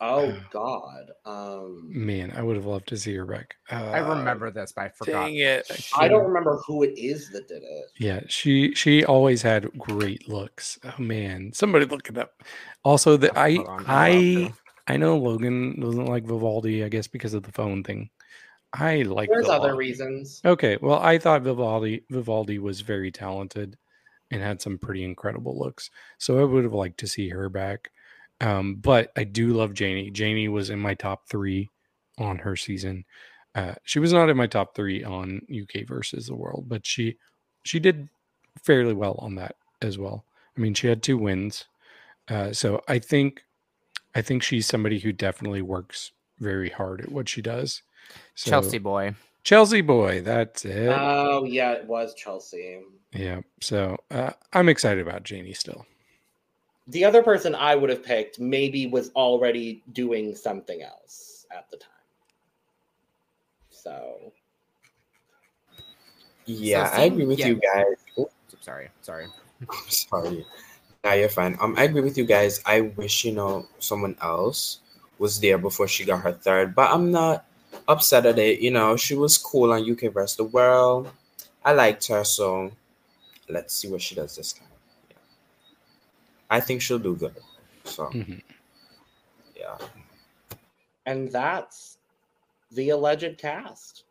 Oh 0.00 0.36
God. 0.50 1.10
Um 1.24 1.88
Man, 1.88 2.32
I 2.36 2.42
would 2.42 2.56
have 2.56 2.66
loved 2.66 2.88
to 2.88 2.96
see 2.96 3.14
her 3.14 3.26
back. 3.26 3.56
Uh, 3.70 3.76
I 3.76 3.98
remember 3.98 4.50
this, 4.50 4.72
but 4.72 4.82
I 4.82 4.88
forgot. 4.90 5.26
Dang 5.26 5.36
it! 5.36 5.90
I 5.96 6.08
don't 6.08 6.26
remember 6.26 6.60
who 6.66 6.82
it 6.82 6.98
is 6.98 7.30
that 7.30 7.48
did 7.48 7.62
it. 7.62 7.86
Yeah, 7.98 8.20
she 8.28 8.74
she 8.74 9.04
always 9.04 9.42
had 9.42 9.70
great 9.78 10.28
looks. 10.28 10.78
Oh 10.84 11.02
man, 11.02 11.52
somebody 11.52 11.86
look 11.86 12.08
it 12.08 12.18
up. 12.18 12.42
Also, 12.84 13.16
the 13.16 13.36
I 13.38 13.58
I'm 13.68 13.84
I. 13.86 14.52
I 14.88 14.96
know 14.96 15.16
Logan 15.18 15.80
doesn't 15.80 16.06
like 16.06 16.24
Vivaldi, 16.24 16.84
I 16.84 16.88
guess 16.88 17.08
because 17.08 17.34
of 17.34 17.42
the 17.42 17.50
phone 17.50 17.82
thing. 17.82 18.08
I 18.72 19.02
like 19.02 19.28
There's 19.28 19.48
other 19.48 19.74
reasons. 19.74 20.40
Okay, 20.44 20.78
well, 20.80 21.00
I 21.00 21.18
thought 21.18 21.42
Vivaldi 21.42 22.04
Vivaldi 22.10 22.58
was 22.58 22.82
very 22.82 23.10
talented 23.10 23.76
and 24.30 24.42
had 24.42 24.60
some 24.60 24.78
pretty 24.78 25.04
incredible 25.04 25.58
looks. 25.58 25.90
So 26.18 26.38
I 26.40 26.44
would 26.44 26.64
have 26.64 26.72
liked 26.72 26.98
to 27.00 27.06
see 27.06 27.28
her 27.30 27.48
back. 27.48 27.90
Um, 28.40 28.74
but 28.76 29.12
I 29.16 29.24
do 29.24 29.48
love 29.54 29.72
Janey. 29.74 30.10
Janey 30.10 30.48
was 30.48 30.68
in 30.70 30.78
my 30.78 30.94
top 30.94 31.28
three 31.28 31.70
on 32.18 32.38
her 32.38 32.56
season. 32.56 33.04
Uh, 33.54 33.74
she 33.84 33.98
was 33.98 34.12
not 34.12 34.28
in 34.28 34.36
my 34.36 34.46
top 34.46 34.74
three 34.74 35.02
on 35.02 35.40
UK 35.50 35.86
versus 35.86 36.26
the 36.26 36.34
world, 36.34 36.66
but 36.68 36.84
she 36.86 37.16
she 37.64 37.80
did 37.80 38.08
fairly 38.62 38.92
well 38.92 39.16
on 39.20 39.34
that 39.36 39.56
as 39.80 39.96
well. 39.98 40.24
I 40.56 40.60
mean, 40.60 40.74
she 40.74 40.86
had 40.88 41.02
two 41.02 41.16
wins. 41.18 41.64
Uh, 42.28 42.52
so 42.52 42.82
I 42.88 42.98
think 42.98 43.42
I 44.14 44.20
think 44.22 44.42
she's 44.42 44.66
somebody 44.66 44.98
who 44.98 45.12
definitely 45.12 45.62
works 45.62 46.12
very 46.38 46.68
hard 46.70 47.00
at 47.00 47.12
what 47.12 47.28
she 47.28 47.40
does. 47.40 47.82
So- 48.34 48.50
Chelsea 48.50 48.78
boy. 48.78 49.14
Chelsea 49.44 49.80
boy, 49.80 50.22
that's 50.22 50.64
it. 50.64 50.88
Oh 50.88 51.44
yeah, 51.44 51.72
it 51.72 51.86
was 51.86 52.14
Chelsea. 52.14 52.80
yeah. 53.12 53.40
So 53.62 53.96
uh, 54.10 54.32
I'm 54.52 54.68
excited 54.68 55.06
about 55.06 55.22
Janey 55.22 55.52
still. 55.52 55.86
The 56.88 57.04
other 57.04 57.22
person 57.22 57.54
I 57.54 57.74
would 57.74 57.90
have 57.90 58.04
picked 58.04 58.38
maybe 58.38 58.86
was 58.86 59.10
already 59.10 59.82
doing 59.92 60.34
something 60.34 60.82
else 60.82 61.46
at 61.56 61.68
the 61.70 61.76
time. 61.76 61.90
So 63.70 64.32
Yeah, 66.46 66.90
So 66.90 66.96
I 66.96 67.04
agree 67.06 67.26
with 67.26 67.40
yeah. 67.40 67.48
you 67.48 67.54
guys. 67.56 67.96
Oh, 68.18 68.30
Sorry, 68.60 68.88
sorry. 69.02 69.26
I'm 69.60 69.88
sorry. 69.88 70.46
Yeah, 71.04 71.14
you're 71.14 71.28
fine. 71.28 71.56
Um, 71.60 71.76
I 71.78 71.84
agree 71.84 72.00
with 72.00 72.18
you 72.18 72.24
guys. 72.24 72.60
I 72.66 72.80
wish 72.80 73.24
you 73.24 73.30
know 73.30 73.64
someone 73.78 74.16
else 74.20 74.80
was 75.20 75.38
there 75.38 75.56
before 75.56 75.86
she 75.86 76.04
got 76.04 76.22
her 76.22 76.32
third, 76.32 76.74
but 76.74 76.90
I'm 76.90 77.12
not 77.12 77.44
upset 77.86 78.26
at 78.26 78.40
it. 78.40 78.58
You 78.58 78.72
know, 78.72 78.96
she 78.96 79.14
was 79.14 79.38
cool 79.38 79.72
on 79.72 79.88
UK 79.88 80.12
versus 80.12 80.36
the 80.36 80.42
world. 80.44 81.08
I 81.64 81.74
liked 81.74 82.08
her, 82.08 82.24
so 82.24 82.72
let's 83.48 83.72
see 83.74 83.86
what 83.88 84.02
she 84.02 84.16
does 84.16 84.34
this 84.34 84.52
time. 84.54 84.66
Yeah. 86.50 86.56
I 86.56 86.60
think 86.60 86.82
she'll 86.82 86.98
do 86.98 87.16
good. 87.16 87.36
So 87.84 88.06
Mhm. 88.06 88.42
yeah. 89.56 89.78
And 91.06 91.30
that's 91.30 91.98
the 92.72 92.90
alleged 92.90 93.38
cast. 93.38 94.04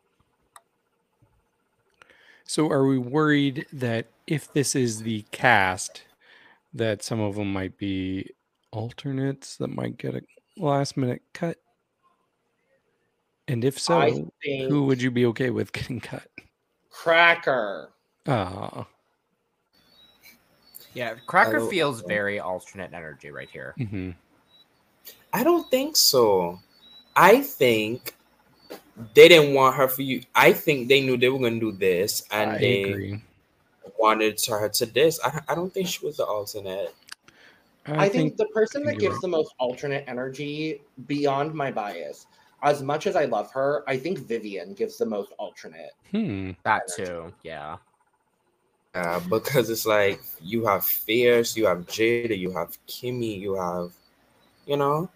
So, 2.44 2.70
are 2.70 2.86
we 2.86 2.96
worried 2.96 3.66
that 3.72 4.06
if 4.28 4.52
this 4.52 4.76
is 4.76 5.02
the 5.02 5.22
cast, 5.32 6.04
that 6.72 7.02
some 7.02 7.20
of 7.20 7.34
them 7.34 7.52
might 7.52 7.76
be 7.76 8.30
alternates 8.70 9.56
that 9.56 9.68
might 9.68 9.98
get 9.98 10.14
a 10.14 10.22
last 10.56 10.96
minute 10.96 11.22
cut? 11.32 11.58
And 13.48 13.64
if 13.64 13.78
so, 13.78 14.30
who 14.68 14.84
would 14.84 15.02
you 15.02 15.10
be 15.10 15.26
okay 15.26 15.50
with 15.50 15.72
getting 15.72 16.00
cut? 16.00 16.28
Cracker. 16.90 17.92
Ah, 18.26 18.86
Yeah, 20.96 21.14
Cracker 21.26 21.60
feels 21.68 22.00
very 22.00 22.40
alternate 22.40 22.94
energy 22.94 23.30
right 23.30 23.50
here. 23.50 23.74
hmm 23.76 24.12
I 25.30 25.44
don't 25.44 25.70
think 25.70 25.94
so. 25.94 26.58
I 27.14 27.42
think 27.42 28.14
they 29.12 29.28
didn't 29.28 29.52
want 29.52 29.76
her 29.76 29.88
for 29.88 30.00
you. 30.00 30.22
I 30.34 30.54
think 30.54 30.88
they 30.88 31.02
knew 31.02 31.18
they 31.18 31.28
were 31.28 31.38
gonna 31.38 31.60
do 31.60 31.72
this, 31.72 32.26
and 32.30 32.52
I 32.52 32.58
they 32.58 32.82
agree. 32.92 33.20
wanted 33.98 34.40
her 34.48 34.70
to 34.70 34.86
this. 34.86 35.20
I, 35.22 35.42
I 35.48 35.54
don't 35.54 35.72
think 35.72 35.88
she 35.88 36.06
was 36.06 36.16
the 36.16 36.24
alternate. 36.24 36.94
I, 37.86 38.08
think, 38.08 38.38
the 38.38 38.46
person 38.46 38.82
that 38.84 38.98
gives 38.98 39.20
the 39.20 39.28
most 39.28 39.54
alternate 39.58 40.04
energy 40.08 40.80
beyond 41.06 41.52
my 41.52 41.70
bias, 41.70 42.26
as 42.62 42.82
much 42.82 43.06
as 43.06 43.16
I 43.16 43.26
love 43.26 43.52
her, 43.52 43.84
I 43.86 43.98
think 43.98 44.20
Vivian 44.20 44.72
gives 44.72 44.96
the 44.96 45.06
most 45.06 45.32
alternate. 45.38 45.92
Hmm. 46.10 46.52
That 46.64 46.82
too, 46.96 47.34
yeah. 47.42 47.76
Uh, 48.96 49.20
because 49.28 49.68
it's 49.68 49.84
like 49.84 50.22
you 50.40 50.64
have 50.64 50.82
Fierce, 50.82 51.54
you 51.54 51.66
have 51.66 51.86
Jada, 51.86 52.36
you 52.36 52.50
have 52.52 52.78
Kimmy, 52.86 53.38
you 53.38 53.54
have, 53.54 53.92
you 54.66 54.78
know, 54.78 55.10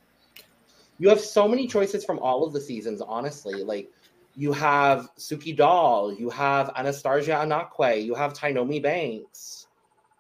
You 0.99 1.09
have 1.09 1.21
so 1.21 1.49
many 1.49 1.67
choices 1.67 2.05
from 2.05 2.19
all 2.19 2.45
of 2.45 2.53
the 2.53 2.61
seasons, 2.61 3.01
honestly. 3.01 3.65
Like 3.65 3.91
you 4.37 4.53
have 4.53 5.09
Suki 5.17 5.57
Doll, 5.57 6.13
you 6.13 6.29
have 6.29 6.69
Anastarzia 6.75 7.41
Anaquway, 7.41 8.05
you 8.05 8.15
have 8.15 8.35
Tynomi 8.35 8.83
Banks. 8.83 9.67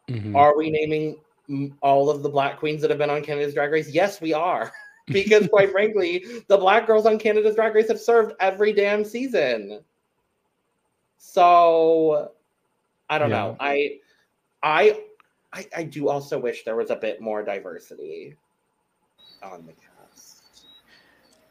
mhm. 0.08 0.34
Are 0.34 0.56
we 0.56 0.70
naming 0.70 1.20
all 1.82 2.08
of 2.08 2.22
the 2.22 2.30
black 2.30 2.58
queens 2.58 2.80
that 2.80 2.88
have 2.88 2.98
been 2.98 3.10
on 3.10 3.22
Canada's 3.22 3.52
Drag 3.52 3.70
Race? 3.70 3.90
Yes, 3.90 4.22
we 4.22 4.32
are. 4.32 4.72
because 5.08 5.48
quite 5.48 5.70
frankly, 5.76 6.24
the 6.48 6.56
black 6.56 6.86
girls 6.86 7.04
on 7.04 7.18
Canada's 7.18 7.56
Drag 7.56 7.74
Race 7.74 7.88
have 7.88 8.00
served 8.00 8.32
every 8.40 8.72
damn 8.72 9.04
season. 9.04 9.80
So 11.18 12.32
I 13.10 13.18
don't 13.18 13.30
know. 13.30 13.56
I 13.60 13.98
I 14.62 15.02
I 15.52 15.66
I 15.76 15.82
do 15.82 16.08
also 16.08 16.38
wish 16.38 16.64
there 16.64 16.76
was 16.76 16.90
a 16.90 16.96
bit 16.96 17.20
more 17.20 17.42
diversity 17.42 18.36
on 19.42 19.66
the 19.66 19.72
cast. 19.72 20.66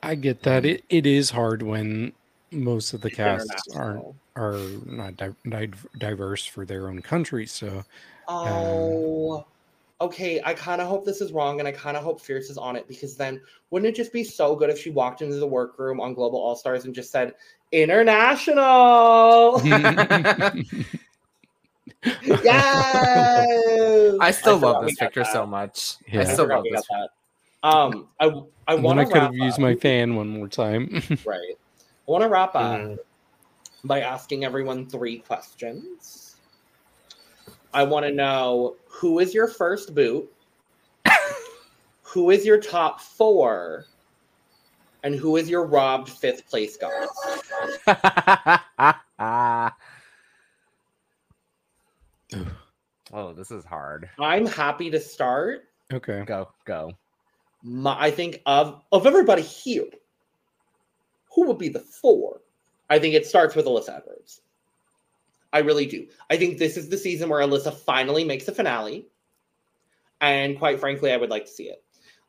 I 0.02 0.16
get 0.16 0.44
that. 0.44 0.66
It, 0.66 0.84
it 0.90 1.06
is 1.06 1.30
hard 1.30 1.62
when 1.62 2.14
most 2.52 2.94
of 2.94 3.02
the 3.02 3.10
It's 3.10 3.18
casts 3.18 3.68
aren't 3.76 4.16
are 4.36 4.56
not 4.86 5.18
di- 5.18 5.36
di- 5.48 5.72
diverse 5.98 6.46
for 6.46 6.66
their 6.66 6.88
own 6.88 7.02
country. 7.02 7.46
So 7.46 7.84
um, 8.30 8.46
Oh, 8.48 9.46
okay. 10.00 10.42
I 10.46 10.54
kind 10.54 10.82
of 10.82 10.88
hope 10.88 11.04
this 11.06 11.20
is 11.20 11.34
wrong, 11.34 11.60
and 11.60 11.68
I 11.68 11.74
kind 11.74 11.98
of 11.98 12.04
hope 12.04 12.22
Fierce 12.22 12.50
is 12.50 12.58
on 12.58 12.78
it 12.78 12.88
because 12.88 13.18
then 13.18 13.42
wouldn't 13.70 13.90
it 13.90 13.98
just 13.98 14.14
be 14.14 14.24
so 14.24 14.56
good 14.56 14.70
if 14.70 14.80
she 14.80 14.92
walked 14.92 15.22
into 15.22 15.36
the 15.36 15.48
workroom 15.48 16.00
on 16.00 16.14
Global 16.14 16.40
All 16.40 16.56
Stars 16.56 16.86
and 16.86 16.96
just 16.96 17.12
said 17.12 17.34
international? 17.72 19.62
yes. 22.04 24.16
I 24.22 24.32
still 24.32 24.60
forgot 24.60 24.74
love 24.76 24.86
this 24.86 24.96
picture 24.96 25.24
that. 25.24 25.34
so 25.34 25.46
much. 25.46 25.96
Yeah. 26.12 26.20
I 26.20 26.22
I 26.22 26.26
still 26.26 26.46
forgot 26.46 26.56
love 26.58 26.66
this. 26.72 26.86
that. 26.90 27.10
Um, 27.62 28.08
I 28.20 28.26
I 28.26 28.76
and 28.76 28.78
then 28.78 28.84
want 28.84 29.00
I 29.00 29.06
to 29.06 29.12
could 29.12 29.22
have 29.22 29.36
used 29.36 29.60
my 29.60 29.76
fan 29.76 30.16
one 30.16 30.30
more 30.30 30.48
time. 30.48 31.02
right. 31.26 31.58
I 32.08 32.12
want 32.12 32.24
to 32.24 32.30
wrap 32.30 32.56
up 32.56 32.80
Mm. 32.82 32.98
by 33.84 34.02
asking 34.02 34.46
everyone 34.46 34.88
three 34.88 35.20
questions. 35.20 36.38
I 37.74 37.84
want 37.84 38.06
to 38.06 38.12
know 38.12 38.76
who 38.88 39.20
is 39.20 39.34
your 39.34 39.48
first 39.48 39.94
boot, 39.94 40.32
who 42.02 42.32
is 42.32 42.46
your 42.46 42.60
top 42.60 43.00
four, 43.02 43.86
and 45.04 45.14
who 45.16 45.36
is 45.38 45.50
your 45.50 45.66
robbed 45.66 46.10
fifth 46.10 46.50
place 46.50 46.78
goddess. 46.78 47.10
Oh, 53.14 53.34
this 53.34 53.52
is 53.52 53.66
hard. 53.66 54.10
I'm 54.20 54.46
happy 54.46 54.90
to 54.92 55.00
start. 55.00 55.64
okay. 55.92 56.24
Go, 56.26 56.50
go. 56.66 56.94
My, 57.64 57.96
I 58.00 58.12
think 58.12 58.42
of 58.46 58.82
of 58.92 59.06
everybody 59.06 59.42
here, 59.42 59.86
who 61.34 61.48
would 61.48 61.58
be 61.58 61.70
the 61.70 61.80
four? 61.80 62.42
I 62.90 63.00
think 63.00 63.16
it 63.16 63.26
starts 63.26 63.56
with 63.56 63.66
Alyssa 63.66 63.98
Edwards. 63.98 64.42
I 65.52 65.60
really 65.60 65.86
do. 65.86 66.08
I 66.30 66.38
think 66.38 66.58
this 66.58 66.78
is 66.78 66.90
the 66.90 66.98
season 66.98 67.30
where 67.30 67.42
Alyssa 67.42 67.74
finally 67.74 68.24
makes 68.24 68.48
a 68.48 68.54
finale, 68.54 69.08
and 70.22 70.58
quite 70.58 70.80
frankly, 70.80 71.12
I 71.12 71.18
would 71.18 71.30
like 71.30 71.46
to 71.46 71.52
see 71.52 71.66
it. 71.70 71.84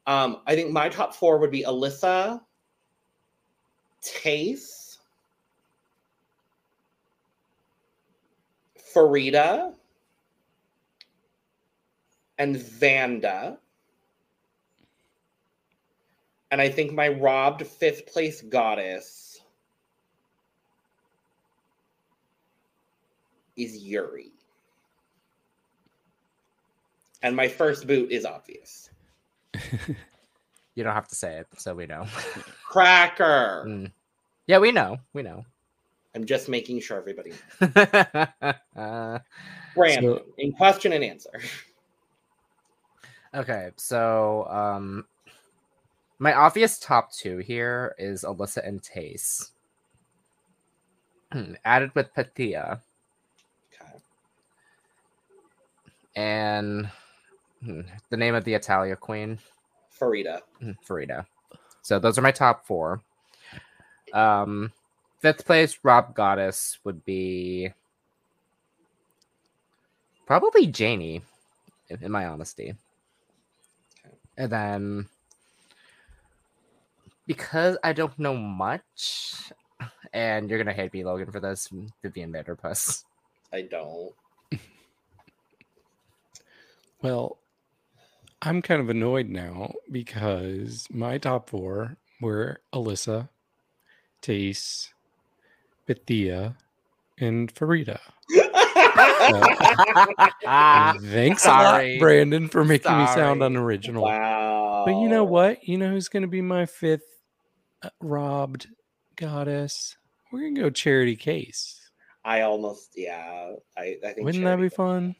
Um, 0.06 0.40
I 0.46 0.54
think 0.54 0.72
my 0.72 0.88
top 0.88 1.14
four 1.14 1.38
would 1.38 1.50
be 1.50 1.62
Alyssa, 1.62 2.40
Tayce, 4.02 4.96
Farida, 8.94 9.74
and 12.40 12.56
Vanda. 12.56 13.58
And 16.50 16.60
I 16.60 16.70
think 16.70 16.92
my 16.92 17.08
robbed 17.08 17.64
fifth 17.66 18.06
place 18.06 18.40
goddess 18.40 19.40
is 23.56 23.76
Yuri. 23.76 24.32
And 27.22 27.36
my 27.36 27.46
first 27.46 27.86
boot 27.86 28.10
is 28.10 28.24
obvious. 28.24 28.90
You 30.76 30.84
don't 30.84 30.94
have 30.94 31.08
to 31.08 31.16
say 31.16 31.38
it, 31.38 31.48
so 31.58 31.74
we 31.74 31.84
know. 31.86 32.06
Cracker. 32.64 33.64
Mm. 33.66 33.92
Yeah, 34.46 34.60
we 34.60 34.70
know. 34.70 34.98
We 35.12 35.22
know. 35.22 35.44
I'm 36.14 36.24
just 36.24 36.48
making 36.48 36.80
sure 36.80 36.96
everybody 36.96 37.32
knows. 37.60 38.54
Uh, 38.76 39.18
Brandon, 39.74 40.14
So- 40.14 40.24
in 40.38 40.52
question 40.52 40.92
and 40.94 41.04
answer. 41.04 41.32
Okay, 43.34 43.70
so 43.76 44.46
um 44.50 45.06
my 46.18 46.34
obvious 46.34 46.78
top 46.78 47.12
two 47.12 47.38
here 47.38 47.94
is 47.98 48.24
Alyssa 48.24 48.66
and 48.66 48.82
Tayce. 48.82 49.52
Added 51.64 51.94
with 51.94 52.12
Pythia 52.14 52.80
Okay. 53.72 53.92
and 56.16 56.90
hmm, 57.64 57.80
the 58.10 58.16
name 58.16 58.34
of 58.34 58.44
the 58.44 58.54
Italia 58.54 58.96
queen. 58.96 59.38
Farida. 59.98 60.40
Mhm, 60.62 60.76
Farida. 60.86 61.26
So 61.82 61.98
those 61.98 62.18
are 62.18 62.22
my 62.22 62.32
top 62.32 62.66
four. 62.66 63.00
Um, 64.12 64.72
fifth 65.20 65.46
place, 65.46 65.78
Rob 65.82 66.14
Goddess 66.14 66.78
would 66.84 67.04
be 67.04 67.72
probably 70.26 70.66
Janey, 70.66 71.22
in, 71.88 72.02
in 72.02 72.10
my 72.12 72.26
honesty. 72.26 72.74
Okay. 74.40 74.44
And 74.44 74.52
then 74.52 75.08
because 77.26 77.76
I 77.84 77.92
don't 77.92 78.18
know 78.18 78.36
much, 78.36 79.52
and 80.12 80.48
you're 80.48 80.58
gonna 80.58 80.72
hate 80.72 80.92
me, 80.92 81.04
Logan, 81.04 81.30
for 81.30 81.40
this, 81.40 81.68
Vivian 82.02 82.32
Vanderpuss. 82.32 83.04
I 83.52 83.62
don't. 83.62 84.12
Well, 87.02 87.38
I'm 88.42 88.60
kind 88.60 88.82
of 88.82 88.90
annoyed 88.90 89.30
now 89.30 89.72
because 89.90 90.86
my 90.90 91.16
top 91.16 91.48
four 91.48 91.96
were 92.20 92.60
Alyssa, 92.74 93.30
Tayce, 94.20 94.90
Pythia, 95.86 96.56
and 97.18 97.54
Farida. 97.54 98.00
Ah, 100.46 100.94
Thanks 101.02 101.42
a 101.42 101.46
sorry. 101.46 101.92
lot, 101.94 102.00
Brandon, 102.00 102.48
for 102.48 102.64
making 102.64 102.96
me 102.96 103.06
sound 103.06 103.42
unoriginal. 103.42 104.02
wow. 104.04 104.84
But 104.86 104.92
you 104.92 105.08
know 105.08 105.24
what? 105.24 105.66
You 105.66 105.78
know 105.78 105.90
who's 105.90 106.08
going 106.08 106.22
to 106.22 106.28
be 106.28 106.40
my 106.40 106.66
fifth 106.66 107.02
uh, 107.82 107.90
robbed 108.00 108.66
goddess? 109.16 109.96
We're 110.32 110.40
going 110.40 110.54
to 110.56 110.60
go 110.62 110.70
Charity 110.70 111.16
Kase. 111.16 111.90
I 112.24 112.42
almost, 112.42 112.92
yeah. 112.96 113.52
I, 113.76 113.96
I 114.04 114.12
think 114.12 114.24
Wouldn't 114.24 114.44
that 114.44 114.56
be 114.56 114.68
does. 114.68 114.74
fun? 114.74 115.14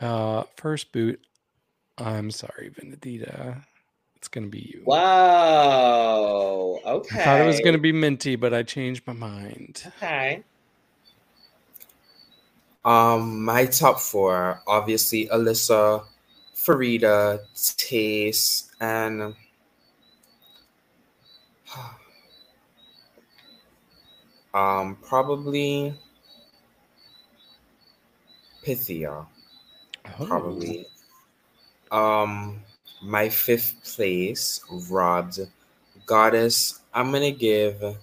Uh, 0.00 0.44
first 0.56 0.92
boot, 0.92 1.20
I'm 1.98 2.30
sorry, 2.30 2.70
Benedita. 2.76 3.62
It's 4.16 4.28
gonna 4.28 4.46
be 4.48 4.60
you. 4.72 4.82
Wow. 4.86 6.78
Okay. 6.86 7.20
I 7.20 7.24
thought 7.24 7.40
it 7.40 7.46
was 7.46 7.60
gonna 7.60 7.78
be 7.78 7.90
Minty, 7.92 8.36
but 8.36 8.54
I 8.54 8.62
changed 8.62 9.04
my 9.06 9.12
mind. 9.12 9.82
Okay. 9.96 10.44
Um, 12.84 13.44
my 13.44 13.66
top 13.66 14.00
four, 14.00 14.60
obviously 14.66 15.28
Alyssa, 15.28 16.04
Farida, 16.54 17.38
Tayce, 17.54 18.70
and 18.80 19.34
um 24.54 24.96
probably 25.02 25.94
Pythia. 28.64 29.26
Oh. 30.18 30.26
Probably. 30.26 30.86
Um 31.90 32.62
my 33.02 33.28
fifth 33.28 33.74
place, 33.84 34.60
Rod. 34.90 35.36
Goddess, 36.06 36.80
I'm 36.92 37.12
gonna 37.12 37.30
give 37.30 37.96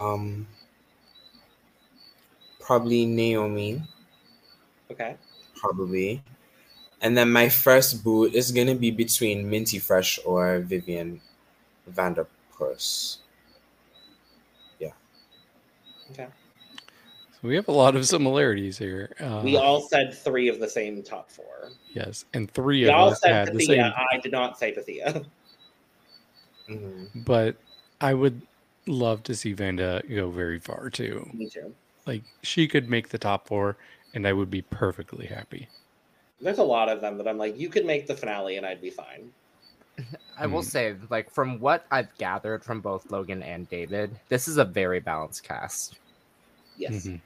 um 0.00 0.46
probably 2.68 3.06
Naomi. 3.06 3.82
Okay. 4.90 5.16
probably. 5.56 6.22
And 7.00 7.16
then 7.16 7.32
my 7.32 7.48
first 7.48 8.04
boot 8.04 8.34
is 8.34 8.52
gonna 8.52 8.74
be 8.74 8.90
between 8.90 9.48
Minty 9.48 9.78
Fresh 9.78 10.18
or 10.26 10.60
Vivian 10.60 11.18
Vanderpuss. 11.90 13.18
Yeah. 14.78 14.92
Okay. 16.10 16.26
So 17.32 17.48
we 17.48 17.56
have 17.56 17.68
a 17.68 17.72
lot 17.72 17.96
of 17.96 18.06
similarities 18.06 18.76
here. 18.76 19.14
Uh, 19.18 19.40
we 19.42 19.56
all 19.56 19.80
said 19.80 20.12
three 20.12 20.48
of 20.48 20.60
the 20.60 20.68
same 20.68 21.02
top 21.02 21.30
four. 21.30 21.70
yes, 21.94 22.26
and 22.34 22.50
three 22.50 22.82
We 22.82 22.90
of 22.90 22.94
all 22.96 23.10
us 23.10 23.20
said 23.20 23.48
had 23.48 23.54
the 23.56 23.64
same. 23.64 23.80
I 23.80 24.18
did 24.18 24.32
not 24.32 24.58
say 24.58 24.72
Pythia. 24.74 25.24
Mhm. 26.68 27.24
But 27.24 27.56
I 28.02 28.12
would 28.12 28.42
love 28.86 29.22
to 29.22 29.34
see 29.34 29.54
Vanda 29.54 30.02
go 30.06 30.28
very 30.28 30.58
far 30.58 30.90
too. 30.90 31.30
Me 31.32 31.48
too. 31.48 31.74
Like 32.08 32.22
she 32.42 32.66
could 32.66 32.88
make 32.88 33.10
the 33.10 33.18
top 33.18 33.46
four, 33.46 33.76
and 34.14 34.26
I 34.26 34.32
would 34.32 34.50
be 34.50 34.62
perfectly 34.62 35.26
happy. 35.26 35.68
There's 36.40 36.58
a 36.58 36.64
lot 36.64 36.88
of 36.88 37.02
them 37.02 37.18
that 37.18 37.28
I'm 37.28 37.36
like, 37.36 37.58
you 37.58 37.68
could 37.68 37.84
make 37.84 38.06
the 38.06 38.14
finale 38.16 38.56
and 38.56 38.64
I'd 38.64 38.80
be 38.80 38.88
fine. 38.90 39.30
I 40.38 40.46
will 40.46 40.62
Mm. 40.62 40.70
say, 40.70 40.96
like 41.10 41.30
from 41.30 41.60
what 41.60 41.84
I've 41.90 42.16
gathered 42.16 42.64
from 42.64 42.80
both 42.80 43.10
Logan 43.10 43.42
and 43.42 43.68
David, 43.68 44.18
this 44.28 44.48
is 44.48 44.56
a 44.56 44.64
very 44.64 45.00
balanced 45.00 45.42
cast. 45.42 45.96
Yes. 46.78 47.06
Mhm. 47.06 47.20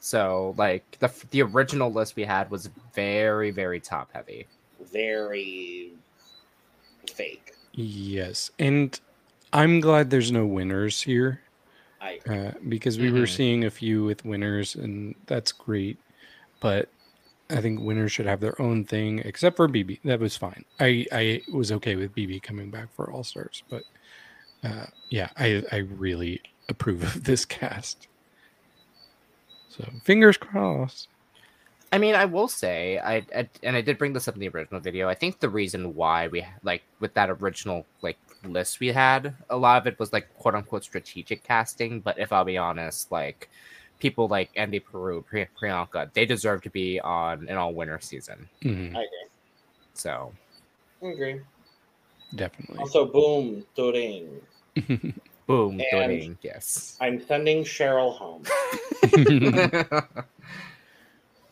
So, 0.00 0.54
like 0.58 0.98
the 0.98 1.12
the 1.30 1.42
original 1.42 1.92
list 1.92 2.16
we 2.16 2.24
had 2.24 2.50
was 2.50 2.70
very, 2.92 3.52
very 3.52 3.78
top 3.78 4.10
heavy. 4.12 4.48
Very 4.80 5.92
fake. 7.06 7.54
Yes, 7.72 8.50
and 8.58 8.98
I'm 9.52 9.78
glad 9.80 10.10
there's 10.10 10.32
no 10.32 10.44
winners 10.44 11.02
here 11.02 11.43
I 12.04 12.20
uh, 12.28 12.52
because 12.68 12.98
we 12.98 13.10
were 13.10 13.26
Mhm. 13.26 13.28
seeing 13.28 13.64
a 13.64 13.70
few 13.70 14.04
with 14.04 14.24
winners, 14.24 14.74
and 14.74 15.14
that's 15.26 15.52
great. 15.52 15.98
But 16.60 16.88
I 17.50 17.60
think 17.60 17.80
winners 17.80 18.12
should 18.12 18.26
have 18.26 18.40
their 18.40 18.60
own 18.60 18.84
thing, 18.84 19.20
except 19.20 19.56
for 19.56 19.68
BB. 19.68 20.00
That 20.04 20.20
was 20.20 20.36
fine. 20.36 20.64
I 20.80 21.06
I 21.12 21.42
was 21.52 21.72
okay 21.72 21.96
with 21.96 22.14
BB 22.14 22.40
coming 22.42 22.70
back 22.70 22.92
for 22.94 23.10
All 23.10 23.24
Stars, 23.24 23.62
but 23.70 23.82
uh, 24.62 24.86
yeah, 25.10 25.30
I 25.36 25.62
I 25.72 25.78
really 25.78 26.40
approve 26.68 27.02
of 27.02 27.24
this 27.24 27.44
cast. 27.58 28.08
So 29.68 29.84
fingers 30.04 30.36
crossed. 30.36 31.08
I 31.92 31.98
mean, 31.98 32.14
I 32.16 32.24
will 32.24 32.48
say, 32.48 32.98
I, 32.98 33.24
I 33.36 33.48
and 33.62 33.76
I 33.76 33.80
did 33.80 33.98
bring 33.98 34.12
this 34.12 34.26
up 34.26 34.34
in 34.34 34.40
the 34.40 34.48
original 34.48 34.80
video. 34.80 35.08
I 35.08 35.14
think 35.14 35.38
the 35.38 35.48
reason 35.48 35.94
why 35.94 36.26
we 36.28 36.44
like 36.62 36.82
with 36.98 37.14
that 37.14 37.30
original 37.30 37.86
like 38.02 38.16
list 38.46 38.80
we 38.80 38.88
had, 38.88 39.34
a 39.50 39.56
lot 39.56 39.80
of 39.80 39.86
it 39.86 39.98
was 39.98 40.12
like 40.12 40.32
quote 40.38 40.54
unquote 40.54 40.84
strategic 40.84 41.42
casting. 41.44 42.00
But 42.00 42.18
if 42.18 42.32
I'll 42.32 42.44
be 42.44 42.56
honest, 42.58 43.10
like 43.12 43.48
people 43.98 44.28
like 44.28 44.50
Envy 44.56 44.80
Peru, 44.80 45.22
Pri- 45.22 45.48
Priyanka, 45.60 46.12
they 46.12 46.26
deserve 46.26 46.62
to 46.62 46.70
be 46.70 47.00
on 47.00 47.48
an 47.48 47.56
all 47.56 47.72
winner 47.74 48.00
season. 48.00 48.48
Mhm, 48.62 48.88
I 48.96 49.00
agree. 49.00 49.28
So 49.94 50.32
I 51.02 51.06
agree. 51.08 51.40
definitely. 52.34 52.78
Also, 52.78 53.06
boom, 53.06 53.64
Doring. 53.76 54.40
boom, 55.46 55.80
And- 55.92 56.10
doing 56.10 56.38
yes. 56.42 56.96
I'm 57.00 57.24
sending 57.24 57.64
Cheryl 57.64 58.12
home. 58.16 58.44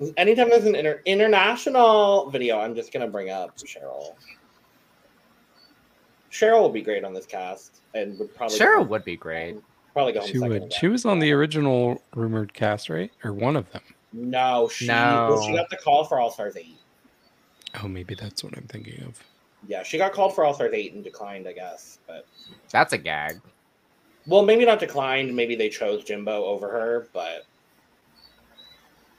Anytime 0.17 0.49
there's 0.51 0.65
an 0.65 0.75
inter- 0.75 1.01
international 1.07 2.29
video, 2.31 2.59
I'm 2.59 2.75
just 2.75 2.93
gonna 2.93 3.07
bring 3.07 3.31
up 3.31 3.57
Cheryl. 3.59 4.15
Cheryl 6.33 6.63
will 6.63 6.71
be 6.71 6.81
great 6.81 7.05
on 7.05 7.13
this 7.13 7.27
cast, 7.27 7.83
and 7.95 8.19
would 8.19 8.35
probably 8.35 8.59
Cheryl 8.59 8.89
would 8.89 9.05
be 9.05 9.17
great. 9.17 9.57
probably 9.93 10.15
go 10.15 10.21
home 10.21 10.29
she 10.31 10.39
would. 10.39 10.73
She 10.73 10.89
was 10.89 11.05
on 11.05 11.19
the 11.19 11.31
original 11.33 12.03
rumored 12.15 12.55
cast, 12.55 12.89
right? 12.89 13.13
Or 13.23 13.33
one 13.35 13.55
of 13.55 13.71
them. 13.71 13.83
No, 14.15 14.69
she 14.69 14.89
well, 14.89 15.43
she 15.43 15.53
got 15.53 15.69
the 15.71 15.77
call 15.77 16.05
for 16.05 16.19
All 16.19 16.31
Stars 16.31 16.57
eight. 16.57 16.79
Oh, 17.83 17.89
maybe 17.89 18.15
that's 18.15 18.43
what 18.43 18.57
I'm 18.57 18.65
thinking 18.65 19.03
of. 19.05 19.23
Yeah, 19.69 19.83
she 19.83 19.97
got 19.97 20.13
called 20.13 20.35
for 20.35 20.45
All 20.45 20.55
Stars 20.55 20.73
eight 20.75 20.95
and 20.95 21.05
declined, 21.05 21.47
I 21.47 21.53
guess. 21.53 21.99
But 22.07 22.27
That's 22.71 22.93
a 22.93 22.99
gag. 22.99 23.41
well, 24.27 24.43
maybe 24.45 24.65
not 24.65 24.81
declined. 24.81 25.35
Maybe 25.35 25.55
they 25.55 25.69
chose 25.69 26.03
Jimbo 26.05 26.45
over 26.45 26.69
her. 26.69 27.09
But 27.13 27.47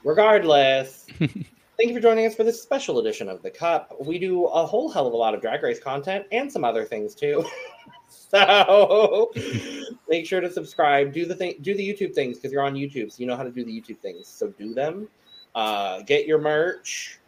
regardless, 0.04 1.06
thank 1.76 1.88
you 1.88 1.94
for 1.94 2.00
joining 2.00 2.26
us 2.26 2.34
for 2.34 2.44
this 2.44 2.62
special 2.62 2.98
edition 2.98 3.28
of 3.28 3.42
the 3.42 3.50
Cup. 3.50 3.94
We 4.00 4.18
do 4.18 4.46
a 4.46 4.64
whole 4.64 4.90
hell 4.90 5.06
of 5.06 5.12
a 5.12 5.16
lot 5.16 5.34
of 5.34 5.40
Drag 5.40 5.62
Race 5.62 5.80
content 5.80 6.26
and 6.32 6.50
some 6.50 6.64
other 6.64 6.84
things 6.84 7.14
too. 7.14 7.44
so 8.08 9.30
make 10.08 10.26
sure 10.26 10.40
to 10.40 10.50
subscribe. 10.50 11.12
Do 11.12 11.26
the 11.26 11.34
thing. 11.34 11.54
Do 11.62 11.74
the 11.74 11.86
YouTube 11.86 12.14
things 12.14 12.36
because 12.38 12.52
you're 12.52 12.62
on 12.62 12.74
YouTube, 12.74 13.12
so 13.12 13.16
you 13.18 13.26
know 13.26 13.36
how 13.36 13.42
to 13.42 13.50
do 13.50 13.64
the 13.64 13.72
YouTube 13.72 13.98
things. 13.98 14.26
So 14.26 14.48
do 14.48 14.74
them. 14.74 15.08
Uh, 15.54 16.02
get 16.02 16.26
your 16.26 16.38
merch. 16.38 17.18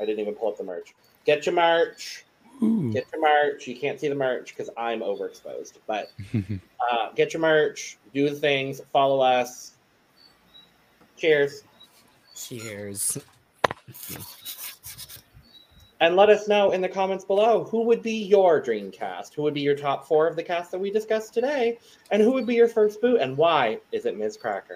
I 0.00 0.04
didn't 0.04 0.20
even 0.20 0.34
pull 0.34 0.48
up 0.48 0.58
the 0.58 0.64
merch. 0.64 0.94
Get 1.24 1.46
your 1.46 1.54
merch. 1.54 2.24
Ooh. 2.62 2.92
Get 2.92 3.06
your 3.12 3.20
merch. 3.20 3.66
You 3.66 3.76
can't 3.76 3.98
see 3.98 4.08
the 4.08 4.14
merch 4.14 4.54
because 4.56 4.70
I'm 4.76 5.00
overexposed. 5.00 5.74
But 5.86 6.10
uh, 6.34 7.12
get 7.14 7.32
your 7.32 7.40
merch. 7.40 7.98
Do 8.14 8.28
the 8.28 8.36
things. 8.36 8.80
Follow 8.92 9.20
us. 9.20 9.74
Cheers. 11.16 11.64
Cheers. 12.34 13.18
And 16.00 16.16
let 16.16 16.30
us 16.30 16.48
know 16.48 16.72
in 16.72 16.80
the 16.80 16.88
comments 16.88 17.24
below 17.24 17.62
who 17.62 17.82
would 17.82 18.02
be 18.02 18.24
your 18.24 18.60
dream 18.60 18.90
cast? 18.90 19.34
Who 19.34 19.42
would 19.42 19.54
be 19.54 19.60
your 19.60 19.76
top 19.76 20.04
four 20.04 20.26
of 20.26 20.34
the 20.34 20.42
cast 20.42 20.72
that 20.72 20.80
we 20.80 20.90
discussed 20.90 21.32
today? 21.32 21.78
And 22.10 22.20
who 22.20 22.32
would 22.32 22.44
be 22.46 22.56
your 22.56 22.66
first 22.66 23.00
boot? 23.00 23.20
And 23.20 23.36
why 23.36 23.78
is 23.92 24.04
it 24.04 24.18
Ms. 24.18 24.36
Cracker? 24.36 24.66